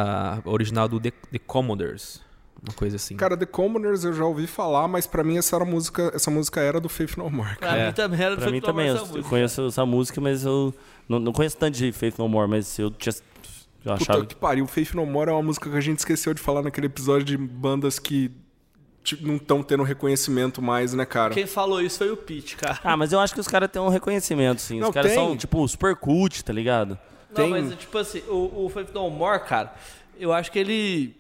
a 0.46 0.50
original 0.50 0.88
do 0.88 1.00
The, 1.00 1.12
The 1.32 1.40
Commodores. 1.40 2.22
Uma 2.62 2.74
coisa 2.76 2.96
assim. 2.96 3.16
Cara, 3.16 3.38
The 3.38 3.46
Commoners 3.46 4.04
eu 4.04 4.14
já 4.14 4.26
ouvi 4.26 4.48
falar, 4.48 4.88
mas 4.88 5.06
pra 5.06 5.24
mim 5.24 5.38
essa, 5.38 5.56
era 5.56 5.64
música, 5.66 6.12
essa 6.14 6.32
música 6.32 6.60
era 6.60 6.80
do 6.80 6.90
Faith 6.90 7.16
No 7.18 7.30
More. 7.30 7.56
Pra 7.58 7.86
mim 7.88 7.94
também 7.94 8.20
era 8.20 8.36
do 8.36 8.42
Pra 8.42 8.52
mim 8.52 8.60
Tomar 8.62 8.74
também, 8.74 8.88
essa 8.90 9.04
eu, 9.04 9.08
música. 9.08 9.30
conheço 9.30 9.68
essa 9.68 9.86
música, 9.86 10.20
mas 10.22 10.44
eu 10.44 10.74
não, 11.08 11.20
não 11.20 11.32
conheço 11.32 11.56
tanto 11.58 11.76
de 11.78 11.92
Faith 11.92 12.18
No 12.18 12.28
More, 12.28 12.50
mas 12.50 12.78
eu 12.80 12.90
tinha, 12.90 13.14
eu 13.14 13.92
Puta 13.94 13.94
achava 13.94 14.26
que 14.26 14.36
pariu, 14.36 14.66
Faith 14.66 14.94
No 14.96 15.06
More 15.06 15.30
é 15.30 15.34
uma 15.34 15.44
música 15.44 15.70
que 15.70 15.76
a 15.78 15.82
gente 15.82 16.00
esqueceu 16.00 16.34
de 16.34 16.42
falar 16.42 16.64
naquele 16.64 16.88
episódio 16.88 17.24
de 17.26 17.38
bandas 17.38 18.00
que 18.00 18.32
não 19.16 19.36
estão 19.38 19.62
tendo 19.64 19.84
reconhecimento 19.84 20.62
mais, 20.62 20.94
né, 20.94 21.06
cara? 21.06 21.34
Quem 21.34 21.46
falou 21.46 21.82
isso 21.82 22.00
foi 22.00 22.12
o 22.12 22.18
Pete, 22.18 22.56
cara. 22.56 22.80
Ah, 22.84 22.98
mas 22.98 23.14
eu 23.14 23.20
acho 23.20 23.34
que 23.34 23.40
os 23.40 23.48
caras 23.48 23.70
têm 23.72 23.82
um 23.82 23.90
reconhecimento, 23.90 24.60
sim. 24.62 24.80
Não, 24.80 24.90
os 24.90 24.94
caras 24.94 25.12
tem. 25.14 25.20
são, 25.24 25.38
tipo, 25.38 25.68
super 25.68 25.96
cult, 25.96 26.44
tá 26.44 26.52
ligado? 26.52 26.98
tem- 27.34 27.50
Não, 27.50 27.62
mas 27.62 27.76
tipo 27.78 27.98
assim, 27.98 28.22
o, 28.28 28.66
o 28.66 28.70
Faith 28.74 28.92
No 28.94 29.10
More, 29.10 29.40
cara, 29.44 29.74
eu 30.20 30.34
acho 30.34 30.52
que 30.52 30.58
ele 30.60 31.16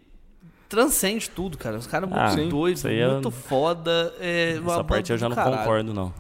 transcende 0.69 1.29
tudo, 1.29 1.57
cara. 1.57 1.77
Os 1.77 1.87
caras 1.87 2.09
Ah, 2.11 2.27
muito 2.29 2.41
sim. 2.41 2.49
doidos, 2.49 2.85
aí 2.85 2.99
eu- 2.99 3.11
muito 3.13 3.31
foda. 3.31 4.13
É 4.19 4.57
Essa 4.65 4.83
parte 4.83 5.11
eu 5.11 5.17
já 5.17 5.29
não 5.29 5.35
caralho. 5.35 5.57
concordo, 5.59 5.93
não. 5.93 6.13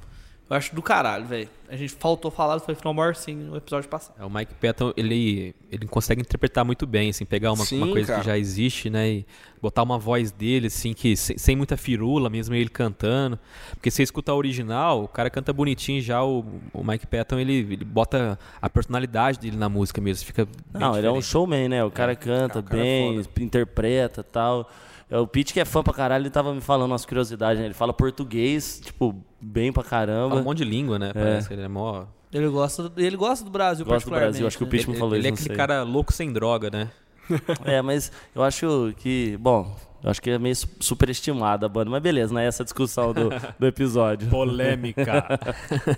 Eu 0.49 0.55
acho 0.55 0.73
do 0.73 0.81
caralho, 0.81 1.25
velho. 1.25 1.49
A 1.67 1.75
gente 1.75 1.93
faltou 1.93 2.31
falar 2.31 2.55
do 2.55 2.61
Faith 2.61 2.79
No 2.85 2.93
More, 2.93 3.13
sim, 3.13 3.35
no 3.35 3.57
episódio 3.57 3.89
passado. 3.89 4.15
É, 4.17 4.23
o 4.23 4.29
Mike 4.29 4.53
Patton, 4.55 4.93
ele, 4.95 5.53
ele 5.69 5.85
consegue 5.85 6.21
interpretar 6.21 6.63
muito 6.63 6.87
bem, 6.87 7.09
assim, 7.09 7.25
pegar 7.25 7.51
uma, 7.51 7.65
Sim, 7.65 7.79
uma 7.79 7.91
coisa 7.91 8.07
cara. 8.07 8.19
que 8.21 8.25
já 8.25 8.37
existe, 8.37 8.89
né, 8.89 9.09
e 9.09 9.25
botar 9.61 9.83
uma 9.83 9.99
voz 9.99 10.31
dele, 10.31 10.67
assim, 10.67 10.93
que 10.93 11.17
sem, 11.17 11.37
sem 11.37 11.55
muita 11.57 11.75
firula, 11.75 12.29
mesmo 12.29 12.55
ele 12.55 12.69
cantando. 12.69 13.37
Porque 13.71 13.91
se 13.91 13.97
você 13.97 14.03
escutar 14.03 14.33
o 14.33 14.37
original, 14.37 15.03
o 15.03 15.07
cara 15.09 15.29
canta 15.29 15.51
bonitinho 15.51 16.01
já, 16.01 16.23
o, 16.23 16.45
o 16.71 16.81
Mike 16.81 17.07
Patton, 17.07 17.39
ele, 17.39 17.53
ele 17.53 17.83
bota 17.83 18.39
a 18.61 18.69
personalidade 18.69 19.39
dele 19.39 19.57
na 19.57 19.67
música 19.67 19.99
mesmo, 19.99 20.25
fica 20.25 20.47
Não, 20.73 20.97
ele 20.97 21.07
é 21.07 21.11
um 21.11 21.21
showman, 21.21 21.67
né? 21.67 21.83
O 21.83 21.91
cara 21.91 22.15
canta 22.15 22.59
o 22.59 22.63
cara 22.63 22.79
é 22.79 22.83
bem, 22.83 23.21
interpreta 23.41 24.21
e 24.21 24.23
tal. 24.23 24.69
É, 25.09 25.17
O 25.17 25.25
Pete, 25.27 25.53
que 25.53 25.59
é 25.59 25.65
fã 25.65 25.81
pra 25.83 25.93
caralho, 25.93 26.23
ele 26.23 26.29
tava 26.29 26.53
me 26.53 26.61
falando 26.61 26.91
umas 26.91 27.05
curiosidades, 27.05 27.59
né? 27.59 27.65
Ele 27.67 27.73
fala 27.73 27.93
português, 27.93 28.81
tipo, 28.83 29.15
bem 29.41 29.71
pra 29.71 29.83
caramba. 29.83 30.29
Fala 30.29 30.41
um 30.41 30.43
monte 30.43 30.57
de 30.59 30.65
língua, 30.65 30.99
né, 30.99 31.11
parece 31.13 31.47
que 31.47 31.53
ele 31.53 31.63
é 31.63 31.67
mó... 31.67 32.05
Ele 32.33 32.49
gosta, 32.49 32.91
ele 32.97 33.15
gosta 33.15 33.45
do 33.45 33.49
Brasil, 33.49 33.85
Gosta 33.85 33.85
do 33.85 34.11
particularmente. 34.11 34.31
Brasil, 34.31 34.47
acho 34.47 34.57
que 34.57 34.63
o 34.63 34.65
né? 34.65 34.71
Pete 34.71 34.85
me 34.87 34.93
Ele, 34.93 34.99
falou 34.99 35.15
ele 35.15 35.19
isso, 35.21 35.27
é 35.27 35.31
não 35.31 35.35
aquele 35.35 35.47
sei. 35.49 35.55
cara 35.55 35.83
louco 35.83 36.11
sem 36.11 36.31
droga, 36.33 36.69
né? 36.69 36.89
É, 37.65 37.81
mas 37.81 38.11
eu 38.35 38.43
acho 38.43 38.93
que, 38.97 39.37
bom, 39.39 39.73
eu 40.03 40.09
acho 40.09 40.21
que 40.21 40.29
é 40.31 40.37
meio 40.37 40.55
su- 40.55 40.67
superestimada 40.81 41.65
a 41.65 41.69
banda, 41.69 41.89
mas 41.89 42.01
beleza, 42.03 42.33
não 42.33 42.41
é 42.41 42.45
essa 42.45 42.63
discussão 42.65 43.13
do, 43.13 43.29
do 43.57 43.65
episódio. 43.67 44.29
Polêmica. 44.29 45.25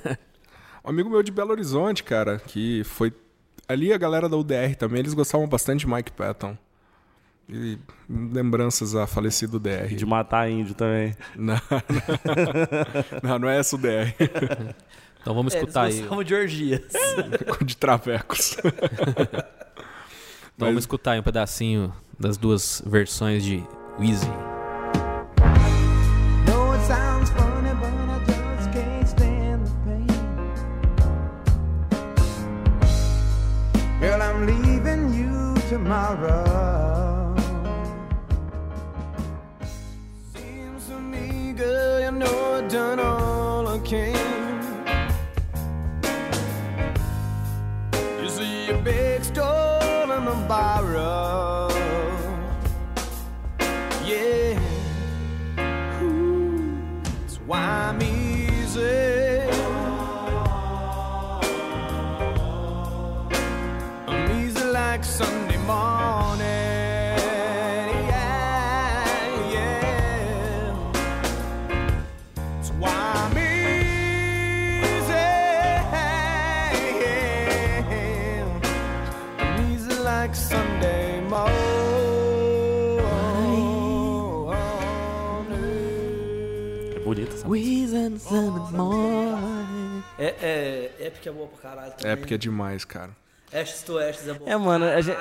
Um 0.86 0.89
amigo 0.91 1.10
meu 1.10 1.22
de 1.22 1.32
Belo 1.32 1.51
Horizonte, 1.51 2.03
cara, 2.03 2.39
que 2.39 2.84
foi. 2.86 3.12
Ali 3.68 3.91
a 3.93 3.97
galera 3.97 4.28
da 4.30 4.38
UDR 4.38 4.76
também, 4.78 4.99
eles 4.99 5.14
gostavam 5.14 5.47
bastante 5.47 5.82
de 5.82 5.88
Mike 5.88 6.12
Patton. 6.14 6.57
E 7.52 7.80
lembranças 8.08 8.95
a 8.95 9.08
falecido 9.08 9.60
DR. 9.60 9.88
De 9.95 10.06
matar 10.06 10.50
índio 10.50 10.76
também. 10.76 11.16
Não, 11.36 11.56
não, 11.56 13.20
não, 13.24 13.39
não 13.39 13.50
é 13.50 13.58
essa 13.58 13.76
UDR. 13.76 14.14
Então 15.22 15.34
vamos 15.34 15.54
É, 15.56 15.58
escutar 15.58 15.89
eles 15.89 16.08
aí. 16.12 16.24
de 16.24 16.34
orgias. 16.36 16.82
de 17.66 17.76
travecos. 17.76 18.56
Então 20.56 20.68
vamos 20.68 20.84
escutar 20.84 21.14
aí 21.14 21.20
um 21.20 21.24
pedacinho 21.24 21.91
das 22.20 22.38
duas 22.38 22.84
versões 22.86 23.43
de 23.43 23.64
Wheezy. 24.00 24.28
Girl, 34.00 34.22
I'm 34.22 34.45
leaving 34.45 35.14
you 35.14 35.56
tomorrow. 35.70 36.68
É, 90.17 90.26
é, 90.99 91.07
Epic 91.07 91.26
é 91.26 91.32
boa 91.32 91.47
pra 91.47 91.70
caralho 91.70 91.93
também. 91.93 92.11
É 92.11 92.15
porque 92.15 92.34
é 92.34 92.38
demais, 92.38 92.84
cara. 92.86 93.11
Ashes 93.53 93.82
to 93.84 93.97
Ashes 93.97 94.28
é 94.28 94.34
bom 94.34 94.45
É, 94.47 94.55
mano, 94.57 94.86
a 94.86 95.01
gente-. 95.01 95.17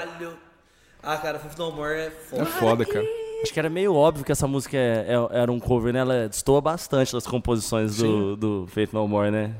Ah, 1.03 1.16
cara, 1.16 1.38
Faith 1.38 1.57
No 1.59 1.72
More 1.72 1.99
é 1.99 2.11
foda. 2.11 2.42
É 2.42 2.44
foda, 2.46 2.84
cara. 2.84 3.07
Acho 3.42 3.53
que 3.53 3.59
era 3.59 3.70
meio 3.70 3.94
óbvio 3.94 4.24
que 4.24 4.32
essa 4.32 4.49
música 4.49 4.76
é- 4.76 5.07
é- 5.14 5.38
era 5.40 5.51
um 5.53 5.61
cover, 5.61 5.92
né? 5.92 6.01
Ela 6.01 6.28
destoa 6.28 6.61
bastante 6.61 7.12
das 7.12 7.26
composições 7.26 7.96
do, 7.96 8.36
do 8.36 8.66
Faith 8.68 8.92
No 8.92 9.07
More, 9.07 9.30
né? 9.30 9.55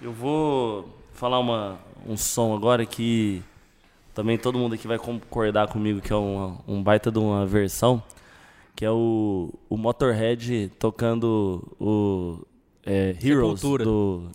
Eu 0.00 0.12
vou 0.12 0.88
falar 1.12 1.38
uma, 1.40 1.76
um 2.06 2.16
som 2.16 2.54
agora 2.54 2.86
que 2.86 3.42
também 4.14 4.38
todo 4.38 4.58
mundo 4.58 4.74
aqui 4.74 4.86
vai 4.86 4.98
concordar 4.98 5.68
comigo 5.68 6.00
que 6.00 6.12
é 6.12 6.16
uma, 6.16 6.58
um 6.68 6.82
baita 6.82 7.10
de 7.10 7.18
uma 7.18 7.44
versão, 7.44 8.02
que 8.76 8.84
é 8.84 8.90
o, 8.90 9.50
o 9.70 9.76
Motorhead 9.76 10.70
tocando 10.78 11.66
o 11.80 12.38
é, 12.84 13.16
Heroes 13.20 13.58
Sepultura. 13.60 13.84
do... 13.84 14.30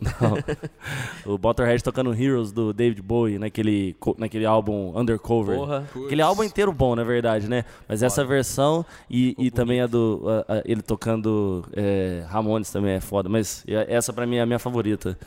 Não, 1.25 1.35
o 1.35 1.39
Motorhead 1.41 1.81
tocando 1.83 2.13
Heroes 2.13 2.51
do 2.51 2.73
David 2.73 3.01
Bowie 3.01 3.37
naquele, 3.39 3.95
naquele 4.17 4.45
álbum 4.45 4.91
Undercover. 4.99 5.55
Porra. 5.57 5.87
Aquele 6.05 6.21
álbum 6.21 6.43
inteiro 6.43 6.73
bom, 6.73 6.95
na 6.95 7.03
verdade, 7.03 7.47
né? 7.47 7.63
Mas 7.87 8.03
essa 8.03 8.25
versão 8.25 8.85
e, 9.09 9.35
e 9.37 9.49
também 9.51 9.79
a 9.79 9.87
do. 9.87 10.23
a- 10.27 10.55
a- 10.55 10.61
ele 10.65 10.81
tocando 10.81 11.63
é, 11.73 12.25
Ramones 12.27 12.69
também 12.71 12.93
é 12.95 12.99
foda. 12.99 13.29
Mas 13.29 13.63
essa 13.67 14.11
pra 14.11 14.25
mim 14.25 14.35
é 14.37 14.41
a 14.41 14.45
minha 14.45 14.59
favorita. 14.59 15.17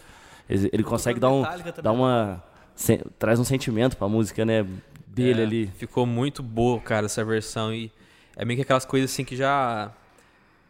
Ele, 0.51 0.69
ele 0.73 0.83
consegue 0.83 1.19
dar 1.19 1.31
um. 1.31 1.43
Dar 1.83 1.93
uma. 1.93 2.43
sen- 2.75 3.01
traz 3.19 3.39
um 3.41 3.45
sentimento 3.45 3.97
pra 3.97 4.07
música, 4.09 4.45
né? 4.45 4.67
Dele 5.07 5.41
É, 5.41 5.45
ali. 5.45 5.67
Ficou 5.79 6.05
muito 6.05 6.43
boa, 6.43 6.79
cara, 6.81 7.07
essa 7.07 7.25
versão. 7.25 7.73
E 7.73 7.91
é 8.37 8.45
meio 8.45 8.57
que 8.59 8.63
aquelas 8.63 8.85
coisas 8.85 9.11
assim 9.11 9.25
que 9.25 9.37
já. 9.37 9.91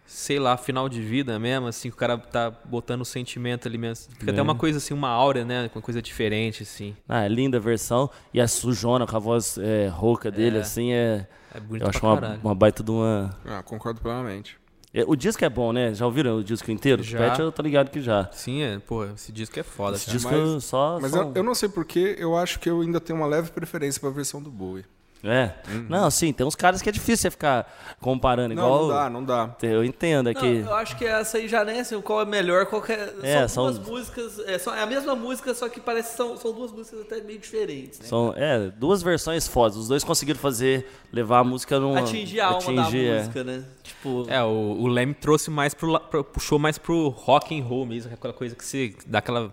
Sei 0.06 0.38
lá, 0.38 0.54
final 0.58 0.86
de 0.86 1.00
vida 1.00 1.38
mesmo, 1.38 1.66
assim, 1.66 1.88
que 1.88 1.94
o 1.94 1.98
cara 1.98 2.18
tá 2.18 2.50
botando 2.50 3.00
o 3.00 3.04
sentimento 3.06 3.66
ali 3.66 3.78
mesmo. 3.78 4.12
Fica 4.18 4.32
até 4.32 4.38
É. 4.40 4.42
uma 4.42 4.54
coisa 4.54 4.76
assim, 4.76 4.92
uma 4.92 5.08
aura, 5.08 5.46
né? 5.46 5.70
Uma 5.74 5.80
coisa 5.80 6.02
diferente, 6.02 6.62
assim. 6.62 6.94
Ah, 7.08 7.24
é 7.24 7.28
linda 7.28 7.56
a 7.56 7.60
versão. 7.60 8.10
E 8.32 8.38
a 8.38 8.46
sujona 8.46 9.06
com 9.06 9.16
a 9.16 9.18
voz 9.18 9.56
é, 9.56 9.88
rouca 9.88 10.30
dele, 10.30 10.58
É. 10.58 10.60
assim, 10.60 10.92
é. 10.92 11.26
É 11.54 11.58
bonito 11.58 11.84
Eu 11.84 11.88
acho 11.88 12.00
pra 12.00 12.08
uma, 12.10 12.20
caralho. 12.20 12.40
uma 12.44 12.54
baita 12.54 12.82
de 12.82 12.90
uma. 12.90 13.34
Ah, 13.46 13.62
concordo 13.62 13.98
plenamente. 14.02 14.58
É, 14.92 15.04
O 15.06 15.16
disco 15.16 15.42
é 15.42 15.48
bom, 15.48 15.72
né? 15.72 15.94
Já 15.94 16.04
ouviram 16.04 16.36
o 16.36 16.44
disco 16.44 16.70
inteiro? 16.70 17.02
Já. 17.02 17.18
Pet 17.30 17.40
eu 17.40 17.50
tô 17.50 17.62
ligado 17.62 17.88
que 17.90 18.02
já. 18.02 18.28
Sim, 18.30 18.60
é, 18.62 18.78
pô, 18.78 19.06
esse 19.06 19.32
disco 19.32 19.58
é 19.58 19.62
foda, 19.62 19.96
Esse 19.96 20.04
cara. 20.06 20.18
disco 20.18 20.30
mas- 20.32 20.64
só. 20.64 20.98
Mas 21.00 21.12
só- 21.12 21.22
eu, 21.22 21.32
eu 21.36 21.42
não 21.42 21.54
sei 21.54 21.68
porquê, 21.70 22.14
eu 22.18 22.36
acho 22.36 22.60
que 22.60 22.68
eu 22.68 22.82
ainda 22.82 23.00
tenho 23.00 23.18
uma 23.18 23.26
leve 23.26 23.50
preferência 23.52 23.98
pra 24.02 24.10
versão 24.10 24.42
do 24.42 24.50
Bowie. 24.50 24.84
É. 25.24 25.54
Não, 25.88 26.10
sim, 26.10 26.32
tem 26.32 26.46
uns 26.46 26.54
caras 26.54 26.82
que 26.82 26.88
é 26.88 26.92
difícil 26.92 27.16
você 27.22 27.30
ficar 27.30 27.96
comparando 28.00 28.54
Não, 28.54 28.62
igual. 28.62 28.82
não 28.82 28.88
dá, 28.94 29.10
não 29.10 29.24
dá. 29.24 29.56
Eu 29.62 29.82
entendo, 29.82 30.28
é 30.28 30.34
Não, 30.34 30.40
que. 30.40 30.46
eu 30.58 30.74
acho 30.74 30.96
que 30.98 31.06
essa 31.06 31.38
aí 31.38 31.48
já 31.48 31.64
nem 31.64 31.78
é 31.78 31.80
assim, 31.80 31.98
qual 32.02 32.20
é 32.20 32.24
melhor, 32.26 32.66
qual 32.66 32.82
que 32.82 32.92
é. 32.92 33.14
É, 33.22 33.48
são 33.48 33.64
são- 33.64 33.72
duas 33.72 33.78
músicas. 33.88 34.38
É, 34.40 34.58
são- 34.58 34.74
é 34.74 34.82
a 34.82 34.86
mesma 34.86 35.14
música, 35.14 35.54
só 35.54 35.68
que 35.68 35.80
parece 35.80 36.10
que 36.10 36.16
são, 36.18 36.36
são 36.36 36.52
duas 36.52 36.70
músicas 36.72 37.00
até 37.00 37.20
meio 37.22 37.38
diferentes, 37.38 38.00
né? 38.00 38.06
São, 38.06 38.34
é, 38.36 38.70
duas 38.76 39.02
versões 39.02 39.48
fodas. 39.48 39.76
Os 39.78 39.88
dois 39.88 40.04
conseguiram 40.04 40.38
fazer, 40.38 40.86
levar 41.10 41.38
a 41.38 41.44
música 41.44 41.80
num. 41.80 41.96
Atingir 41.96 42.40
a 42.40 42.46
alma 42.48 42.58
atingir, 42.82 43.06
da 43.08 43.14
é. 43.14 43.18
música, 43.20 43.44
né? 43.44 43.64
Tipo. 43.82 44.26
É, 44.28 44.42
o, 44.42 44.48
o 44.80 44.86
Leme 44.86 45.14
trouxe 45.14 45.50
mais 45.50 45.72
pro, 45.72 45.98
puxou 46.24 46.58
mais 46.58 46.76
pro 46.76 47.08
rock 47.08 47.58
and 47.58 47.64
roll 47.64 47.86
mesmo, 47.86 48.12
aquela 48.12 48.34
coisa 48.34 48.54
que 48.54 48.64
você 48.64 48.94
dá 49.06 49.20
aquela, 49.20 49.52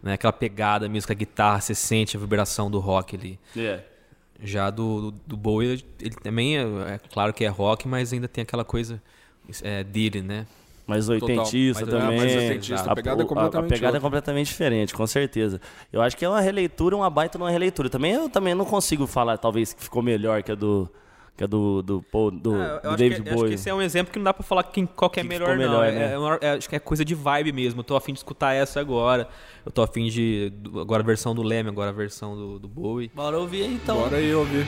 né, 0.00 0.12
aquela 0.12 0.32
pegada 0.32 0.88
mesmo 0.88 1.08
com 1.08 1.12
a 1.12 1.16
guitarra, 1.16 1.60
você 1.60 1.74
sente 1.74 2.16
a 2.16 2.20
vibração 2.20 2.70
do 2.70 2.78
rock 2.78 3.16
ali. 3.16 3.38
É. 3.56 3.80
Já 4.40 4.70
do, 4.70 5.10
do, 5.10 5.20
do 5.26 5.36
Bowie, 5.36 5.84
ele 6.00 6.14
também 6.14 6.56
é, 6.56 6.62
é 6.62 7.00
claro 7.12 7.32
que 7.32 7.44
é 7.44 7.48
rock, 7.48 7.88
mas 7.88 8.12
ainda 8.12 8.28
tem 8.28 8.42
aquela 8.42 8.64
coisa 8.64 9.02
é, 9.62 9.82
dele, 9.82 10.22
né? 10.22 10.46
Mais 10.86 11.06
oitentista 11.08 11.84
Total, 11.84 12.06
mais 12.06 12.32
também. 12.32 12.48
oitentista, 12.48 12.90
a 12.90 12.94
pegada 12.94 13.22
é 13.22 13.26
completamente 13.26 13.68
pegada 13.68 13.86
é 13.86 13.88
outra. 13.88 14.00
completamente 14.00 14.46
diferente, 14.46 14.94
com 14.94 15.06
certeza. 15.06 15.60
Eu 15.92 16.00
acho 16.00 16.16
que 16.16 16.24
é 16.24 16.28
uma 16.28 16.40
releitura, 16.40 16.96
uma 16.96 17.10
baita 17.10 17.36
numa 17.36 17.50
releitura. 17.50 17.90
Também 17.90 18.12
eu 18.12 18.30
também 18.30 18.54
não 18.54 18.64
consigo 18.64 19.06
falar, 19.06 19.36
talvez, 19.36 19.74
que 19.74 19.82
ficou 19.82 20.02
melhor 20.02 20.42
que 20.42 20.50
a 20.50 20.54
do. 20.54 20.88
Que 21.38 21.44
a 21.44 21.46
do, 21.46 21.82
do, 21.82 22.02
Paul- 22.02 22.32
do, 22.32 22.56
É, 22.56 22.56
eu 22.76 22.80
do 22.82 22.88
acho 22.88 22.96
David 22.96 23.22
que, 23.22 23.28
eu 23.28 23.32
acho 23.32 23.36
Bowie. 23.36 23.48
que 23.50 23.54
esse 23.54 23.70
é 23.70 23.74
um 23.74 23.80
exemplo 23.80 24.12
que 24.12 24.18
não 24.18 24.24
dá 24.24 24.34
pra 24.34 24.42
falar 24.42 24.64
quem, 24.64 24.84
qual 24.84 25.08
que 25.08 25.20
é 25.20 25.22
Que 25.22 25.28
melhor, 25.28 25.50
não. 25.50 25.56
melhor, 25.56 25.86
É- 25.86 25.92
né? 25.92 26.12
é 26.14 26.18
uma- 26.18 26.38
é- 26.42 26.50
acho 26.54 26.68
que 26.68 26.74
é 26.74 26.80
coisa 26.80 27.04
de 27.04 27.14
vibe 27.14 27.52
mesmo. 27.52 27.78
Eu 27.80 27.84
tô 27.84 27.94
afim 27.94 28.12
de 28.12 28.18
escutar 28.18 28.52
essa 28.54 28.80
agora. 28.80 29.28
Eu 29.64 29.70
tô 29.70 29.80
afim 29.80 30.08
de. 30.08 30.52
Agora 30.80 31.00
a 31.02 31.06
versão 31.06 31.34
do 31.36 31.42
Leme, 31.42 31.68
agora 31.70 31.90
a 31.90 31.92
versão 31.94 32.34
do, 32.34 32.58
do 32.58 32.66
Bowie. 32.68 33.10
Bora 33.14 33.38
ouvir 33.38 33.62
aí 33.62 33.74
então. 33.74 33.98
Bora 34.00 34.16
aí 34.16 34.34
ouvir. 34.34 34.66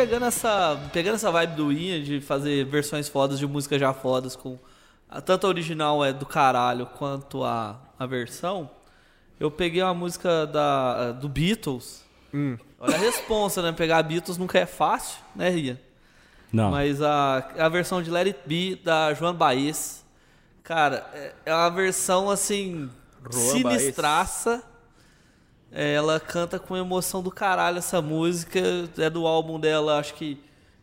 Chegando 0.00 0.24
essa. 0.26 0.78
Pegando 0.92 1.14
essa 1.16 1.30
vibe 1.30 1.54
do 1.56 1.72
Ian 1.72 2.02
de 2.02 2.20
fazer 2.20 2.64
versões 2.66 3.08
fodas 3.08 3.38
de 3.38 3.46
música 3.46 3.78
já 3.78 3.92
fodas 3.92 4.36
com. 4.36 4.58
a- 5.08 5.20
tanto 5.20 5.46
a 5.46 5.50
original 5.50 6.04
é 6.04 6.12
do 6.12 6.24
caralho 6.26 6.86
quanto 6.86 7.42
a, 7.44 7.76
a 7.98 8.06
versão. 8.06 8.70
Eu 9.40 9.50
peguei 9.50 9.82
uma 9.82 9.94
música 9.94 10.46
da, 10.46 11.12
do 11.12 11.28
Beatles. 11.28 12.04
Olha 12.80 12.94
a 12.94 12.98
responsa, 12.98 13.62
né? 13.62 13.72
Pegar 13.72 14.02
Beatles 14.02 14.36
nunca 14.36 14.58
é 14.58 14.66
fácil, 14.66 15.18
né, 15.34 15.56
Ian? 15.56 15.78
Não. 16.52 16.70
Mas 16.70 17.00
a, 17.02 17.38
a 17.58 17.68
versão 17.68 18.02
de 18.02 18.10
Let 18.10 18.26
It 18.28 18.40
Be 18.46 18.76
da 18.76 19.12
Joan 19.14 19.34
Baez, 19.34 20.04
cara, 20.62 21.06
é, 21.14 21.32
é 21.46 21.54
uma 21.54 21.70
versão 21.70 22.30
assim 22.30 22.90
sinistraça. 23.30 24.62
É, 24.64 24.77
ela 25.72 26.18
canta 26.18 26.58
com 26.58 26.76
emoção 26.76 27.22
do 27.22 27.30
caralho 27.30 27.78
essa 27.78 28.00
música. 28.02 28.60
É 28.98 29.10
do 29.10 29.26
álbum 29.26 29.58
dela, 29.60 29.98
acho 29.98 30.14
que 30.14 30.40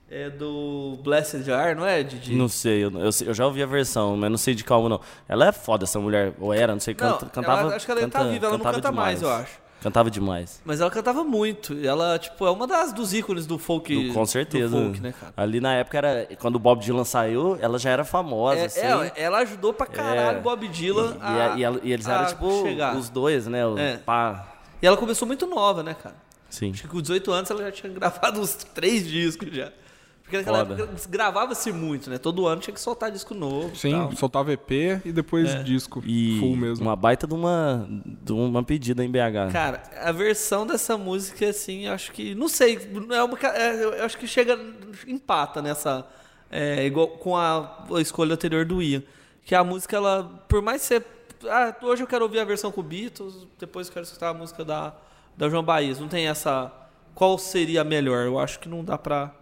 é 0.10 0.30
do 0.30 1.00
Blessed 1.04 1.44
Jar, 1.44 1.76
não 1.76 1.86
é, 1.86 2.04
Didi? 2.04 2.36
Não 2.36 2.48
sei 2.48 2.84
eu, 2.84 2.92
eu 2.92 3.10
eu 3.26 3.34
já 3.34 3.46
ouvi 3.46 3.64
a 3.64 3.66
versão, 3.66 4.16
mas 4.16 4.30
não 4.30 4.38
sei 4.38 4.54
de 4.54 4.64
qual 4.64 4.88
não. 4.88 5.00
Ela 5.28 5.48
é 5.48 5.52
foda, 5.52 5.84
essa 5.86 6.00
mulher. 6.00 6.34
Ou 6.40 6.54
era, 6.54 6.74
não 6.74 6.80
sei. 6.80 6.96
Não, 7.00 7.14
Canta, 7.14 7.26
cantava, 7.28 7.62
ela- 7.62 7.76
acho 7.76 7.86
que 7.86 7.92
ela 7.92 8.02
tá 8.02 8.20
canta- 8.20 8.30
viva, 8.32 8.46
ela 8.46 8.58
não 8.58 8.64
canta 8.66 8.92
mais, 8.92 9.20
demais. 9.20 9.22
eu 9.22 9.30
acho. 9.30 9.66
Cantava 9.82 10.10
demais. 10.10 10.62
Mas 10.66 10.82
ela 10.82 10.90
cantava 10.90 11.24
muito. 11.24 11.78
Ela, 11.86 12.18
tipo, 12.18 12.44
é 12.48 12.50
uma 12.50 12.66
das 12.66 12.92
dos 12.92 13.14
ícones 13.14 13.46
do 13.46 13.60
folk. 13.60 14.08
Do- 14.08 14.14
com 14.14 14.26
certeza. 14.26 14.76
Folk, 14.76 15.00
né, 15.00 15.14
cara? 15.20 15.34
Ali 15.38 15.60
na 15.60 15.74
época 15.76 15.98
era. 16.00 16.28
Quando 16.40 16.56
o 16.56 16.60
Bob 16.60 16.82
Dylan 16.84 17.04
saiu, 17.04 17.56
ela 17.62 17.78
já 17.78 17.92
era 17.92 18.04
famosa, 18.04 18.60
É, 18.62 18.66
assim. 18.66 18.80
é, 18.80 19.12
ela 19.16 19.40
ajudou 19.40 19.74
pra 19.74 19.86
caralho 19.86 20.38
É. 20.38 20.42
Bob 20.42 20.68
Dylan 20.70 21.18
E, 21.20 21.24
a, 21.42 21.56
e, 21.58 21.64
ela- 21.64 21.80
e 21.84 21.92
eles 21.92 22.08
eram, 22.08 22.26
tipo, 22.26 22.64
chegar. 22.64 22.96
os 22.96 23.10
dois, 23.10 23.46
né? 23.48 23.66
o- 23.66 23.78
É. 23.78 23.98
Pá. 23.98 24.54
E 24.82 24.86
ela 24.88 24.98
começou 24.98 25.28
muito 25.28 25.46
nova, 25.48 25.82
né, 25.84 25.94
cara? 25.94 26.16
Sim. 26.50 26.72
Acho 26.72 26.84
que 26.84 26.88
com 26.88 27.02
18 27.02 27.32
anos 27.32 27.50
ela 27.52 27.64
já 27.64 27.72
tinha 27.72 27.92
gravado 27.94 28.40
uns 28.40 28.54
três 28.56 29.08
discos 29.08 29.50
já. 29.54 29.72
Porque 30.24 30.38
naquela 30.38 30.66
Foda. 30.66 30.84
época 30.84 31.00
gravava-se 31.08 31.72
muito, 31.72 32.10
né? 32.10 32.18
Todo 32.18 32.48
ano 32.48 32.60
tinha 32.60 32.74
que 32.74 32.80
soltar 32.82 33.12
disco 33.12 33.36
novo. 33.36 33.76
Sim, 33.76 33.92
tal. 33.92 34.16
soltava 34.16 34.52
EP 34.54 34.72
e 35.06 35.12
depois 35.12 35.48
É. 35.54 35.62
disco 35.62 36.02
E 36.04 36.40
full 36.40 36.56
mesmo. 36.56 36.84
uma 36.84 36.96
baita 36.96 37.28
de 37.28 37.36
uma, 37.36 37.88
de 38.24 38.34
uma 38.34 38.64
pedida 38.64 39.06
em 39.06 39.12
BH. 39.12 39.52
Cara, 39.52 39.84
a 40.02 40.12
versão 40.12 40.66
dessa 40.66 40.98
música, 40.98 41.48
assim, 41.48 41.86
acho 41.88 42.12
que. 42.12 42.34
Não 42.34 42.48
sei, 42.48 42.80
é 43.12 43.22
uma, 43.24 43.38
é, 43.56 43.84
eu 43.84 44.04
acho 44.04 44.18
que 44.18 44.26
chega. 44.28 44.60
empata 45.08 45.62
nessa. 45.62 46.08
É, 46.50 46.84
igual 46.86 47.08
com 47.08 47.38
a, 47.38 47.86
a 47.96 48.02
escolha 48.02 48.34
anterior 48.34 48.66
do 48.66 48.82
Ian. 48.82 49.04
Que 49.44 49.54
a 49.54 49.64
música, 49.64 49.96
ela. 49.96 50.24
Por 50.50 50.60
mais 50.60 50.82
ser. 50.82 51.06
Ah, 51.50 51.76
hoje 51.82 52.04
eu 52.04 52.08
quero 52.08 52.24
ouvir 52.24 52.40
a 52.40 52.46
versão 52.46 52.72
com 52.72 52.82
Beatles, 52.82 53.48
depois 53.60 53.88
eu 53.88 53.94
quero 53.94 54.06
escutar 54.06 54.30
a 54.30 54.34
música 54.34 54.64
da, 54.64 54.94
da 55.38 55.50
João 55.50 55.64
Baez. 55.64 56.00
Não 56.00 56.08
tem 56.08 56.28
essa. 56.28 56.72
Qual 57.14 57.38
seria 57.38 57.82
a 57.82 57.84
melhor? 57.84 58.26
Eu 58.26 58.40
acho 58.40 58.60
que 58.60 58.68
não 58.68 58.84
dá 58.84 58.98
pra, 58.98 59.34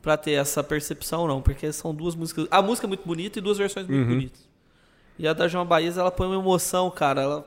pra 0.00 0.16
ter 0.16 0.32
essa 0.32 0.62
percepção, 0.62 1.26
não. 1.26 1.42
Porque 1.42 1.72
são 1.72 1.94
duas 1.94 2.14
músicas. 2.14 2.46
A 2.50 2.62
música 2.62 2.86
é 2.86 2.88
muito 2.88 3.06
bonita 3.06 3.38
e 3.38 3.42
duas 3.42 3.58
versões 3.58 3.86
muito 3.86 4.06
bonitas. 4.08 4.48
E 5.18 5.26
a 5.26 5.32
da 5.32 5.48
João 5.48 5.66
Baez, 5.66 5.98
ela 5.98 6.10
põe 6.10 6.26
uma 6.28 6.36
emoção, 6.36 6.90
cara. 6.90 7.22
Ela 7.22 7.46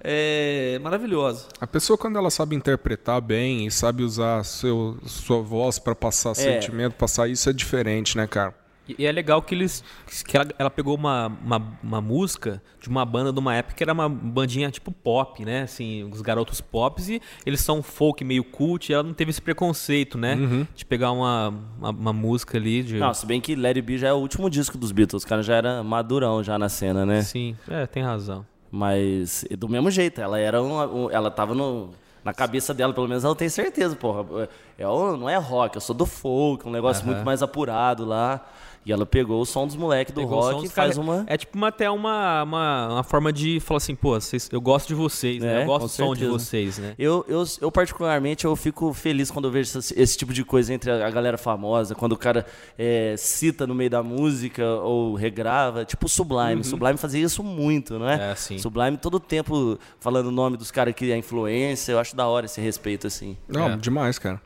é 0.00 0.78
maravilhosa. 0.82 1.48
A 1.58 1.66
pessoa, 1.66 1.96
quando 1.96 2.18
ela 2.18 2.30
sabe 2.30 2.54
interpretar 2.54 3.22
bem 3.22 3.66
e 3.66 3.70
sabe 3.70 4.02
usar 4.02 4.44
seu, 4.44 4.98
sua 5.06 5.40
voz 5.40 5.78
pra 5.78 5.94
passar 5.94 6.34
sentimento, 6.34 6.94
passar 6.94 7.26
isso, 7.28 7.48
é 7.48 7.52
diferente, 7.54 8.16
né, 8.16 8.26
cara? 8.26 8.54
E 8.86 9.06
é 9.06 9.10
legal 9.12 9.40
que 9.40 9.54
eles. 9.54 9.82
que 10.26 10.36
ela, 10.36 10.46
ela 10.58 10.70
pegou 10.70 10.94
uma, 10.94 11.28
uma, 11.42 11.78
uma 11.82 12.00
música 12.00 12.62
de 12.80 12.88
uma 12.88 13.04
banda 13.04 13.32
de 13.32 13.38
uma 13.38 13.54
época 13.54 13.74
que 13.74 13.82
era 13.82 13.92
uma 13.94 14.08
bandinha 14.08 14.70
tipo 14.70 14.92
pop, 14.92 15.42
né? 15.44 15.62
Assim, 15.62 16.04
os 16.04 16.20
garotos 16.20 16.60
pops 16.60 17.08
e 17.08 17.20
eles 17.46 17.60
são 17.60 17.82
folk 17.82 18.22
meio 18.22 18.44
cult 18.44 18.90
e 18.90 18.94
ela 18.94 19.02
não 19.02 19.14
teve 19.14 19.30
esse 19.30 19.40
preconceito, 19.40 20.18
né? 20.18 20.36
De 20.74 20.84
pegar 20.84 21.12
uma, 21.12 21.48
uma, 21.78 21.90
uma 21.90 22.12
música 22.12 22.58
ali 22.58 22.82
de. 22.82 22.98
Não, 22.98 23.14
se 23.14 23.24
bem 23.24 23.40
que 23.40 23.54
It 23.54 23.80
Be 23.82 23.96
já 23.96 24.08
é 24.08 24.12
o 24.12 24.16
último 24.16 24.50
disco 24.50 24.76
dos 24.76 24.92
Beatles. 24.92 25.22
O 25.22 25.26
cara 25.26 25.42
já 25.42 25.54
era 25.54 25.82
madurão 25.82 26.42
já 26.42 26.58
na 26.58 26.68
cena, 26.68 27.06
né? 27.06 27.22
Sim, 27.22 27.56
é, 27.68 27.86
tem 27.86 28.02
razão. 28.02 28.44
Mas 28.70 29.44
do 29.58 29.68
mesmo 29.68 29.90
jeito, 29.90 30.20
ela 30.20 30.38
era 30.38 30.62
um- 30.62 31.10
ela 31.10 31.30
tava 31.30 31.54
no 31.54 31.90
na 32.24 32.32
cabeça 32.32 32.72
dela, 32.72 32.92
pelo 32.94 33.06
menos 33.06 33.22
ela 33.22 33.36
tem 33.36 33.50
certeza, 33.50 33.94
porra. 33.94 34.48
É, 34.78 34.88
um- 34.88 35.14
não 35.16 35.28
é 35.28 35.36
rock, 35.36 35.76
eu 35.76 35.80
sou 35.80 35.94
do 35.94 36.06
folk, 36.06 36.66
um 36.66 36.70
negócio 36.72 37.02
Aham. 37.04 37.12
muito 37.12 37.24
mais 37.24 37.42
apurado 37.42 38.04
lá. 38.06 38.46
E 38.86 38.92
ela 38.92 39.06
pegou 39.06 39.40
o 39.40 39.46
som 39.46 39.66
dos 39.66 39.76
moleques 39.76 40.12
do 40.12 40.20
Pegou 40.20 40.38
rock 40.40 40.58
e 40.58 40.62
dos 40.64 40.72
cara- 40.72 40.88
faz 40.88 40.98
uma. 40.98 41.24
É 41.26 41.38
tipo 41.38 41.56
uma, 41.56 41.68
até 41.68 41.90
uma, 41.90 42.42
uma, 42.42 42.88
uma 42.92 43.02
forma 43.02 43.32
de 43.32 43.58
falar 43.60 43.78
assim, 43.78 43.94
pô, 43.94 44.10
vocês- 44.20 44.48
eu 44.52 44.60
gosto 44.60 44.88
de 44.88 44.94
vocês, 44.94 45.40
né? 45.42 45.60
É, 45.60 45.62
Eu 45.62 45.66
gosto 45.66 45.84
do 45.86 45.88
som 45.88 46.14
de 46.14 46.26
vocês, 46.26 46.76
né? 46.78 46.94
Eu, 46.98 47.24
eu, 47.26 47.42
eu, 47.62 47.72
particularmente, 47.72 48.44
eu 48.44 48.54
fico 48.54 48.92
feliz 48.92 49.30
quando 49.30 49.46
eu 49.46 49.50
vejo 49.50 49.78
esse, 49.78 49.98
esse 49.98 50.18
tipo 50.18 50.34
de 50.34 50.44
coisa 50.44 50.74
entre 50.74 50.90
a, 50.90 51.06
a 51.06 51.10
galera 51.10 51.38
famosa, 51.38 51.94
quando 51.94 52.12
o 52.12 52.16
cara 52.18 52.44
é, 52.78 53.14
cita 53.16 53.66
no 53.66 53.74
meio 53.74 53.88
da 53.88 54.02
música 54.02 54.62
ou 54.82 55.14
regrava, 55.14 55.84
tipo 55.86 56.04
o 56.04 56.08
Sublime. 56.08 56.62
Sublime 56.62 56.98
fazia 56.98 57.24
isso 57.24 57.42
muito, 57.42 57.98
não 57.98 58.06
é? 58.08 58.32
É, 58.32 58.34
sim. 58.34 58.58
Sublime 58.58 58.98
todo 58.98 59.18
tempo 59.18 59.78
falando 59.98 60.26
o 60.26 60.30
nome 60.30 60.58
dos 60.58 60.70
caras 60.70 60.94
que 60.94 61.10
é 61.10 61.16
influência, 61.16 61.92
eu 61.92 61.98
acho 61.98 62.14
da 62.14 62.26
hora 62.26 62.44
esse 62.44 62.60
respeito, 62.60 63.06
assim. 63.06 63.36
Não, 63.48 63.70
É. 63.70 63.76
demais, 63.78 64.18
cara. 64.18 64.42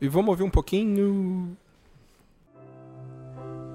E 0.00 0.08
vamos 0.08 0.30
ouvir 0.30 0.42
um 0.42 0.50
pouquinho. 0.50 1.56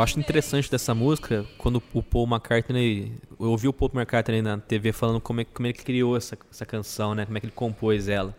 eu 0.00 0.04
acho 0.04 0.18
interessante 0.18 0.70
dessa 0.70 0.94
música 0.94 1.44
quando 1.58 1.82
o 1.92 2.02
Paul 2.02 2.26
McCartney. 2.26 3.12
Eu 3.38 3.50
ouvi 3.50 3.68
o 3.68 3.72
Paul 3.72 3.90
McCartney 3.94 4.40
na 4.42 4.56
TV 4.58 4.92
falando 4.92 5.20
como 5.20 5.40
é, 5.40 5.44
como 5.44 5.66
ele 5.66 5.74
criou 5.74 6.16
essa, 6.16 6.36
essa 6.50 6.64
canção, 6.66 7.14
né? 7.14 7.26
Como 7.26 7.36
é 7.36 7.40
que 7.40 7.46
ele 7.46 7.52
compôs 7.54 8.08
ela. 8.08 8.34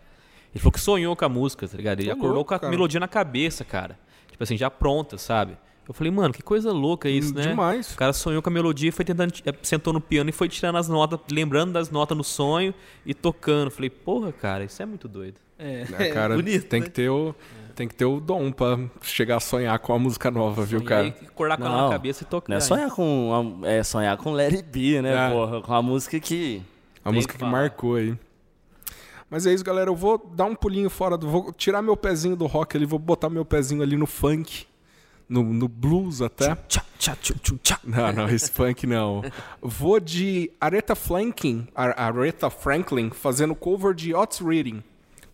Ele 0.52 0.60
falou 0.60 0.72
que 0.72 0.80
sonhou 0.80 1.14
com 1.16 1.24
a 1.24 1.28
música, 1.28 1.66
tá 1.66 1.76
ligado? 1.76 2.00
Ele 2.00 2.08
Tô 2.08 2.14
acordou 2.14 2.34
louco, 2.36 2.48
com 2.48 2.54
a 2.54 2.58
cara. 2.58 2.70
melodia 2.70 2.98
na 3.00 3.08
cabeça, 3.08 3.64
cara. 3.64 3.98
Tipo 4.30 4.42
assim, 4.42 4.56
já 4.56 4.68
pronta, 4.70 5.16
sabe? 5.16 5.56
Eu 5.88 5.94
falei, 5.94 6.10
mano, 6.12 6.32
que 6.34 6.42
coisa 6.42 6.70
louca 6.72 7.08
isso, 7.08 7.32
Hum, 7.32 7.36
né? 7.36 7.42
demais. 7.48 7.92
O 7.92 7.96
cara 7.96 8.12
sonhou 8.12 8.40
com 8.42 8.48
a 8.50 8.52
melodia 8.52 8.88
e 8.88 8.92
foi 8.92 9.04
tentando. 9.04 9.32
eh, 9.44 9.54
Sentou 9.62 9.92
no 9.92 10.00
piano 10.00 10.30
e 10.30 10.32
foi 10.32 10.48
tirando 10.48 10.76
as 10.76 10.88
notas, 10.88 11.18
lembrando 11.30 11.72
das 11.72 11.90
notas 11.90 12.16
no 12.16 12.22
sonho 12.24 12.74
e 13.06 13.14
tocando. 13.14 13.70
Falei, 13.70 13.88
porra, 13.90 14.32
cara, 14.32 14.64
isso 14.64 14.82
é 14.82 14.86
muito 14.86 15.08
doido. 15.08 15.36
É, 15.58 15.84
É, 15.98 16.10
cara, 16.10 16.34
bonito, 16.36 16.66
tem 16.66 16.80
né? 16.80 16.86
que 16.86 16.92
ter 16.92 17.08
o 17.08 17.34
tem 17.72 17.88
que 17.88 17.94
ter 17.94 18.04
o 18.04 18.20
dom 18.20 18.52
pra 18.52 18.78
chegar 19.00 19.36
a 19.36 19.40
sonhar 19.40 19.78
com 19.78 19.92
a 19.92 19.98
música 19.98 20.30
nova, 20.30 20.64
viu, 20.64 20.80
e 20.80 20.84
cara? 20.84 21.02
aí, 21.02 21.14
acordar 21.26 21.56
com 21.56 21.64
ela 21.64 21.76
Não, 21.76 21.84
na 21.88 21.90
cabeça 21.92 22.22
e 22.22 22.26
tocar. 22.26 22.50
Não 22.50 22.56
é 22.56 22.60
sonhar 22.60 22.90
com, 22.90 23.30
uma- 23.30 23.68
é 23.68 23.82
sonhar 23.82 24.16
com 24.16 24.32
Let 24.32 24.54
It 24.54 24.68
Be, 24.68 25.00
né, 25.02 25.28
É. 25.28 25.30
porra? 25.30 25.60
Com 25.62 25.74
a 25.74 25.82
música 25.82 26.18
que... 26.20 26.62
A 27.04 27.10
música 27.10 27.34
que 27.34 27.40
fala. 27.40 27.50
marcou 27.52 27.96
aí. 27.96 28.16
Mas 29.28 29.46
é 29.46 29.52
isso, 29.52 29.64
galera. 29.64 29.90
Eu 29.90 29.96
vou 29.96 30.18
dar 30.34 30.44
um 30.44 30.54
pulinho 30.54 30.90
fora 30.90 31.16
do. 31.16 31.26
Vou 31.28 31.52
tirar 31.52 31.80
meu 31.82 31.96
pezinho 31.96 32.36
do 32.36 32.46
rock 32.46 32.76
ali, 32.76 32.84
vou 32.86 32.98
botar 32.98 33.28
meu 33.30 33.44
pezinho 33.44 33.82
ali 33.82 33.96
no 33.96 34.06
funk. 34.06 34.66
No, 35.28 35.42
no 35.42 35.66
blues 35.66 36.20
até. 36.20 36.54
Tchá, 36.68 36.84
tchá, 36.98 37.16
tchum, 37.20 37.34
tchum, 37.42 37.56
tchá. 37.62 37.80
Não, 37.82 38.12
não, 38.12 38.28
esse 38.28 38.50
funk 38.52 38.86
não. 38.86 39.22
Vou 39.62 39.98
de 39.98 40.50
Aretha 40.60 40.94
Franklin, 40.94 41.66
a- 41.74 42.04
Aretha 42.04 42.50
Franklin 42.50 43.10
fazendo 43.10 43.54
cover 43.54 43.94
de 43.94 44.14
Otis 44.14 44.40
Reading 44.40 44.82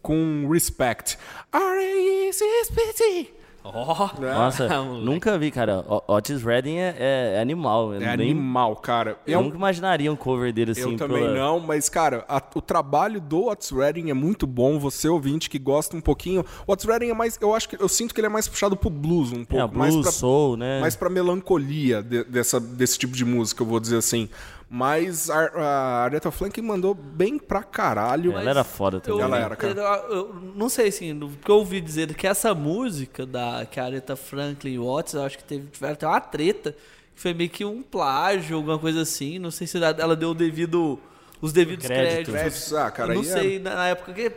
com 0.09 0.48
Respect. 0.50 1.18
R-A-E-C-S-P-T. 1.52 3.34
Ó, 3.62 4.09
Nossa, 4.18 4.66
moleque. 4.82 5.04
nunca 5.04 5.36
vi, 5.36 5.50
cara. 5.50 5.84
O- 5.86 6.02
Otis 6.14 6.42
Redding 6.42 6.76
é, 6.78 6.96
é- 6.98 7.34
é 7.36 7.40
animal. 7.40 7.92
eu 7.92 8.00
É 8.00 8.16
nem- 8.16 8.30
animal, 8.30 8.74
cara. 8.76 9.18
É 9.26 9.34
Eu 9.34 9.40
um- 9.40 9.42
nunca 9.44 9.56
imaginaria 9.59 10.11
um 10.11 10.16
cover 10.16 10.50
dele 10.54 10.70
assim. 10.70 10.92
Eu 10.92 10.96
também 10.96 11.22
pela- 11.24 11.34
não, 11.34 11.61
mas, 11.61 11.90
cara, 11.90 12.24
a- 12.26 12.42
o 12.54 12.62
trabalho 12.62 13.20
do 13.20 13.44
Otis 13.48 13.70
Redding 13.70 14.09
é 14.09 14.14
muito 14.14 14.46
bom. 14.46 14.78
Você, 14.78 15.06
ouvinte, 15.09 15.50
que 15.50 15.59
gosta 15.59 15.94
um 15.94 16.00
pouquinho. 16.00 16.46
O 16.66 16.72
Otis 16.72 16.86
Redding 16.86 17.11
é 17.11 17.14
mais. 17.14 17.36
Eu 17.42 17.54
acho 17.54 17.68
que. 17.68 17.76
Eu 17.78 17.88
sinto 17.88 18.14
que 18.14 18.20
ele 18.20 18.28
é 18.28 18.30
mais 18.30 18.48
puxado 18.48 18.74
pro 18.74 18.88
blues 18.88 19.32
um 19.32 19.44
pouco. 19.44 19.62
É, 19.62 19.66
blues, 19.68 19.76
mais 19.94 19.96
pra, 20.02 20.12
soul, 20.12 20.56
né? 20.56 20.80
mais 20.80 20.96
pra 20.96 21.11
melancolia 21.11 22.02
de- 22.02 22.24
dessa, 22.24 22.59
desse 22.59 22.98
tipo 22.98 23.14
de 23.14 23.24
música, 23.26 23.62
eu 23.62 23.66
vou 23.66 23.78
dizer 23.80 23.98
assim. 23.98 24.30
Mas 24.70 25.30
a, 25.30 25.46
a 25.54 26.04
Aretha 26.04 26.30
Franklin 26.30 26.62
mandou 26.62 26.92
bem 26.94 27.38
pra 27.38 27.62
caralho. 27.62 28.32
Ela 28.32 28.50
era 28.50 28.64
foda 28.64 29.00
também. 29.00 29.22
Ela 29.22 29.38
era, 29.38 29.56
cara. 29.56 29.72
Eu, 30.10 30.14
eu 30.16 30.34
não 30.54 30.68
sei 30.68 30.88
assim, 30.88 31.18
porque 31.18 31.50
eu 31.50 31.56
ouvi 31.56 31.80
dizer 31.80 32.12
que 32.14 32.26
essa 32.26 32.54
música 32.54 33.24
da 33.24 33.66
que 33.70 33.80
a 33.80 33.84
Aretha 33.84 34.14
Franklin 34.14 34.72
e 34.74 34.78
Watts, 34.78 35.14
eu 35.14 35.22
acho 35.24 35.38
que 35.38 35.44
teve, 35.44 35.68
tiveram 35.68 35.94
até 35.94 36.06
uma 36.06 36.20
treta, 36.20 36.72
que 37.14 37.20
foi 37.20 37.32
meio 37.32 37.48
que 37.48 37.64
um 37.64 37.82
plágio, 37.82 38.56
alguma 38.56 38.78
coisa 38.78 39.00
assim. 39.02 39.38
Não 39.38 39.50
sei 39.50 39.66
se 39.66 39.78
ela 39.78 39.88
ela 39.98 40.14
deu 40.14 40.30
o 40.30 40.34
devido, 40.34 40.98
os 41.40 41.50
devidos 41.50 41.86
Crédito. 41.86 42.30
créditos. 42.30 42.34
Créditos, 42.34 42.74
ah, 42.74 42.90
cara, 42.90 43.12
eu 43.14 43.22
não 43.22 43.22
é- 43.22 43.24
sei 43.40 43.58
na 43.58 43.74
na 43.74 43.86
época, 43.88 44.12
que 44.12 44.30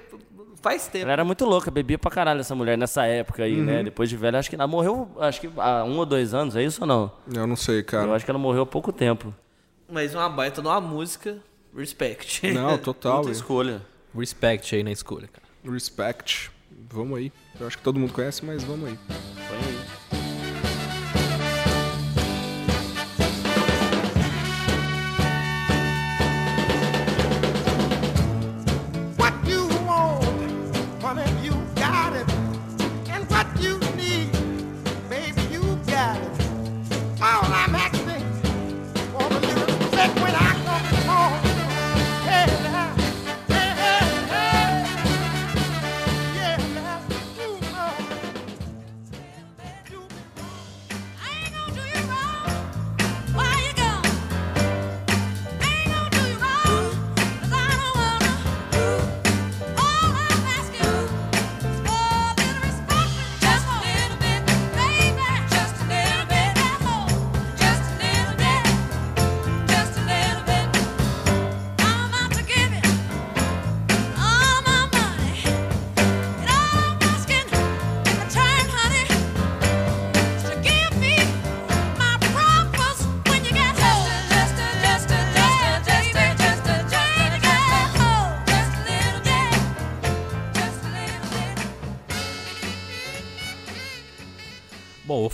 faz 0.61 0.87
tempo. 0.87 1.03
Ela 1.03 1.11
era 1.13 1.25
muito 1.25 1.43
louca, 1.43 1.69
bebia 1.69 1.97
pra 1.99 2.09
caralho 2.09 2.39
essa 2.39 2.55
mulher 2.55 2.77
nessa 2.77 3.05
época 3.05 3.43
aí, 3.43 3.57
Uhum. 3.59 3.65
né? 3.65 3.83
Depois 3.83 4.09
de 4.09 4.15
velha, 4.15 4.39
acho 4.39 4.49
que 4.49 4.55
ela 4.55 4.65
morreu, 4.67 5.09
acho 5.19 5.41
que 5.41 5.49
há 5.57 5.83
um 5.83 5.97
ou 5.97 6.05
dois 6.05 6.33
anos, 6.33 6.55
é 6.55 6.63
isso 6.63 6.81
ou 6.83 6.87
não? 6.87 7.11
Eu 7.35 7.45
não 7.45 7.57
sei, 7.57 7.79
Eu 7.79 7.83
cara. 7.85 8.13
acho 8.15 8.23
que 8.23 8.31
ela 8.31 8.39
morreu 8.39 8.61
há 8.61 8.65
pouco 8.65 8.93
tempo. 8.93 9.33
Mas 9.91 10.15
uma 10.15 10.29
baita 10.29 10.61
de 10.61 10.67
uma 10.69 10.79
música, 10.79 11.37
Respect. 11.75 12.49
Não, 12.53 12.77
total. 12.79 13.17
Muita 13.17 13.31
escolha. 13.31 13.81
Respect 14.17 14.73
aí 14.73 14.83
na 14.83 14.91
escolha, 14.91 15.27
cara. 15.27 15.45
Respect. 15.69 16.49
Vamos 16.89 17.17
aí. 17.17 17.31
Eu 17.59 17.67
acho 17.67 17.77
que 17.77 17.83
todo 17.83 17.99
mundo 17.99 18.13
conhece, 18.13 18.43
mas 18.45 18.63
vamos 18.63 18.87
aí. 18.89 19.40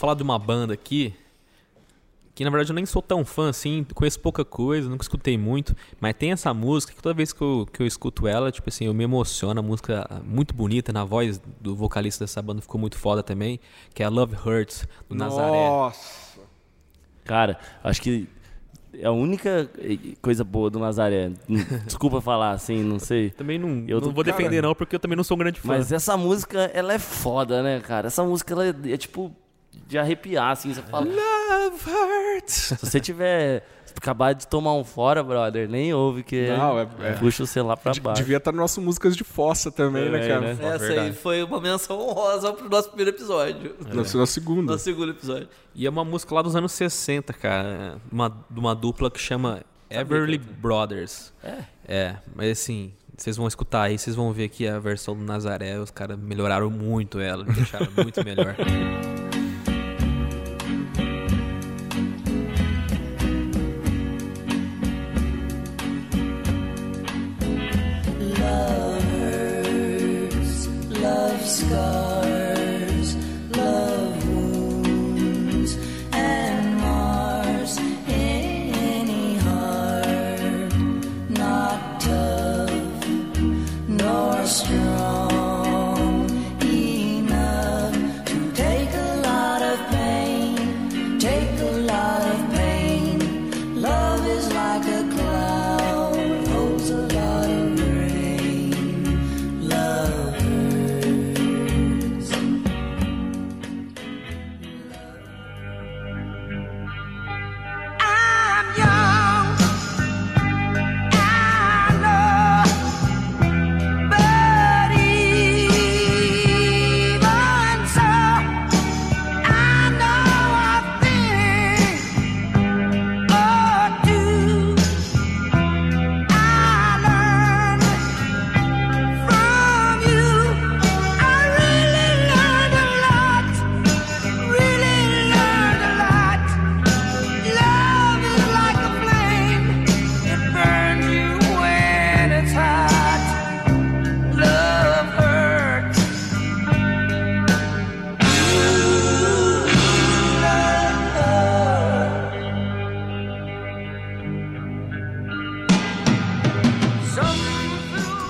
Falar 0.08 0.16
de 0.16 0.24
uma 0.24 0.40
banda 0.40 0.74
aqui 0.74 1.14
que 2.34 2.44
na 2.46 2.50
verdade 2.52 2.70
eu 2.72 2.76
nem 2.76 2.86
sou 2.86 3.02
tão 3.02 3.26
fã 3.26 3.50
assim, 3.50 3.84
conheço 3.96 4.20
pouca 4.20 4.46
coisa, 4.46 4.88
nunca 4.88 5.04
escutei 5.04 5.36
muito, 5.40 5.76
mas 6.00 6.14
tem 6.14 6.32
essa 6.32 6.54
música 6.54 6.94
que 6.94 7.02
toda 7.02 7.16
vez 7.16 7.34
que 7.34 7.42
eu, 7.42 7.68
que 7.74 7.82
eu 7.82 7.88
escuto 7.88 8.28
ela, 8.28 8.52
tipo 8.52 8.70
assim, 8.70 8.86
eu 8.86 8.94
me 8.94 9.04
emociono, 9.04 9.60
a 9.60 9.64
música 9.64 10.08
é 10.08 10.20
muito 10.24 10.54
bonita, 10.54 10.94
na 10.94 11.04
voz 11.04 11.42
do 11.60 11.76
vocalista 11.76 12.24
dessa 12.24 12.40
banda 12.40 12.62
ficou 12.62 12.80
muito 12.80 12.96
foda 12.96 13.24
também, 13.24 13.60
que 13.94 14.04
é 14.04 14.06
a 14.06 14.10
Love 14.10 14.36
Hurts, 14.36 14.88
do 15.10 15.16
Nazaré. 15.16 15.68
Nossa. 15.68 16.40
Cara, 17.26 17.58
acho 17.84 18.04
que 18.04 18.30
é 18.94 19.08
a 19.08 19.12
única 19.12 19.68
coisa 20.22 20.44
boa 20.44 20.70
do 20.70 20.78
Nazaré. 20.78 21.32
Desculpa 21.88 22.22
falar 22.22 22.52
assim, 22.52 22.84
não 22.84 23.00
sei. 23.00 23.32
Também 23.32 23.58
não, 23.58 23.84
Eu 23.88 24.00
não 24.00 24.10
tô- 24.10 24.12
vou 24.14 24.24
defender 24.24 24.62
não, 24.62 24.76
porque 24.76 24.96
eu 24.96 25.00
também 25.00 25.18
não 25.18 25.24
sou 25.24 25.34
um 25.36 25.40
grande 25.40 25.60
fã. 25.60 25.70
Mas 25.70 25.92
essa 25.92 26.16
música, 26.16 26.70
ela 26.72 26.94
é 26.94 27.00
foda, 27.00 27.64
né, 27.64 27.80
cara? 27.80 28.08
Essa 28.08 28.24
música, 28.24 28.54
ela 28.54 28.68
é, 28.68 28.76
é 28.94 28.98
tipo 28.98 29.36
de 29.88 29.98
arrepiar, 29.98 30.52
assim. 30.52 30.74
Você 30.74 30.82
fala. 30.82 31.06
Love 31.06 31.78
hurts. 31.90 32.54
Se 32.54 32.76
você 32.86 33.00
tiver 33.00 33.64
acabado 33.96 34.38
de 34.38 34.48
tomar 34.48 34.76
um 34.76 34.84
fora, 34.84 35.24
brother, 35.24 35.68
nem 35.68 35.92
ouve 35.92 36.22
que 36.22 36.50
Não, 36.50 36.78
é- 36.80 36.88
é. 37.02 37.14
puxa 37.14 37.42
o 37.42 37.48
celular 37.48 37.76
pra 37.78 37.92
baixo. 38.00 38.22
Devia 38.22 38.38
estar 38.38 38.52
no 38.52 38.60
nosso 38.60 38.80
músicas 38.80 39.16
de 39.18 39.24
fossa 39.24 39.72
também, 39.72 40.08
né, 40.12 40.24
É, 40.24 40.28
cara? 40.28 40.54
né? 40.54 40.76
Essa 40.76 41.02
aí 41.02 41.14
foi 41.14 41.42
uma 41.42 41.60
menção 41.60 42.00
honrosa 42.00 42.54
pro 42.54 42.70
nosso 42.70 42.90
primeiro 42.90 43.10
episódio. 43.10 43.76
Nosso, 43.92 44.16
nosso 44.20 44.34
segundo. 44.34 44.68
Nosso 44.72 44.84
segundo 44.84 45.10
episódio. 45.14 45.50
E 45.74 45.88
é 45.88 45.90
uma 45.90 46.06
música 46.06 46.36
lá 46.36 46.44
dos 46.44 46.56
anos 46.56 46.74
60, 46.74 47.34
cara. 47.34 47.98
Uma, 48.12 48.30
de 48.30 48.60
uma 48.60 48.76
dupla 48.76 49.10
que 49.10 49.20
chama 49.20 49.64
Everly 49.90 50.38
Brothers. 50.38 51.34
É? 51.44 51.58
É, 51.88 52.16
mas 52.36 52.52
assim, 52.52 52.94
vocês 53.18 53.36
vão 53.36 53.48
escutar 53.48 53.82
aí, 53.84 53.98
vocês 53.98 54.16
vão 54.16 54.32
ver 54.32 54.50
que 54.50 54.68
a 54.68 54.78
versão 54.78 55.16
do 55.16 55.24
Nazaré, 55.24 55.80
os 55.80 55.90
caras 55.90 56.20
melhoraram 56.20 56.70
muito 56.70 57.20
ela, 57.20 57.44
deixaram 57.46 57.88
muito 57.98 58.24
melhor. 58.24 58.56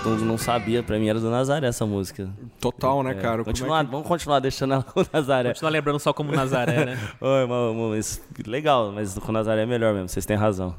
Não, 0.08 0.18
não 0.26 0.38
sabia, 0.38 0.82
pra 0.82 0.97
mim 0.97 1.08
era 1.10 1.20
do 1.20 1.30
Nazaré 1.30 1.68
essa 1.68 1.86
música. 1.86 2.30
Total, 2.60 3.03
né, 3.03 3.12
É, 3.12 3.14
cara? 3.16 3.41
É 3.41 3.45
continuar- 3.45 3.86
que- 3.86 3.91
Vamos 3.91 4.08
continuar 4.08 4.39
deixando 4.39 4.74
ela 4.76 4.84
com 4.88 5.01
o 5.01 5.05
Nazaré. 5.12 5.49
Continuar 5.49 5.72
lembrando 5.72 5.99
só 5.99 6.14
como 6.14 6.32
Nazaré, 6.32 6.86
né? 6.86 6.99
Oi, 7.20 7.47
mas- 7.91 8.22
legal, 8.45 8.91
mas 8.91 9.18
com 9.18 9.30
o 9.30 9.34
Nazaré 9.34 9.64
é 9.64 9.66
melhor 9.66 9.93
mesmo, 9.93 10.08
vocês 10.10 10.26
têm 10.26 10.38
razão. 10.38 10.76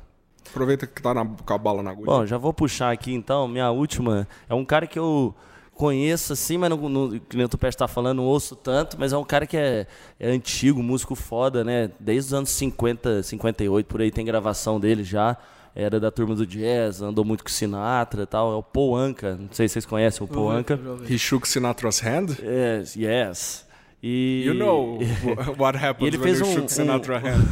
Aproveita 0.50 0.86
que 0.86 1.02
tá 1.02 1.12
na, 1.12 1.26
com 1.26 1.52
a 1.52 1.58
bala 1.58 1.82
na 1.82 1.90
agulha. 1.90 2.06
Bom, 2.06 2.24
já 2.26 2.38
vou 2.38 2.54
puxar 2.54 2.90
aqui 2.90 3.12
então. 3.12 3.46
Minha 3.46 3.70
última 3.70 4.26
é 4.48 4.54
um 4.54 4.64
cara 4.64 4.86
que 4.86 4.98
eu 4.98 5.34
conheço 5.74 6.32
assim, 6.32 6.56
mas 6.56 6.70
não, 6.70 6.88
não, 6.88 7.10
que 7.18 7.36
nem 7.36 7.44
o 7.44 7.48
Tupete 7.48 7.76
tá 7.76 7.86
falando, 7.86 8.16
não 8.16 8.24
ouço 8.24 8.56
tanto, 8.56 8.96
mas 8.98 9.12
é 9.12 9.16
um 9.18 9.22
cara 9.24 9.46
que 9.46 9.56
é, 9.56 9.86
é 10.18 10.30
antigo, 10.30 10.82
músico 10.82 11.14
foda, 11.14 11.62
né? 11.62 11.90
Desde 12.00 12.28
os 12.28 12.34
anos 12.34 12.50
50, 12.50 13.22
58, 13.22 13.86
por 13.86 14.00
aí 14.00 14.10
tem 14.10 14.24
gravação 14.24 14.80
dele 14.80 15.04
já. 15.04 15.36
Era 15.80 16.00
da 16.00 16.10
turma 16.10 16.34
do 16.34 16.44
jazz, 16.44 17.00
andou 17.00 17.24
muito 17.24 17.44
com 17.44 17.50
Sinatra 17.50 18.24
e 18.24 18.26
tal. 18.26 18.52
É 18.52 18.56
o 18.56 18.62
Paul 18.64 18.96
Anka. 18.96 19.36
Não 19.36 19.48
sei 19.52 19.68
se 19.68 19.74
vocês 19.74 19.86
conhecem 19.86 20.24
o 20.24 20.28
Paul 20.28 20.50
Anka. 20.50 20.76
He 21.08 21.16
shook 21.16 21.46
Sinatra's 21.46 22.00
hand? 22.00 22.30
Yes, 22.42 22.96
yes. 22.96 23.64
E... 24.02 24.42
You 24.44 24.54
know 24.54 24.98
what 25.56 25.78
happens 25.78 26.08
ele 26.08 26.16
when 26.18 26.26
fez 26.26 26.40
you 26.40 26.46
um, 26.46 26.52
shook 26.52 26.72
Sinatra 26.72 27.18
hand. 27.22 27.44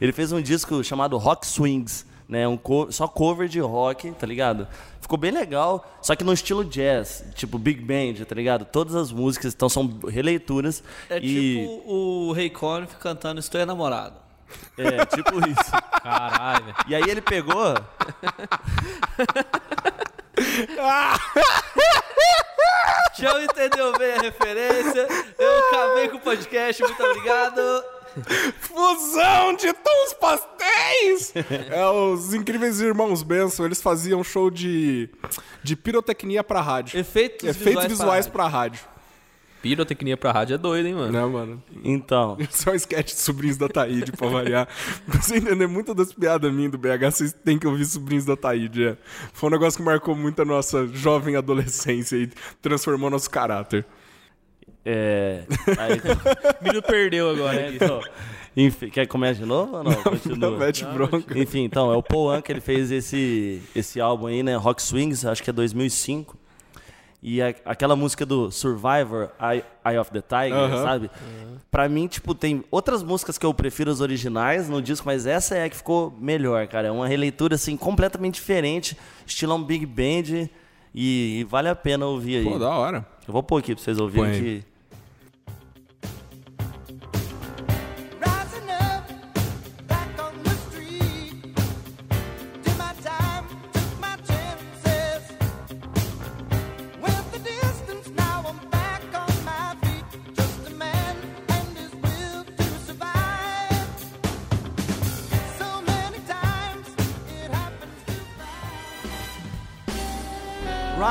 ele 0.00 0.10
fez 0.12 0.32
um 0.32 0.42
disco 0.42 0.82
chamado 0.82 1.16
Rock 1.16 1.46
Swings, 1.46 2.04
né? 2.28 2.48
Um 2.48 2.56
co- 2.56 2.90
só 2.90 3.06
cover 3.06 3.46
de 3.48 3.60
rock, 3.60 4.10
tá 4.12 4.26
ligado? 4.26 4.66
Ficou 5.00 5.16
bem 5.16 5.30
legal, 5.30 5.86
só 6.02 6.16
que 6.16 6.24
no 6.24 6.32
estilo 6.32 6.64
jazz, 6.64 7.24
tipo 7.36 7.58
Big 7.58 7.80
Band, 7.80 8.24
tá 8.24 8.34
ligado? 8.34 8.64
Todas 8.64 8.96
as 8.96 9.12
músicas 9.12 9.54
então 9.54 9.68
são 9.68 10.00
releituras 10.08 10.82
É 11.08 11.18
e 11.18 11.20
tipo 11.20 11.92
o 11.92 12.32
Ray 12.32 12.50
Conniff 12.50 12.96
cantando 12.96 13.38
Estou 13.38 13.60
Enamorado. 13.60 14.23
É 14.78 15.06
tipo 15.06 15.38
isso. 15.48 15.70
Caralho, 16.02 16.64
velho. 16.64 16.76
E 16.88 16.94
aí 16.94 17.02
ele 17.08 17.20
pegou, 17.20 17.74
Tião 23.14 23.40
entendeu 23.40 23.96
bem 23.96 24.14
a 24.14 24.22
referência. 24.22 25.06
Eu 25.38 25.68
acabei 25.68 26.08
com 26.08 26.16
o 26.16 26.20
podcast, 26.20 26.82
muito 26.82 27.02
obrigado. 27.02 27.60
Fusão 28.60 29.54
de 29.54 29.72
tons 29.72 30.12
pastéis! 30.20 31.32
é 31.70 31.86
os 31.86 32.32
incríveis 32.32 32.80
irmãos 32.80 33.22
Benson, 33.22 33.64
eles 33.64 33.82
faziam 33.82 34.22
show 34.22 34.50
de, 34.50 35.08
de 35.62 35.74
pirotecnia 35.74 36.44
pra 36.44 36.60
rádio. 36.60 36.98
Efeitos, 36.98 37.48
Efeitos 37.48 37.86
visuais, 37.86 38.26
pra 38.26 38.44
pra 38.44 38.48
rádio. 38.48 38.93
Pirotecnia 39.64 40.14
pra 40.14 40.30
rádio 40.30 40.54
é 40.56 40.58
doido, 40.58 40.86
hein, 40.86 40.94
mano? 40.94 41.10
Né, 41.10 41.24
mano? 41.24 41.62
então, 41.82 42.36
Isso 42.50 42.68
é 42.68 42.72
um 42.72 42.76
sketch 42.76 43.14
de 43.14 43.18
Sobrinhos 43.18 43.56
da 43.56 43.66
Taíde, 43.66 44.12
pra 44.12 44.28
variar. 44.28 44.68
pra 45.10 45.22
você 45.22 45.36
entender 45.38 45.66
muitas 45.66 45.96
das 45.96 46.12
piadas 46.12 46.52
minhas 46.52 46.70
do 46.70 46.76
BH, 46.76 47.10
vocês 47.10 47.32
têm 47.32 47.58
que 47.58 47.66
ouvir 47.66 47.86
Sobrinhos 47.86 48.26
da 48.26 48.36
Taíde. 48.36 48.88
É. 48.88 48.96
Foi 49.32 49.48
um 49.48 49.52
negócio 49.52 49.78
que 49.78 49.82
marcou 49.82 50.14
muito 50.14 50.42
a 50.42 50.44
nossa 50.44 50.86
jovem 50.88 51.34
adolescência 51.36 52.16
e 52.16 52.28
transformou 52.60 53.08
nosso 53.08 53.30
caráter. 53.30 53.86
é, 54.84 55.44
aí, 55.78 55.96
O 56.60 56.64
menino 56.64 56.82
perdeu 56.82 57.30
agora. 57.30 57.66
aqui. 57.66 57.76
então, 57.76 58.02
enfim, 58.54 58.90
quer 58.90 59.06
começar 59.06 59.40
de 59.40 59.46
novo 59.46 59.78
ou 59.78 59.82
não? 59.82 59.94
Continua. 59.94 60.50
Não 60.50 60.58
mete 60.58 60.84
bronca. 60.84 61.38
Enfim, 61.38 61.64
então, 61.64 61.90
é 61.90 61.96
o 61.96 62.02
Paul 62.02 62.30
Anka, 62.30 62.52
ele 62.52 62.60
fez 62.60 62.90
esse, 62.90 63.62
esse 63.74 63.98
álbum 63.98 64.26
aí, 64.26 64.42
né? 64.42 64.56
Rock 64.56 64.82
Swings, 64.82 65.24
acho 65.24 65.42
que 65.42 65.48
é 65.48 65.54
2005. 65.54 66.43
E 67.26 67.40
a- 67.40 67.54
aquela 67.64 67.96
música 67.96 68.26
do 68.26 68.50
Survivor, 68.50 69.30
Eye, 69.40 69.64
Eye 69.82 69.98
of 69.98 70.10
the 70.10 70.20
Tiger, 70.20 70.76
sabe? 70.82 71.10
Pra 71.70 71.88
mim, 71.88 72.06
tipo, 72.06 72.34
tem 72.34 72.62
outras 72.70 73.02
músicas 73.02 73.38
que 73.38 73.46
eu 73.46 73.54
prefiro 73.54 73.90
as 73.90 74.02
originais 74.02 74.68
no 74.68 74.82
disco, 74.82 75.06
mas 75.06 75.26
essa 75.26 75.54
é 75.54 75.64
a 75.64 75.70
que 75.70 75.76
ficou 75.76 76.12
melhor, 76.20 76.66
cara. 76.68 76.88
É 76.88 76.90
uma 76.90 77.08
releitura, 77.08 77.54
assim, 77.54 77.78
completamente 77.78 78.34
diferente, 78.34 78.94
estilão 79.26 79.62
Big 79.62 79.86
Band, 79.86 80.48
e, 80.94 81.40
e 81.40 81.44
vale 81.44 81.68
a 81.70 81.74
pena 81.74 82.04
ouvir 82.04 82.36
aí. 82.36 82.44
Pô, 82.44 82.58
da 82.58 82.68
hora. 82.68 83.06
Eu 83.26 83.32
vou 83.32 83.42
pôr 83.42 83.56
aqui 83.58 83.74
pra 83.74 83.82
vocês 83.82 83.98
ouvirem 83.98 84.26
Põe 84.26 84.34
aí. 84.34 84.40
que... 84.60 84.73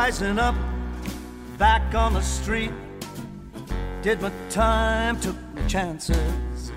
rising 0.04 0.38
up, 0.38 0.56
back 1.58 1.96
on 1.96 2.14
the 2.14 2.22
street. 2.22 2.74
Did 4.02 4.22
my 4.22 4.34
time, 4.50 5.18
took 5.18 5.38
my 5.56 5.66
chances. 5.66 6.74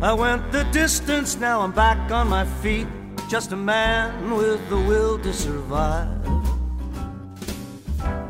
I 0.00 0.14
went 0.14 0.50
the 0.50 0.64
distance, 0.72 1.36
now 1.36 1.60
I'm 1.60 1.72
back 1.72 2.10
on 2.10 2.26
my 2.28 2.46
feet. 2.62 2.86
Just 3.28 3.52
a 3.52 3.56
man 3.56 4.30
with 4.34 4.66
the 4.70 4.78
will 4.78 5.18
to 5.18 5.32
survive. 5.34 6.26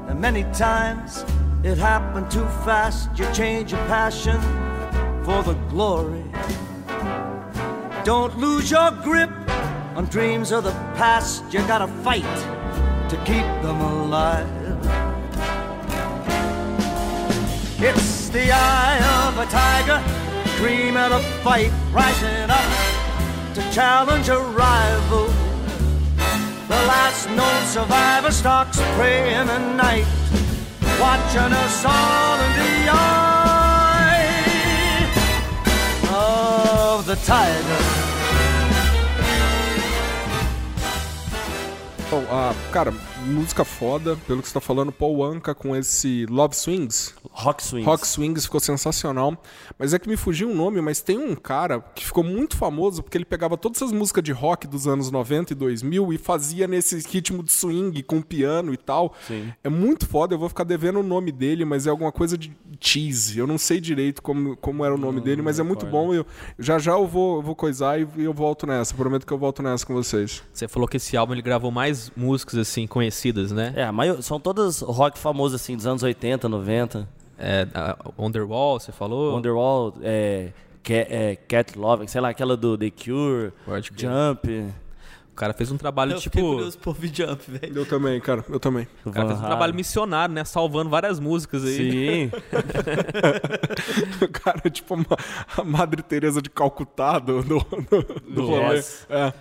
And 0.09 0.21
many 0.21 0.43
times 0.53 1.25
it 1.63 1.79
happened 1.79 2.33
too 2.33 2.49
fast. 2.67 3.09
You 3.17 3.33
change 3.33 3.71
your 3.71 3.87
passion 3.87 4.41
for 5.25 5.45
the 5.45 5.55
glory. 5.71 6.25
Don't 8.03 8.37
lose 8.37 8.69
your 8.73 8.91
grip 8.91 9.31
on 9.95 10.07
dreams 10.07 10.51
of 10.51 10.65
the 10.65 10.73
past. 10.99 11.45
You 11.53 11.61
gotta 11.69 11.87
fight 12.03 12.54
to 13.15 13.25
keep 13.25 13.47
them 13.63 13.81
alive. 13.81 14.49
It's 17.79 18.29
the 18.31 18.51
eye 18.51 18.99
of 19.23 19.39
a 19.39 19.47
tiger, 19.47 20.03
dream 20.57 20.97
of 20.97 21.13
a 21.13 21.23
fight, 21.45 21.71
rising 21.93 22.51
up 22.51 22.69
to 23.55 23.63
challenge 23.73 24.29
a 24.31 24.41
rival. 24.41 25.27
The 26.67 26.81
last 26.91 27.29
known 27.31 27.67
survivor 27.67 28.33
stalks 28.33 28.81
prey 28.97 29.35
in 29.35 29.47
the 29.47 29.61
night, 29.75 30.07
watching 30.99 31.53
us 31.65 31.85
all 31.85 32.41
in 32.47 32.53
the 32.63 32.91
eye 32.91 33.85
of 36.11 37.07
the 37.07 37.17
tiger. 37.17 38.04
Cara, 42.73 42.93
música 43.25 43.65
foda, 43.65 44.17
pelo 44.27 44.43
que 44.43 44.49
você 44.49 44.55
tá 44.55 44.61
falando, 44.61 44.93
Paul 44.93 45.25
Anka 45.25 45.55
com 45.55 45.75
esse 45.75 46.27
Love 46.27 46.55
Swings. 46.55 47.15
Rock 47.31 47.63
Swings. 47.63 47.87
Rock 47.87 48.07
Swings 48.07 48.45
ficou 48.45 48.61
sensacional. 48.61 49.37
Mas 49.79 49.95
é 49.95 49.99
que 49.99 50.09
me 50.09 50.17
fugiu 50.17 50.51
o 50.51 50.55
nome, 50.55 50.81
mas 50.81 51.01
tem 51.01 51.19
um 51.19 51.35
cara 51.35 51.81
que 51.95 52.05
ficou 52.05 52.23
muito 52.23 52.57
famoso 52.57 53.03
porque 53.03 53.17
ele 53.17 53.25
pegava 53.25 53.57
todas 53.57 53.79
essas 53.79 53.93
músicas 53.93 54.23
de 54.23 54.33
rock 54.33 54.67
dos 54.67 54.87
anos 54.87 55.11
90 55.11 55.53
e 55.53 55.57
2000 55.57 56.13
e 56.13 56.19
fazia 56.19 56.69
nesse 56.69 56.99
ritmo 57.09 57.43
de 57.43 57.51
swing 57.51 58.03
com 58.03 58.21
piano 58.21 58.73
e 58.73 58.77
tal. 58.77 59.15
Sim. 59.27 59.53
É 59.63 59.69
muito 59.69 60.07
foda, 60.07 60.35
eu 60.35 60.39
vou 60.39 60.49
ficar 60.49 60.65
devendo 60.65 61.01
o 61.01 61.03
nome 61.03 61.33
dele, 61.33 61.65
mas 61.65 61.87
é 61.87 61.91
alguma 61.91 62.13
coisa 62.13 62.37
de 62.37 62.55
cheese. 62.81 63.39
Eu 63.39 63.47
não 63.47 63.59
sei 63.59 63.81
direito 63.81 64.23
como, 64.23 64.57
como 64.57 64.85
era 64.85 64.95
o 64.95 64.99
nome 64.99 65.21
dele, 65.21 65.43
mas 65.43 65.59
é 65.59 65.63
muito 65.63 65.87
bom. 65.87 66.13
Eu, 66.15 66.27
já 66.59 66.79
já 66.79 66.93
eu 66.93 67.07
vou, 67.07 67.37
eu 67.37 67.43
vou 67.43 67.57
coisar 67.57 67.99
e 67.99 68.07
eu 68.19 68.33
volto 68.33 68.67
nessa. 68.67 68.95
Prometo 68.95 69.27
que 69.27 69.33
eu 69.33 69.39
volto 69.39 69.63
nessa 69.63 69.85
com 69.85 69.95
vocês. 69.95 70.43
Você 70.53 70.69
falou 70.69 70.89
que 70.89 70.99
esse 70.99 71.17
álbum 71.17 71.33
ele 71.33 71.43
gravou 71.43 71.71
mais 71.71 72.11
músicas 72.17 72.59
assim 72.59 72.87
conhecidas, 72.87 73.14
né? 73.53 73.73
É, 73.77 73.85
a 73.85 73.93
maior- 73.93 74.23
são 74.23 74.39
todas 74.41 74.81
rock 74.81 75.19
famosos 75.19 75.61
assim, 75.61 75.77
dos 75.77 75.87
anos 75.87 76.03
80, 76.03 76.49
90. 76.49 77.09
É, 77.39 77.67
a 77.75 77.97
Wonderwall, 78.19 78.79
você 78.79 78.93
falou? 78.93 79.35
Wonderwall, 79.35 79.95
é, 80.03 80.51
Cat, 80.83 81.07
é, 81.13 81.37
Cat 81.37 81.79
Love, 81.79 82.07
sei 82.09 82.21
lá, 82.21 82.29
aquela 82.29 82.57
do 82.57 82.77
The 82.79 82.91
Cure, 82.91 83.53
crer. 83.65 83.83
Jump. 83.97 84.73
O 85.33 85.35
cara 85.35 85.53
fez 85.53 85.73
um 85.73 85.77
trabalho 85.77 86.13
Eu 86.13 86.21
tipo. 86.21 86.37
fiquei 86.37 86.49
curioso 86.49 86.79
por 86.79 86.97
Jump, 87.03 87.43
velho. 87.51 87.79
Eu 87.79 87.85
também, 87.87 88.21
cara, 88.21 88.45
eu 88.49 88.61
também. 88.61 88.87
O 89.05 89.11
cara 89.11 89.27
fez 89.27 89.41
um 89.41 89.45
trabalho 89.45 89.75
missionário, 89.75 90.33
né? 90.33 90.45
Salvando 90.45 90.89
várias 90.91 91.19
músicas 91.19 91.65
aí. 91.65 91.77
Sim. 91.77 92.31
O 94.25 94.29
cara 94.29 94.61
é 94.65 94.71
tipo 94.71 94.95
uma, 94.95 95.05
a 95.57 95.65
Madre 95.65 96.03
Teresa 96.03 96.41
de 96.41 96.49
Calcutá 96.51 97.19
do, 97.19 97.43
do, 97.43 97.59
do, 97.59 98.21
do 98.31 98.47
rolê. 98.47 98.77
Yes. 98.77 99.07
É. 99.11 99.33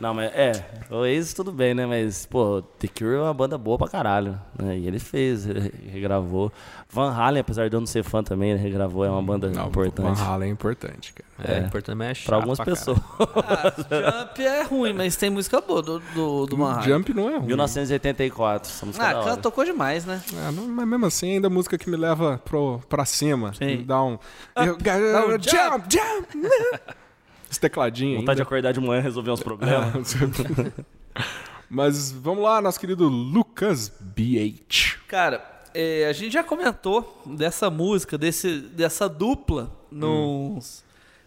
Não, 0.00 0.14
mas 0.14 0.30
é, 0.32 0.52
o 0.90 1.04
Ace 1.04 1.34
tudo 1.34 1.50
bem, 1.50 1.74
né? 1.74 1.84
Mas, 1.84 2.24
pô, 2.24 2.62
The 2.78 2.86
Cure 2.86 3.16
é 3.16 3.20
uma 3.20 3.34
banda 3.34 3.58
boa 3.58 3.76
pra 3.76 3.88
caralho. 3.88 4.40
Né? 4.56 4.78
E 4.78 4.86
ele 4.86 4.98
fez, 5.00 5.44
ele 5.46 5.72
regravou. 5.90 6.52
Van 6.88 7.10
Halen, 7.12 7.40
apesar 7.40 7.68
de 7.68 7.74
eu 7.76 7.80
não 7.80 7.86
ser 7.86 8.04
fã 8.04 8.22
também, 8.22 8.50
ele 8.52 8.60
regravou, 8.60 9.04
é 9.04 9.10
uma 9.10 9.20
banda 9.22 9.48
Não, 9.50 9.66
importante. 9.66 10.16
Van 10.16 10.24
Halen 10.24 10.48
é 10.48 10.52
importante, 10.52 11.12
cara. 11.12 11.28
É, 11.52 11.58
É. 11.58 11.66
importante, 11.66 11.96
mas 11.96 12.08
é 12.10 12.14
chato 12.14 12.26
Pra 12.26 12.36
algumas 12.36 12.58
caralho. 12.58 12.76
pessoas. 12.76 12.98
Ah, 13.18 14.22
Jump 14.28 14.42
é 14.46 14.62
ruim, 14.62 14.92
mas 14.92 15.16
tem 15.16 15.30
música 15.30 15.60
boa 15.60 15.82
do, 15.82 15.98
do, 16.14 16.46
do 16.46 16.56
Van 16.56 16.72
Halen. 16.74 16.84
Jump 16.88 17.12
não 17.14 17.28
é 17.28 17.36
ruim. 17.36 17.46
1984, 17.46 18.70
essa 18.70 18.86
música 18.86 19.04
é 19.04 19.08
Ah, 19.08 19.12
da 19.14 19.20
hora. 19.20 19.36
tocou 19.36 19.64
demais, 19.64 20.04
né? 20.04 20.22
É, 20.46 20.50
não- 20.52 20.66
mas 20.68 20.86
mesmo 20.86 21.06
assim, 21.06 21.32
ainda 21.34 21.48
é 21.48 21.50
música 21.50 21.76
que 21.76 21.90
me 21.90 21.96
leva 21.96 22.40
pro, 22.44 22.80
pra 22.88 23.04
cima. 23.04 23.52
Sim. 23.54 23.66
Me 23.78 23.84
dá 23.84 24.02
um. 24.02 24.18
Eu- 24.56 24.74
um 24.76 25.42
jump, 25.42 25.84
jump! 25.90 26.28
Esse 27.50 27.60
tecladinho 27.60 28.18
Vontade 28.20 28.36
de 28.36 28.42
ainda. 28.42 28.48
acordar 28.48 28.72
de 28.72 28.80
manhã 28.80 29.00
e 29.00 29.02
resolver 29.02 29.30
uns 29.30 29.42
problemas. 29.42 30.14
Mas 31.70 32.10
vamos 32.12 32.42
lá, 32.44 32.60
nosso 32.60 32.80
querido 32.80 33.08
Lucas 33.08 33.92
BH. 34.00 34.98
Cara, 35.06 35.44
é, 35.74 36.06
a 36.08 36.12
gente 36.12 36.32
já 36.32 36.42
comentou 36.42 37.22
dessa 37.26 37.68
música, 37.70 38.16
desse, 38.16 38.58
dessa 38.60 39.08
dupla, 39.08 39.70
nos 39.90 40.82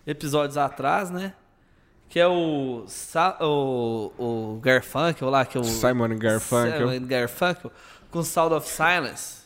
episódios 0.06 0.58
atrás, 0.58 1.10
né? 1.12 1.34
Que 2.10 2.20
é 2.20 2.28
o, 2.28 2.84
Sa- 2.88 3.38
o, 3.40 4.12
o 4.18 4.60
Garfunkel 4.62 5.30
lá, 5.30 5.46
que 5.46 5.58
é 5.58 5.62
o... 5.62 5.64
Simon 5.64 6.18
Garfunkel. 6.18 6.90
Simon 6.92 7.06
Garfunkel, 7.08 7.72
com 8.10 8.24
Sound 8.24 8.56
of 8.56 8.68
Silence. 8.68 9.42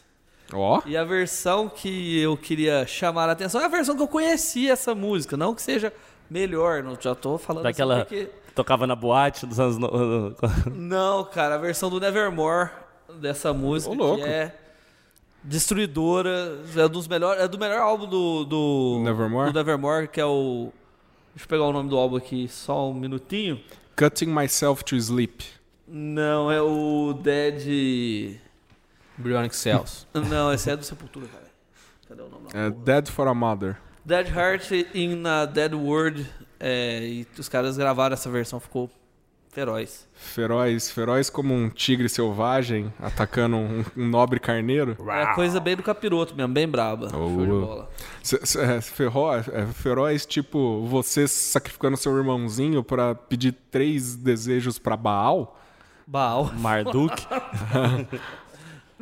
Ó, 0.54 0.82
E 0.86 0.96
a 0.96 1.04
versão 1.04 1.68
que 1.68 2.20
eu 2.20 2.38
queria 2.38 2.86
chamar 2.88 3.28
a 3.30 3.32
atenção 3.34 3.60
é 3.62 3.66
a 3.66 3.68
versão 3.68 3.96
que 3.96 4.02
eu 4.02 4.08
conheci 4.08 4.70
essa 4.70 4.96
música. 4.96 5.36
Não 5.36 5.54
que 5.54 5.62
seja 5.62 5.92
melhor, 6.30 6.84
não, 6.84 6.98
já 7.00 7.14
tô 7.16 7.38
falando 7.38 7.64
Daquela 7.64 7.96
assim 7.98 8.04
porque... 8.06 8.26
que 8.26 8.52
tocava 8.54 8.86
na 8.88 8.96
boate 8.96 9.46
dos 9.46 9.60
anos... 9.60 9.78
no- 9.78 10.36
Não, 10.72 11.24
cara, 11.26 11.56
a 11.56 11.58
versão 11.58 11.90
do 11.90 12.00
Nevermore 12.00 12.70
dessa 13.20 13.54
música, 13.54 13.92
Ô, 13.92 13.96
louco. 13.96 14.24
que 14.24 14.30
é 14.30 14.56
destruidora, 15.44 16.60
é 16.76 16.88
dos 16.88 17.08
melhor, 17.08 17.38
é 17.38 17.48
do 17.48 17.58
melhor 17.58 17.80
álbum 17.80 18.08
do 18.08 18.46
do 18.46 19.02
Nevermore? 19.04 19.52
do 19.52 19.56
Nevermore, 19.58 20.08
que 20.08 20.20
é 20.20 20.26
o 20.26 20.72
Deixa 21.36 21.46
eu 21.46 21.50
pegar 21.50 21.64
o 21.66 21.74
nome 21.74 21.90
do 21.90 21.98
álbum 21.98 22.16
aqui, 22.16 22.48
só 22.48 22.90
um 22.90 22.94
minutinho. 22.94 23.60
Cutting 23.98 24.28
Myself 24.28 24.84
to 24.86 24.96
Sleep. 24.96 25.44
Não, 25.86 26.50
é 26.50 26.62
o 26.62 27.14
Dead 27.14 28.40
Bionic 29.18 29.54
Cells. 29.56 30.08
Não, 30.14 30.52
esse 30.54 30.70
é 30.72 30.78
do 30.78 30.84
Sepultura, 30.86 31.28
cara. 31.28 31.46
Cadê 32.08 32.22
o 32.22 32.30
nome? 32.30 32.48
É? 32.54 32.70
Dead 32.70 33.10
for 33.10 33.28
a 33.28 33.34
Mother. 33.34 33.78
Dead 34.06 34.28
Heart 34.28 34.72
in 34.94 35.24
a 35.26 35.46
Dead 35.46 35.74
World. 35.74 36.26
é, 36.60 37.00
e 37.04 37.28
os 37.38 37.50
caras 37.50 37.76
gravaram 37.78 38.14
essa 38.14 38.30
versão, 38.30 38.60
ficou 38.60 38.90
feroz. 39.52 40.08
Feroz, 40.14 40.92
feroz 40.92 41.30
como 41.30 41.54
um 41.54 41.70
tigre 41.70 42.10
selvagem 42.10 42.94
atacando 43.00 43.56
um, 43.56 43.86
um 43.96 44.06
nobre 44.08 44.40
carneiro. 44.40 44.98
É 45.10 45.34
coisa 45.34 45.60
bem 45.62 45.76
do 45.78 45.84
capiroto 45.84 46.36
mesmo, 46.36 46.54
bem 46.54 46.68
braba. 46.68 47.10
Show 47.10 47.46
de 47.46 47.52
Oh. 47.52 47.66
bola. 47.66 47.90
É, 48.60 48.82
ferro- 48.82 49.34
é, 49.34 49.66
feroz, 49.68 50.26
tipo, 50.26 50.86
você 50.88 51.26
sacrificando 51.28 51.96
seu 51.98 52.16
irmãozinho 52.18 52.84
pra 52.84 53.16
pedir 53.16 53.54
três 53.72 54.16
desejos 54.16 54.78
pra 54.78 54.98
Baal. 54.98 55.58
Baal. 56.08 56.52
Marduk. 56.54 57.16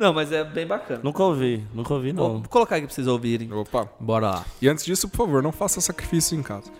Não, 0.04 0.12
mas 0.12 0.30
é 0.32 0.44
bem 0.44 0.66
bacana. 0.66 1.00
nunca 1.02 1.22
ouvi, 1.22 1.64
nunca 1.72 1.94
ouvi 1.94 2.12
Vou 2.12 2.34
não. 2.34 2.42
colocar 2.42 2.76
aqui 2.76 2.84
pra 2.86 2.94
vocês 2.94 3.06
ouvirem. 3.06 3.50
Opa. 3.50 3.88
Bora 3.98 4.30
lá. 4.32 4.44
E 4.60 4.68
antes 4.68 4.84
disso, 4.84 5.08
por 5.08 5.16
favor, 5.16 5.42
não 5.42 5.50
faça 5.50 5.80
sacrifício 5.80 6.38
em 6.38 6.42
casa. 6.42 6.70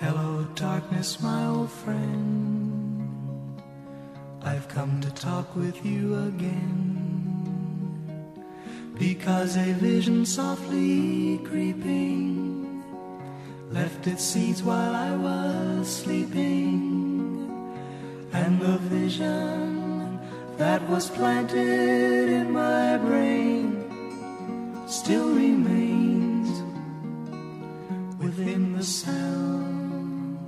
Hello, 0.00 0.46
darkness, 0.58 1.18
my 1.20 1.46
old 1.54 1.70
friend. 1.84 2.72
I've 4.42 4.66
come 4.74 4.98
to 5.02 5.10
talk 5.12 5.46
with 5.54 5.74
you 5.84 6.14
again. 6.28 6.96
Because 8.98 9.58
a 9.58 9.74
vision 9.74 10.24
softly 10.24 11.38
creeping 11.44 12.82
left 13.70 14.06
its 14.06 14.24
seeds 14.24 14.62
while 14.62 14.94
I 14.94 15.14
was 15.16 15.86
sleeping. 15.86 17.46
And 18.32 18.58
the 18.58 18.78
vision 18.88 19.71
that 20.58 20.86
was 20.88 21.10
planted 21.10 22.28
in 22.28 22.52
my 22.52 22.98
brain 22.98 23.78
still 24.86 25.34
remains 25.34 26.48
within 28.18 28.72
the 28.76 28.84
sound 28.84 30.38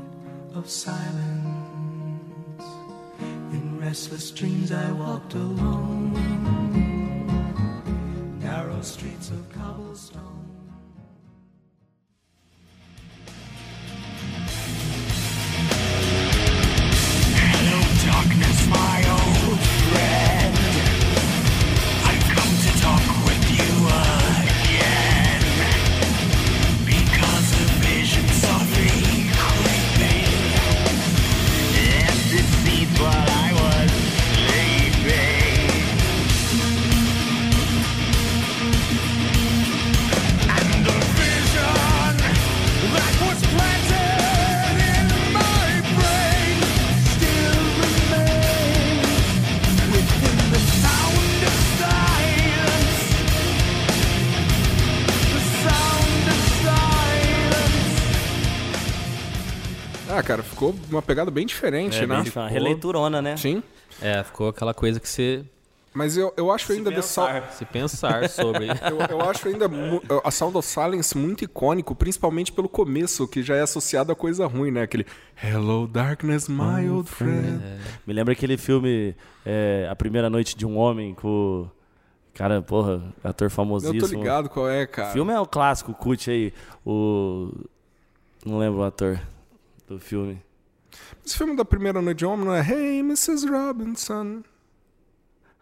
of 0.54 0.68
silence. 0.68 2.64
In 3.52 3.80
restless 3.80 4.30
dreams, 4.30 4.70
I 4.70 4.90
walked 4.92 5.34
alone, 5.34 6.12
narrow 8.40 8.82
streets 8.82 9.30
of 9.30 9.50
cobblestone. 9.52 10.53
Ficou 60.72 60.88
uma 60.90 61.02
pegada 61.02 61.30
bem 61.30 61.46
diferente, 61.46 61.96
É, 61.98 62.06
né? 62.06 62.22
bem, 62.22 62.32
uma 62.34 62.48
releiturona, 62.48 63.20
né? 63.22 63.36
Sim. 63.36 63.62
É, 64.00 64.22
ficou 64.22 64.48
aquela 64.48 64.74
coisa 64.74 64.98
que 64.98 65.08
você 65.08 65.44
Mas 65.92 66.16
eu, 66.16 66.34
eu 66.36 66.50
acho 66.50 66.72
ainda 66.72 66.90
The 66.90 67.00
Sou- 67.02 67.28
se 67.52 67.64
pensar 67.64 68.28
sobre. 68.28 68.66
eu, 68.90 68.98
eu 69.18 69.20
acho 69.30 69.46
ainda 69.46 69.66
a 70.24 70.30
Sound 70.32 70.56
of 70.56 70.66
Silence 70.66 71.16
muito 71.16 71.44
icônico, 71.44 71.94
principalmente 71.94 72.50
pelo 72.50 72.68
começo, 72.68 73.28
que 73.28 73.42
já 73.42 73.54
é 73.54 73.60
associado 73.60 74.10
a 74.10 74.16
coisa 74.16 74.46
ruim, 74.46 74.72
né? 74.72 74.82
Aquele 74.82 75.06
Hello 75.42 75.86
Darkness, 75.86 76.48
my 76.48 76.88
old 76.90 77.08
friend. 77.08 77.60
Me 78.04 78.12
lembra 78.12 78.32
aquele 78.32 78.56
filme 78.56 79.14
é, 79.46 79.86
A 79.88 79.94
Primeira 79.94 80.28
Noite 80.28 80.56
de 80.56 80.66
um 80.66 80.76
Homem 80.76 81.14
com 81.14 81.28
o 81.68 81.70
cara, 82.34 82.60
porra, 82.60 83.00
ator 83.22 83.46
Eu 83.46 83.50
famosíssimo. 83.50 84.00
tô 84.00 84.06
ligado 84.08 84.48
qual 84.48 84.68
é, 84.68 84.82
O 84.82 84.88
cara. 84.88 85.12
filme 85.12 85.32
é 85.32 85.38
o 85.38 85.46
clássico, 85.46 85.92
o 85.92 85.94
cult 85.94 86.28
aí. 86.28 86.52
O. 86.84 87.52
Não 88.44 88.58
lembro 88.58 88.80
o 88.80 88.84
ator 88.84 89.20
do 89.86 89.98
filme. 90.00 90.42
Esse 91.24 91.36
filme 91.38 91.56
da 91.56 91.64
primeira 91.64 92.02
noite 92.02 92.18
de 92.18 92.26
homem 92.26 92.44
não 92.46 92.54
é 92.54 92.60
Hey, 92.60 93.00
Mrs. 93.00 93.46
Robinson. 93.48 94.42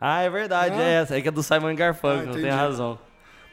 Ah, 0.00 0.22
é 0.22 0.30
verdade, 0.30 0.74
Ah. 0.74 0.82
é 0.82 0.92
essa. 1.02 1.16
É 1.16 1.20
que 1.20 1.28
é 1.28 1.30
do 1.30 1.42
Simon 1.42 1.74
Garfunkel, 1.76 2.30
Ah, 2.30 2.34
tem 2.34 2.50
razão. 2.50 2.98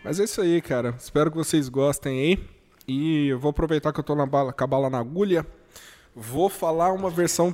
Mas 0.04 0.20
é 0.20 0.24
isso 0.24 0.42
aí, 0.42 0.62
cara. 0.62 0.96
Espero 0.98 1.30
que 1.30 1.38
vocês 1.38 1.70
gostem 1.70 2.20
aí. 2.20 2.50
E 2.88 3.28
eu 3.28 3.38
vou 3.40 3.52
aproveitar 3.52 3.94
que 3.94 4.00
eu 4.00 4.04
tô 4.04 4.16
na 4.16 4.26
bala, 4.26 4.52
com 4.52 4.64
a 4.64 4.68
bala 4.68 4.90
na 4.90 4.98
agulha. 5.00 5.46
Vou 6.16 6.50
falar 6.50 6.92
uma 6.92 7.10
versão 7.12 7.54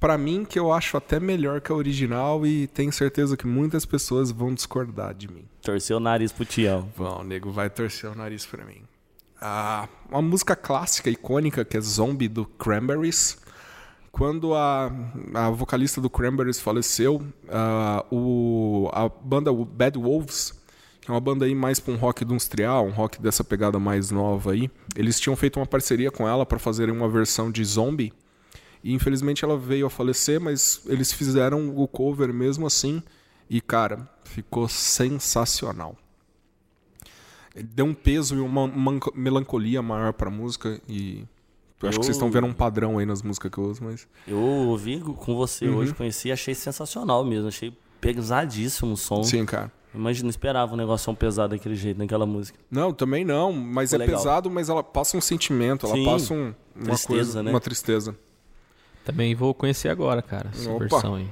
pra 0.00 0.18
mim 0.18 0.44
que 0.44 0.58
eu 0.58 0.72
acho 0.72 0.96
até 0.96 1.20
melhor 1.20 1.60
que 1.60 1.70
a 1.70 1.74
original 1.76 2.44
e 2.44 2.66
tenho 2.66 2.92
certeza 2.92 3.36
que 3.36 3.46
muitas 3.46 3.86
pessoas 3.86 4.32
vão 4.32 4.52
discordar 4.52 5.14
de 5.14 5.28
mim. 5.28 5.44
Torceu 5.60 5.98
o 5.98 6.00
nariz 6.00 6.32
pro 6.32 6.44
Tião. 6.44 6.90
Vão, 6.96 7.20
o 7.20 7.22
nego 7.24 7.52
vai 7.52 7.70
torcer 7.70 8.10
o 8.10 8.14
nariz 8.16 8.44
pra 8.44 8.64
mim. 8.64 8.82
Ah, 9.40 9.88
uma 10.10 10.20
música 10.22 10.56
clássica, 10.56 11.08
icônica, 11.08 11.64
que 11.64 11.76
é 11.76 11.80
Zombie 11.80 12.26
do 12.28 12.44
Cranberries. 12.44 13.38
Quando 14.12 14.54
a, 14.54 14.92
a 15.32 15.48
vocalista 15.48 15.98
do 15.98 16.10
Cranberries 16.10 16.60
faleceu, 16.60 17.26
ah, 17.48 18.04
o, 18.10 18.90
a 18.92 19.08
banda 19.08 19.50
Bad 19.50 19.98
Wolves, 19.98 20.52
que 21.00 21.10
é 21.10 21.14
uma 21.14 21.20
banda 21.20 21.46
aí 21.46 21.54
mais 21.54 21.80
pra 21.80 21.94
um 21.94 21.96
rock 21.96 22.22
industrial, 22.22 22.86
um 22.86 22.90
rock 22.90 23.20
dessa 23.20 23.42
pegada 23.42 23.78
mais 23.78 24.10
nova 24.10 24.52
aí, 24.52 24.70
eles 24.94 25.18
tinham 25.18 25.34
feito 25.34 25.58
uma 25.58 25.64
parceria 25.64 26.10
com 26.10 26.28
ela 26.28 26.44
para 26.44 26.58
fazerem 26.58 26.94
uma 26.94 27.08
versão 27.08 27.50
de 27.50 27.64
Zombie. 27.64 28.12
E 28.84 28.92
infelizmente 28.92 29.46
ela 29.46 29.56
veio 29.56 29.86
a 29.86 29.90
falecer, 29.90 30.38
mas 30.38 30.82
eles 30.86 31.10
fizeram 31.10 31.74
o 31.74 31.88
cover 31.88 32.34
mesmo 32.34 32.66
assim. 32.66 33.02
E 33.48 33.62
cara, 33.62 34.06
ficou 34.24 34.68
sensacional. 34.68 35.96
Deu 37.54 37.86
um 37.86 37.94
peso 37.94 38.36
e 38.36 38.40
uma 38.40 38.70
melancolia 39.14 39.80
maior 39.80 40.12
pra 40.12 40.30
música 40.30 40.80
e 40.86 41.24
eu 41.82 41.88
acho 41.88 41.98
que 41.98 42.04
vocês 42.04 42.16
estão 42.16 42.30
vendo 42.30 42.46
um 42.46 42.52
padrão 42.52 42.98
aí 42.98 43.04
nas 43.06 43.22
músicas 43.22 43.50
que 43.50 43.58
eu 43.58 43.64
uso, 43.64 43.82
mas 43.84 44.06
Eu 44.26 44.38
ouvi 44.38 45.00
com 45.00 45.34
você 45.36 45.66
Uhum. 45.66 45.76
hoje, 45.78 45.94
conheci 45.94 46.28
e 46.28 46.32
achei 46.32 46.54
sensacional 46.54 47.24
mesmo. 47.24 47.48
Achei 47.48 47.76
pesadíssimo 48.00 48.92
o 48.92 48.96
som. 48.96 49.22
sim, 49.22 49.44
cara. 49.44 49.70
Imagina, 49.94 50.24
não 50.24 50.30
esperava 50.30 50.72
um 50.72 50.76
negócio 50.76 51.04
tão 51.04 51.14
pesado 51.14 51.54
daquele 51.54 51.74
jeito 51.74 51.98
naquela 51.98 52.24
música. 52.24 52.58
Não, 52.70 52.94
também 52.94 53.26
não, 53.26 53.52
mas 53.52 53.92
é 53.92 53.98
legal. 53.98 54.16
pesado, 54.16 54.50
mas 54.50 54.70
ela 54.70 54.82
passa 54.82 55.18
um 55.18 55.20
sentimento, 55.20 55.84
ela 55.84 55.94
Sim. 55.96 56.04
passa 56.06 56.32
um, 56.32 56.54
uma 56.74 56.84
Tristeza, 56.86 57.06
coisa, 57.06 57.42
né? 57.42 57.50
uma 57.50 57.60
tristeza. 57.60 58.16
Também 59.04 59.34
vou 59.34 59.52
conhecer 59.52 59.88
agora, 59.90 60.22
cara, 60.22 60.48
essa 60.54 60.70
Opa. 60.70 60.78
versão 60.88 61.14
aí. 61.16 61.28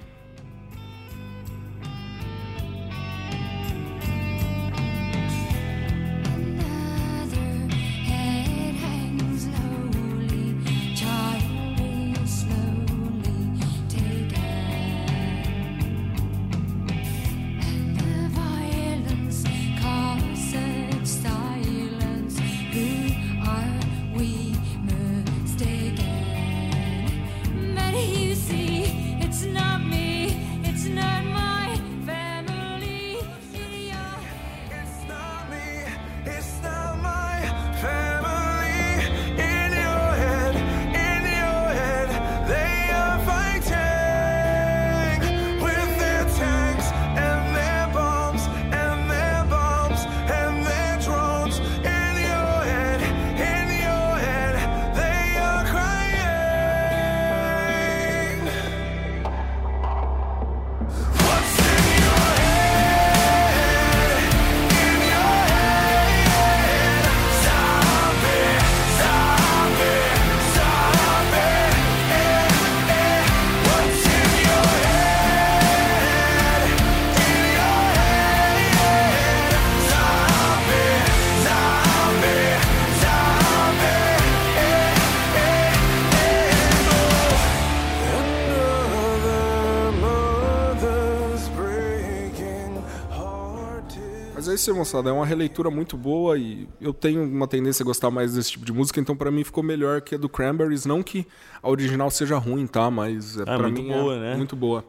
Isso 94.60 94.74
moçada. 94.74 95.10
É 95.10 95.12
uma 95.12 95.24
releitura 95.24 95.70
muito 95.70 95.96
boa 95.96 96.38
e 96.38 96.68
eu 96.80 96.92
tenho 96.92 97.24
uma 97.24 97.48
tendência 97.48 97.82
a 97.82 97.86
gostar 97.86 98.10
mais 98.10 98.34
desse 98.34 98.52
tipo 98.52 98.64
de 98.64 98.72
música, 98.72 99.00
então 99.00 99.16
pra 99.16 99.30
mim 99.30 99.42
ficou 99.42 99.62
melhor 99.62 100.00
que 100.00 100.14
a 100.14 100.18
do 100.18 100.28
Cranberries. 100.28 100.84
Não 100.84 101.02
que 101.02 101.26
a 101.62 101.68
original 101.68 102.10
seja 102.10 102.36
ruim, 102.36 102.66
tá? 102.66 102.90
Mas 102.90 103.38
é, 103.38 103.44
pra 103.44 103.58
muito 103.58 103.82
mim 103.82 103.88
boa, 103.88 104.14
é 104.14 104.20
né? 104.20 104.36
muito 104.36 104.54
boa. 104.54 104.84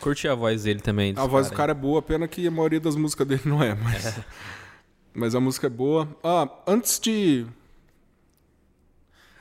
Curti 0.00 0.28
a 0.28 0.34
voz 0.34 0.62
dele 0.64 0.80
também. 0.80 1.14
A 1.16 1.26
voz 1.26 1.48
do 1.48 1.54
cara 1.54 1.72
é 1.72 1.74
boa, 1.74 2.00
pena 2.00 2.26
que 2.28 2.46
a 2.46 2.50
maioria 2.50 2.80
das 2.80 2.96
músicas 2.96 3.26
dele 3.26 3.42
não 3.44 3.62
é, 3.62 3.74
mas. 3.74 4.20
mas 5.12 5.34
a 5.34 5.40
música 5.40 5.66
é 5.66 5.70
boa. 5.70 6.08
Ah, 6.22 6.48
antes 6.66 6.98
de. 6.98 7.46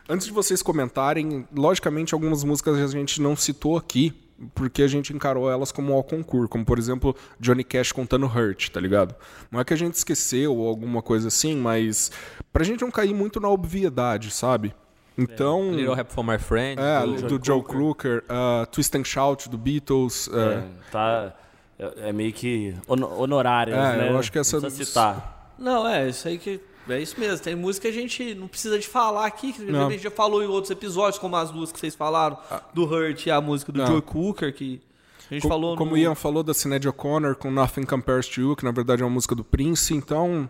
Antes 0.07 0.25
de 0.25 0.33
vocês 0.33 0.61
comentarem, 0.61 1.47
logicamente 1.55 2.13
algumas 2.13 2.43
músicas 2.43 2.77
a 2.77 2.87
gente 2.87 3.21
não 3.21 3.35
citou 3.35 3.77
aqui, 3.77 4.13
porque 4.55 4.81
a 4.83 4.87
gente 4.87 5.13
encarou 5.13 5.49
elas 5.51 5.71
como 5.71 5.93
ao 5.93 6.03
concurso, 6.03 6.47
como 6.49 6.63
por 6.65 6.77
exemplo 6.79 7.15
Johnny 7.39 7.63
Cash 7.63 7.91
contando 7.91 8.25
Hurt, 8.25 8.69
tá 8.69 8.79
ligado? 8.79 9.15
Não 9.51 9.59
é 9.59 9.63
que 9.63 9.73
a 9.73 9.77
gente 9.77 9.95
esqueceu 9.95 10.55
ou 10.55 10.67
alguma 10.67 11.01
coisa 11.01 11.27
assim, 11.27 11.55
mas 11.55 12.11
pra 12.53 12.63
gente 12.63 12.81
não 12.81 12.91
cair 12.91 13.13
muito 13.13 13.39
na 13.39 13.49
obviedade, 13.49 14.31
sabe? 14.31 14.73
Então. 15.17 15.71
Little 15.73 15.93
Rap 15.95 16.09
for 16.13 16.23
My 16.23 16.37
Friend. 16.39 16.81
É, 16.81 17.01
do- 17.05 17.37
do, 17.37 17.45
Joe 17.45 17.61
Crooker, 17.61 18.23
uh, 18.29 18.65
Twist 18.67 18.95
and 18.97 19.03
Shout 19.03 19.49
do 19.49 19.57
Beatles. 19.57 20.27
uh, 20.27 20.37
É, 20.39 20.63
tá. 20.91 21.33
É, 21.77 22.09
é 22.09 22.13
meio 22.13 22.31
que 22.31 22.73
hono- 22.87 23.09
honorárias, 23.19 23.77
É, 23.77 23.97
né? 23.97 24.09
eu 24.09 24.17
acho 24.17 24.31
que 24.31 24.39
essa- 24.39 24.59
Não 24.61 24.69
citar. 24.69 25.53
Não, 25.57 25.85
é, 25.87 26.07
isso 26.07 26.25
aí 26.27 26.37
que. 26.37 26.61
É 26.93 27.01
isso 27.01 27.19
mesmo. 27.19 27.43
Tem 27.43 27.55
música 27.55 27.89
que 27.91 27.97
a 27.97 28.01
gente 28.01 28.33
não 28.35 28.47
precisa 28.47 28.77
de 28.79 28.87
falar 28.87 29.25
aqui, 29.25 29.53
que 29.53 29.61
Não. 29.63 29.87
a 29.87 29.91
gente 29.91 30.03
já 30.03 30.11
falou 30.11 30.43
em 30.43 30.47
outros 30.47 30.71
episódios, 30.71 31.19
como 31.19 31.35
as 31.35 31.51
duas 31.51 31.71
que 31.71 31.79
vocês 31.79 31.95
falaram, 31.95 32.37
do 32.73 32.83
Hurt 32.85 33.25
e 33.25 33.31
a 33.31 33.39
música 33.41 33.71
do 33.71 33.79
Não. 33.79 33.87
Joe 33.87 34.01
Cooker, 34.01 34.53
que 34.53 34.81
a 35.29 35.33
gente 35.33 35.43
Co- 35.43 35.49
falou 35.49 35.75
como 35.77 35.91
no... 35.91 35.95
o 35.95 35.99
Ian 35.99 36.15
falou 36.15 36.41
da 36.43 36.53
Sinead 36.53 36.87
O'Connor 36.87 37.35
com 37.35 37.51
Nothing 37.51 37.83
Compares 37.83 38.27
to 38.27 38.41
You, 38.41 38.55
que 38.55 38.63
na 38.65 38.71
verdade 38.71 39.01
é 39.01 39.05
uma 39.05 39.11
música 39.13 39.35
do 39.35 39.43
Prince, 39.43 39.93
então. 39.93 40.49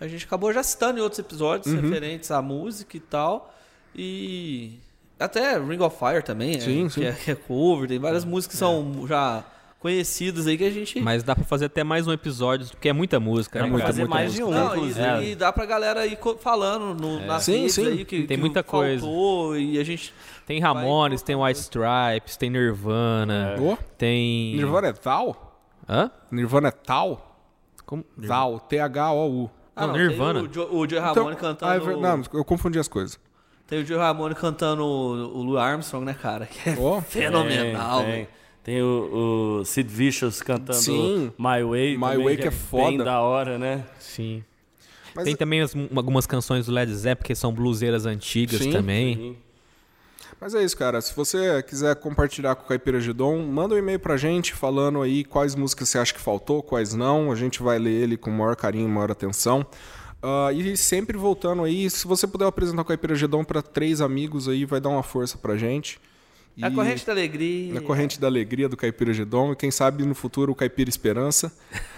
A 0.00 0.06
gente 0.08 0.24
acabou 0.24 0.52
já 0.52 0.62
citando 0.62 0.98
em 0.98 1.02
outros 1.02 1.18
episódios 1.18 1.72
Uhum. 1.72 1.80
referentes 1.80 2.30
à 2.30 2.40
música 2.40 2.96
e 2.96 3.00
tal. 3.00 3.54
E 3.94 4.78
até 5.18 5.58
Ring 5.58 5.80
of 5.80 5.96
Fire 5.98 6.22
também, 6.22 6.56
é, 6.56 6.60
Sim, 6.60 6.86
que, 6.88 6.94
sim. 6.94 7.04
É, 7.04 7.12
que 7.12 7.30
é 7.30 7.34
cover. 7.34 7.88
Tem 7.88 7.98
várias 7.98 8.24
músicas 8.24 8.54
que 8.54 8.58
são 8.58 9.06
já 9.06 9.44
conhecidas 9.80 10.46
aí 10.46 10.56
que 10.56 10.64
a 10.64 10.70
gente. 10.70 11.00
Mas 11.00 11.22
dá 11.24 11.34
pra 11.34 11.44
fazer 11.44 11.64
até 11.64 11.82
mais 11.82 12.06
um 12.06 12.12
episódio, 12.12 12.68
porque 12.68 12.88
é 12.88 12.92
muita 12.92 13.18
música. 13.18 13.58
Dá 13.58 13.64
né, 13.66 13.70
cara? 13.72 13.86
fazer 13.86 14.02
Muita 14.02 14.14
mais 14.14 14.32
de 14.32 14.42
música. 14.42 14.58
um, 14.60 14.64
Não, 14.64 14.70
e, 14.74 14.76
inclusive. 14.76 15.00
É. 15.06 15.24
e 15.24 15.34
dá 15.34 15.52
pra 15.52 15.66
galera 15.66 16.06
ir 16.06 16.18
falando 16.40 16.94
no, 16.94 17.26
nas 17.26 17.42
Sim, 17.44 17.60
redes 17.60 17.74
sim. 17.74 17.86
aí 17.86 18.04
que 18.04 18.18
Tem 18.24 18.36
que 18.36 18.40
muita 18.40 18.62
coisa. 18.62 19.00
faltou, 19.00 19.56
e 19.56 19.78
a 19.78 19.84
gente 19.84 20.14
Tem 20.46 20.60
Ramones, 20.60 21.22
tem 21.22 21.34
White 21.34 21.60
Stripes, 21.60 22.36
tem 22.36 22.50
Nirvana, 22.50 23.56
Ô, 23.58 23.76
tem... 23.98 24.54
Nirvana 24.54 24.88
é 24.88 24.92
tal? 24.92 25.58
Hã? 25.88 26.10
Nirvana 26.30 26.68
é 26.68 26.72
tal? 26.72 27.26
Como? 27.86 28.04
Tal, 28.28 28.60
T-H-O-U. 28.60 29.50
Ah, 29.74 29.86
Não, 29.86 29.94
Nirvana. 29.96 30.42
O, 30.42 30.48
Jo- 30.48 30.68
o 30.70 30.88
Joe 30.88 30.98
Ramone 31.00 31.32
Então, 31.32 31.34
cantando. 31.36 31.72
ah, 31.72 31.76
é 31.76 31.78
ver- 31.80 31.96
não, 31.96 32.22
eu 32.34 32.44
confundi 32.44 32.78
as 32.78 32.86
coisas. 32.86 33.18
Tem 33.66 33.82
o 33.82 33.86
Joe 33.86 33.96
Ramone 33.98 34.34
cantando 34.34 34.84
o, 34.84 35.38
o 35.38 35.42
Louis 35.42 35.60
Armstrong, 35.62 36.04
né, 36.04 36.14
cara? 36.14 36.44
Que 36.46 36.70
é 36.70 36.76
Ó, 36.78 37.00
fenomenal. 37.00 38.04
Velho. 38.04 38.28
Tem 38.62 38.82
o, 38.82 39.60
o 39.60 39.64
Sid 39.64 39.88
Vicious 39.88 40.42
cantando 40.42 40.78
Sim. 40.78 41.32
My 41.38 41.62
Way. 41.64 41.96
My 41.96 42.00
também, 42.10 42.24
Way 42.24 42.36
que 42.36 42.42
é 42.46 42.50
Bem 42.50 42.58
foda. 42.58 43.04
da 43.04 43.20
hora, 43.20 43.58
né? 43.58 43.84
Sim. 43.98 44.42
Mas- 45.14 45.24
Tem 45.24 45.34
também 45.36 45.60
as- 45.60 45.74
algumas 45.96 46.26
canções 46.26 46.66
do 46.66 46.72
Led 46.72 46.92
Zeppelin 46.94 47.26
que 47.26 47.34
são 47.34 47.52
bluseiras 47.52 48.06
antigas 48.06 48.60
Sim, 48.60 48.70
também. 48.70 49.36
Mas 50.40 50.54
é 50.54 50.62
isso, 50.64 50.76
cara. 50.76 51.00
Se 51.02 51.14
você 51.14 51.62
quiser 51.62 51.94
compartilhar 51.96 52.54
com 52.54 52.64
o 52.64 52.66
Caipira 52.68 53.00
Gedon, 53.00 53.38
manda 53.46 53.74
um 53.74 53.78
e-mail 53.78 53.98
pra 54.00 54.16
gente 54.16 54.54
falando 54.54 55.02
aí 55.02 55.22
quais 55.24 55.54
músicas 55.54 55.88
você 55.88 55.98
acha 55.98 56.14
que 56.14 56.20
faltou, 56.20 56.62
quais 56.62 56.94
não. 56.94 57.30
A 57.30 57.34
gente 57.34 57.62
vai 57.62 57.78
ler 57.78 57.90
ele 58.02 58.16
com 58.16 58.30
o 58.30 58.32
maior 58.32 58.56
carinho, 58.56 58.88
maior 58.88 59.10
atenção. 59.10 59.66
Ah, 60.22 60.50
e 60.52 60.76
sempre 60.76 61.18
voltando 61.18 61.64
aí, 61.64 61.90
se 61.90 62.06
você 62.06 62.26
puder 62.26 62.46
apresentar 62.46 62.82
o 62.82 62.84
Caipira 62.84 63.14
Gedon 63.14 63.42
pra 63.44 63.60
três 63.60 64.00
amigos 64.00 64.48
aí, 64.48 64.64
vai 64.64 64.80
dar 64.80 64.88
uma 64.90 65.02
força 65.02 65.36
pra 65.36 65.56
gente. 65.58 65.98
É 66.58 66.66
a 66.66 66.70
corrente 66.70 67.06
da 67.06 67.12
alegria. 67.12 67.74
Na 67.74 67.80
corrente 67.80 68.20
da 68.20 68.26
alegria 68.26 68.68
do 68.68 68.76
Caipira 68.76 69.12
Gedon. 69.12 69.52
E 69.52 69.56
quem 69.56 69.70
sabe 69.70 70.04
no 70.04 70.14
futuro 70.14 70.52
o 70.52 70.54
Caipira 70.54 70.90
Esperança. 70.90 71.52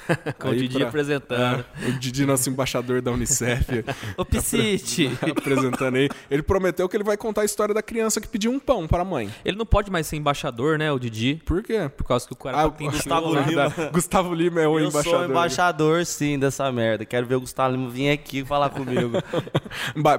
Com 0.39 0.49
o 0.49 0.51
Aí 0.51 0.59
Didi 0.59 0.79
pra- 0.79 0.89
apresentando. 0.89 1.65
É, 1.83 1.89
o 1.89 1.93
Didi, 1.93 2.27
nosso 2.27 2.49
embaixador 2.51 3.01
da 3.03 3.11
Unicef. 3.13 3.85
Ô, 4.17 4.25
Piscite. 4.25 5.11
apresentando 5.31 5.97
aí. 5.97 6.09
Ele 6.31 6.43
prometeu 6.43 6.89
que 6.89 6.97
ele 6.97 7.05
vai 7.05 7.17
contar 7.17 7.43
a 7.43 7.45
história 7.45 7.75
da 7.75 7.83
criança 7.83 8.21
que 8.21 8.29
pediu 8.29 8.51
um 8.51 8.59
pão 8.59 8.87
para 8.89 9.03
a 9.03 9.05
mãe. 9.05 9.31
Ele 9.45 9.57
não 9.57 9.67
pode 9.67 9.91
mais 9.91 10.07
ser 10.07 10.17
embaixador, 10.17 10.79
né, 10.79 10.91
o 10.93 10.99
Didi? 10.99 11.41
Por 11.45 11.63
quê? 11.63 11.91
Por 11.97 12.05
causa 12.05 12.27
que 12.27 12.33
o 12.33 12.37
cara 12.37 12.63
Ah, 12.63 12.71
tem 12.71 12.91
Gustavo. 12.91 13.35
Lima. 13.35 13.73
Gustavo 13.93 14.35
Lima 14.35 14.61
é 14.61 14.69
o 14.69 14.79
Eu 14.79 14.89
embaixador. 14.89 15.21
sou 15.21 15.29
embaixador, 15.31 16.07
sim, 16.07 16.39
dessa 16.39 16.71
merda. 16.73 17.05
Quero 17.05 17.27
ver 17.27 17.37
o 17.37 17.41
Gustavo 17.41 17.75
Lima 17.77 17.89
vir 17.91 18.11
aqui 18.11 18.45
falar 18.45 18.71
comigo. 18.71 19.13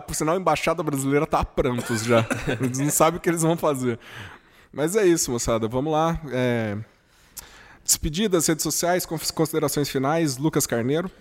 Por 0.05 0.15
sinal, 0.15 0.35
a 0.35 0.39
embaixada 0.39 0.81
brasileira 0.83 1.25
tá 1.25 1.39
a 1.39 1.45
prantos 1.45 2.03
já. 2.03 2.25
Eles 2.61 2.79
não 2.79 2.89
sabem 2.89 3.17
o 3.17 3.21
que 3.21 3.29
eles 3.29 3.41
vão 3.41 3.57
fazer. 3.57 3.99
Mas 4.71 4.95
é 4.95 5.05
isso, 5.05 5.31
moçada. 5.31 5.67
Vamos 5.67 5.91
lá. 5.93 6.19
É... 6.31 6.77
Despedidas, 7.83 8.47
redes 8.47 8.63
sociais, 8.63 9.05
cons- 9.05 9.31
considerações 9.31 9.89
finais. 9.89 10.37
Lucas 10.37 10.65
Carneiro. 10.65 11.11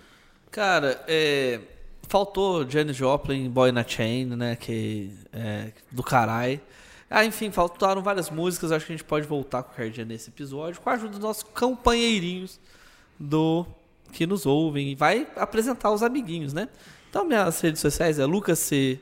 Cara, 0.51 1.03
é, 1.09 1.61
faltou 2.09 2.69
Janis 2.69 2.97
Joplin, 2.97 3.49
Boy 3.51 3.73
na 3.73 3.83
Chain, 3.87 4.27
né? 4.27 4.55
Que 4.57 5.11
é 5.33 5.73
do 5.91 6.03
caralho. 6.03 6.61
Ah, 7.11 7.25
enfim, 7.25 7.51
faltaram 7.51 8.03
várias 8.03 8.31
músicas. 8.31 8.71
Acho 8.73 8.87
que 8.87 8.93
a 8.93 8.97
gente 8.97 9.05
pode 9.07 9.27
voltar 9.27 9.63
qualquer 9.63 9.91
dia 9.91 10.05
nesse 10.05 10.31
episódio 10.31 10.81
com 10.81 10.89
a 10.89 10.95
ajuda 10.95 11.11
dos 11.11 11.19
nossos 11.21 11.43
companheirinhos 11.43 12.59
do 13.19 13.67
que 14.13 14.27
nos 14.27 14.47
ouvem 14.47 14.93
e 14.93 14.95
vai 14.95 15.27
apresentar 15.37 15.91
os 15.91 16.03
amiguinhos, 16.03 16.53
né? 16.53 16.69
Então, 17.11 17.25
minhas 17.25 17.61
redes 17.61 17.81
sociais 17.81 18.19
é 18.19 18.25
Lucas 18.25 18.59
C. 18.59 19.01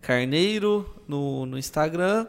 Carneiro 0.00 0.88
no, 1.06 1.44
no 1.46 1.58
Instagram. 1.58 2.26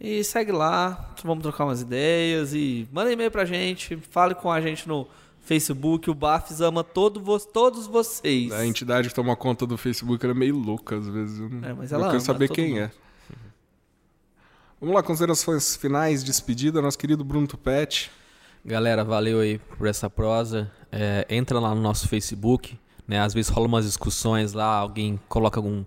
E 0.00 0.24
segue 0.24 0.50
lá, 0.50 1.12
vamos 1.22 1.42
trocar 1.42 1.64
umas 1.66 1.82
ideias 1.82 2.54
e 2.54 2.88
manda 2.90 3.12
e-mail 3.12 3.30
pra 3.30 3.44
gente, 3.44 3.96
fale 3.96 4.34
com 4.34 4.50
a 4.50 4.58
gente 4.60 4.88
no 4.88 5.06
Facebook, 5.42 6.08
o 6.08 6.14
Bafs 6.14 6.60
ama 6.62 6.82
todo 6.82 7.20
vo 7.20 7.38
todos 7.38 7.86
vocês. 7.86 8.50
A 8.52 8.66
entidade 8.66 9.08
que 9.08 9.14
toma 9.14 9.36
conta 9.36 9.66
do 9.66 9.76
Facebook 9.76 10.24
ela 10.24 10.34
é 10.34 10.38
meio 10.38 10.56
louca 10.56 10.96
às 10.96 11.06
vezes. 11.06 11.38
Eu 11.38 11.48
não, 11.50 11.68
É, 11.68 11.72
mas 11.74 11.92
eu 11.92 11.96
ela 11.98 12.06
quero 12.06 12.16
ama 12.16 12.24
saber 12.24 12.48
todo 12.48 12.54
quem 12.54 12.70
mundo. 12.70 12.78
é. 12.84 12.90
Vamos 14.80 14.94
lá, 14.94 15.02
considerações 15.02 15.76
finais, 15.76 16.24
despedida, 16.24 16.80
nosso 16.80 16.96
querido 16.98 17.22
Bruno 17.22 17.46
Tupete. 17.46 18.10
Galera, 18.64 19.04
valeu 19.04 19.40
aí 19.40 19.58
por 19.58 19.86
essa 19.86 20.08
prosa. 20.08 20.70
É, 20.90 21.26
entra 21.28 21.58
lá 21.60 21.74
no 21.74 21.80
nosso 21.82 22.08
Facebook, 22.08 22.78
né? 23.06 23.20
Às 23.20 23.34
vezes 23.34 23.50
rola 23.50 23.66
umas 23.66 23.84
discussões 23.84 24.54
lá, 24.54 24.64
alguém 24.76 25.20
coloca 25.28 25.58
algum. 25.58 25.84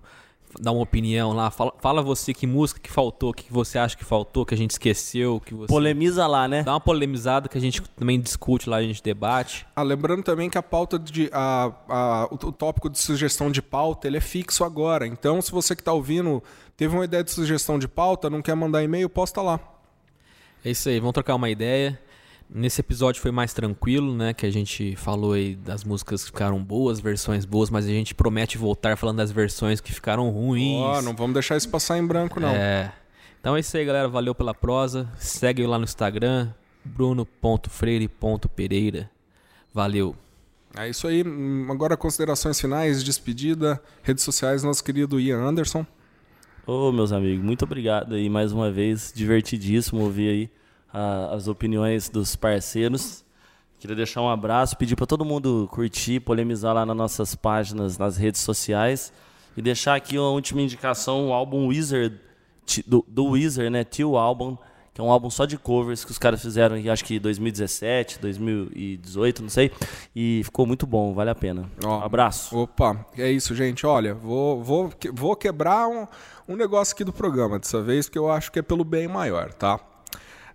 Dá 0.60 0.70
uma 0.72 0.82
opinião 0.82 1.32
lá. 1.32 1.50
Fala, 1.50 1.72
fala 1.80 2.02
você 2.02 2.32
que 2.34 2.46
música 2.46 2.80
que 2.80 2.90
faltou, 2.90 3.30
o 3.30 3.34
que 3.34 3.52
você 3.52 3.78
acha 3.78 3.96
que 3.96 4.04
faltou, 4.04 4.44
que 4.46 4.54
a 4.54 4.56
gente 4.56 4.70
esqueceu, 4.72 5.40
que 5.44 5.54
você. 5.54 5.66
Polemiza 5.68 6.26
lá, 6.26 6.46
né? 6.48 6.62
Dá 6.62 6.72
uma 6.72 6.80
polemizada 6.80 7.48
que 7.48 7.58
a 7.58 7.60
gente 7.60 7.82
também 7.96 8.20
discute 8.20 8.68
lá, 8.68 8.76
a 8.76 8.82
gente 8.82 9.02
debate. 9.02 9.66
Ah, 9.74 9.82
lembrando 9.82 10.22
também 10.22 10.48
que 10.50 10.58
a 10.58 10.62
pauta 10.62 10.98
de. 10.98 11.28
A, 11.32 11.72
a- 11.88 12.28
o, 12.30 12.34
o 12.34 12.52
tópico 12.52 12.88
de 12.90 12.98
sugestão 12.98 13.50
de 13.50 13.60
pauta 13.62 14.06
ele 14.06 14.16
é 14.16 14.20
fixo 14.20 14.64
agora. 14.64 15.06
Então, 15.06 15.40
se 15.42 15.50
você 15.52 15.74
que 15.74 15.80
está 15.82 15.92
ouvindo 15.92 16.42
teve 16.76 16.94
uma 16.94 17.04
ideia 17.04 17.22
de 17.22 17.30
sugestão 17.30 17.78
de 17.78 17.86
pauta, 17.86 18.28
não 18.28 18.42
quer 18.42 18.54
mandar 18.54 18.82
e-mail, 18.82 19.08
posta 19.08 19.40
lá. 19.40 19.60
É 20.64 20.70
isso 20.70 20.88
aí, 20.88 20.98
vamos 20.98 21.12
trocar 21.14 21.34
uma 21.34 21.50
ideia. 21.50 22.00
Nesse 22.48 22.80
episódio 22.80 23.20
foi 23.20 23.30
mais 23.30 23.52
tranquilo, 23.52 24.14
né? 24.14 24.32
Que 24.34 24.46
a 24.46 24.50
gente 24.50 24.94
falou 24.96 25.32
aí 25.32 25.56
das 25.56 25.82
músicas 25.82 26.22
que 26.22 26.26
ficaram 26.26 26.62
boas, 26.62 27.00
versões 27.00 27.44
boas, 27.44 27.70
mas 27.70 27.86
a 27.86 27.88
gente 27.88 28.14
promete 28.14 28.56
voltar 28.58 28.96
falando 28.96 29.16
das 29.16 29.32
versões 29.32 29.80
que 29.80 29.92
ficaram 29.92 30.30
ruins. 30.30 30.80
Ó, 30.80 31.02
não 31.02 31.16
vamos 31.16 31.34
deixar 31.34 31.56
isso 31.56 31.68
passar 31.68 31.98
em 31.98 32.06
branco, 32.06 32.38
não. 32.38 32.50
É. 32.50 32.92
Então 33.40 33.56
é 33.56 33.60
isso 33.60 33.76
aí, 33.76 33.84
galera. 33.84 34.08
Valeu 34.08 34.34
pela 34.34 34.54
prosa. 34.54 35.10
Segue 35.18 35.66
lá 35.66 35.78
no 35.78 35.84
Instagram, 35.84 36.50
bruno.freire.pereira. 36.84 39.10
Valeu. 39.72 40.14
É 40.76 40.88
isso 40.88 41.06
aí. 41.06 41.24
Agora, 41.70 41.96
considerações 41.96 42.60
finais, 42.60 43.02
despedida, 43.02 43.80
redes 44.02 44.24
sociais, 44.24 44.62
nosso 44.62 44.84
querido 44.84 45.20
Ian 45.20 45.40
Anderson. 45.40 45.86
Ô, 46.66 46.90
meus 46.90 47.12
amigos, 47.12 47.44
muito 47.44 47.64
obrigado 47.64 48.14
aí 48.14 48.30
mais 48.30 48.52
uma 48.52 48.70
vez. 48.70 49.12
Divertidíssimo 49.14 50.02
ouvir 50.02 50.28
aí 50.28 50.50
a- 50.94 51.34
as 51.34 51.48
opiniões 51.48 52.08
dos 52.08 52.36
parceiros. 52.36 53.24
Queria 53.78 53.96
deixar 53.96 54.22
um 54.22 54.30
abraço, 54.30 54.76
pedir 54.78 54.96
para 54.96 55.04
todo 55.06 55.24
mundo 55.26 55.68
curtir, 55.70 56.20
polemizar 56.20 56.74
lá 56.74 56.86
nas 56.86 56.96
nossas 56.96 57.34
páginas, 57.34 57.98
nas 57.98 58.16
redes 58.16 58.40
sociais. 58.40 59.12
E 59.56 59.60
deixar 59.60 59.94
aqui 59.94 60.18
uma 60.18 60.30
última 60.30 60.62
indicação, 60.62 61.28
o 61.28 61.32
álbum 61.32 61.66
Wizard, 61.66 62.18
do, 62.86 63.04
do 63.06 63.26
Wizard, 63.26 63.68
né? 63.70 63.84
Tio 63.84 64.16
Album, 64.16 64.56
que 64.94 65.00
é 65.00 65.04
um 65.04 65.10
álbum 65.10 65.28
só 65.28 65.44
de 65.44 65.58
covers 65.58 66.04
que 66.04 66.10
os 66.10 66.18
caras 66.18 66.40
fizeram 66.40 66.76
acho 66.90 67.04
que 67.04 67.18
2017, 67.20 68.18
2018, 68.20 69.42
não 69.42 69.48
sei. 69.50 69.70
E 70.16 70.40
ficou 70.44 70.66
muito 70.66 70.86
bom, 70.86 71.12
vale 71.12 71.30
a 71.30 71.34
pena. 71.34 71.70
Ó, 71.84 71.98
Um 71.98 72.02
abraço. 72.02 72.56
Opa, 72.56 73.04
é 73.18 73.30
isso, 73.30 73.54
gente. 73.54 73.84
Olha, 73.86 74.14
vou, 74.14 74.62
vou, 74.62 74.90
vou 75.12 75.36
quebrar 75.36 75.86
um, 75.88 76.06
um 76.48 76.56
negócio 76.56 76.94
aqui 76.94 77.04
do 77.04 77.12
programa 77.12 77.58
dessa 77.58 77.82
vez, 77.82 78.08
que 78.08 78.18
eu 78.18 78.30
acho 78.30 78.50
que 78.50 78.58
é 78.58 78.62
pelo 78.62 78.82
bem 78.84 79.06
maior, 79.06 79.52
tá? 79.52 79.78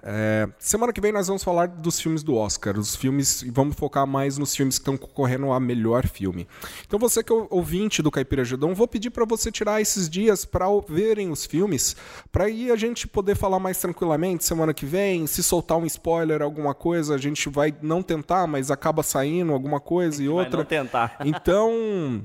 É, 0.01 0.47
semana 0.57 0.93
que 0.93 1.01
vem 1.01 1.11
nós 1.11 1.27
vamos 1.27 1.43
falar 1.43 1.67
dos 1.67 1.99
filmes 1.99 2.23
do 2.23 2.35
Oscar, 2.35 2.77
os 2.77 2.95
filmes 2.95 3.41
e 3.41 3.51
vamos 3.51 3.75
focar 3.75 4.07
mais 4.07 4.37
nos 4.37 4.55
filmes 4.55 4.77
que 4.77 4.81
estão 4.81 4.97
concorrendo 4.97 5.51
a 5.51 5.59
melhor 5.59 6.07
filme. 6.07 6.47
Então 6.87 6.97
você 6.97 7.21
que 7.21 7.33
é 7.33 7.47
ouvinte 7.49 8.01
do 8.01 8.09
Caipira 8.09 8.45
Gedão, 8.45 8.73
vou 8.73 8.87
pedir 8.87 9.09
para 9.09 9.25
você 9.25 9.51
tirar 9.51 9.81
esses 9.81 10.09
dias 10.09 10.45
para 10.45 10.65
verem 10.87 11.31
os 11.31 11.45
filmes, 11.45 11.95
para 12.31 12.45
aí 12.45 12.71
a 12.71 12.75
gente 12.75 13.07
poder 13.07 13.35
falar 13.35 13.59
mais 13.59 13.77
tranquilamente 13.77 14.45
semana 14.45 14.73
que 14.73 14.85
vem, 14.85 15.27
se 15.27 15.43
soltar 15.43 15.77
um 15.77 15.85
spoiler, 15.85 16.41
alguma 16.41 16.73
coisa, 16.73 17.15
a 17.15 17.17
gente 17.17 17.49
vai 17.49 17.73
não 17.81 18.01
tentar, 18.01 18.47
mas 18.47 18.71
acaba 18.71 19.03
saindo 19.03 19.51
alguma 19.53 19.79
coisa 19.79 20.23
e 20.23 20.27
Vai 20.27 20.35
outra. 20.45 20.57
não 20.59 20.65
tentar. 20.65 21.17
Então, 21.25 22.21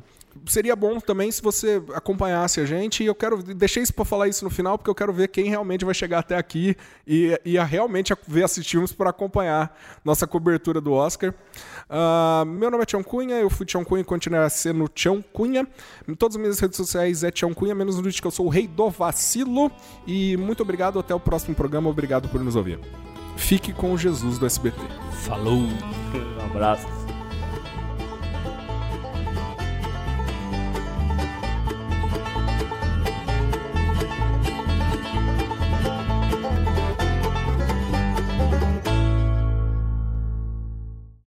seria 0.47 0.75
bom 0.75 1.01
também 1.01 1.31
se 1.31 1.43
você 1.43 1.83
acompanhasse 1.95 2.61
a 2.61 2.65
gente. 2.65 3.03
E 3.03 3.07
eu 3.07 3.15
quero 3.15 3.43
deixei 3.43 3.83
isso 3.83 3.95
para 3.95 4.05
falar 4.05 4.29
isso 4.29 4.45
no 4.45 4.51
final, 4.51 4.77
porque 4.77 4.91
eu 4.91 4.95
quero 4.95 5.13
ver 5.13 5.29
quem 5.29 5.49
realmente 5.49 5.85
vai 5.85 5.95
chegar 5.95 6.21
até 6.21 6.37
aqui 6.37 6.77
e, 7.07 7.39
e 7.45 7.59
a 7.59 7.65
realmente 7.65 8.15
ver 8.27 8.45
esses 8.45 8.67
filmes 8.67 8.93
para 8.93 9.11
acompanhar 9.11 9.77
nossa 10.05 10.27
cobertura 10.27 10.81
do 10.81 10.93
Oscar. 10.93 11.35
Ah, 11.89 12.45
meu 12.47 12.71
nome 12.71 12.83
é 12.83 12.87
Tião 12.87 13.03
Cunha, 13.03 13.37
eu 13.37 13.51
fui 13.51 13.67
Tião 13.67 13.85
Cunha 13.85 14.03
e 14.03 14.05
continuarei 14.05 14.51
sendo 14.51 14.89
Tião 14.89 15.23
Cunha. 15.33 15.67
Em 16.09 16.15
todas 16.15 16.37
as 16.37 16.41
minhas 16.41 16.59
redes 16.59 16.77
sociais 16.77 17.25
é 17.25 17.31
Tião 17.31 17.53
Cunha, 17.55 17.75
menos 17.75 17.97
no 17.97 18.03
Twitch, 18.03 18.21
que 18.21 18.27
eu 18.27 18.31
sou 18.31 18.47
o 18.47 18.49
rei 18.49 18.67
do 18.67 18.91
vacilo. 18.91 19.71
E 20.07 20.37
muito 20.37 20.63
obrigado, 20.63 20.99
até 20.99 21.15
o 21.15 21.21
próximo 21.21 21.55
programa. 21.55 21.89
Obrigado 21.89 22.29
por 22.29 22.43
nos 22.43 22.57
ouvir. 22.57 22.79
Fique 23.37 23.73
com 23.73 23.93
o 23.93 23.99
Jesus 23.99 24.39
do 24.39 24.47
SBT. 24.47 24.79
Falou! 25.25 25.63
Um 26.15 26.47
abraço. 26.47 27.04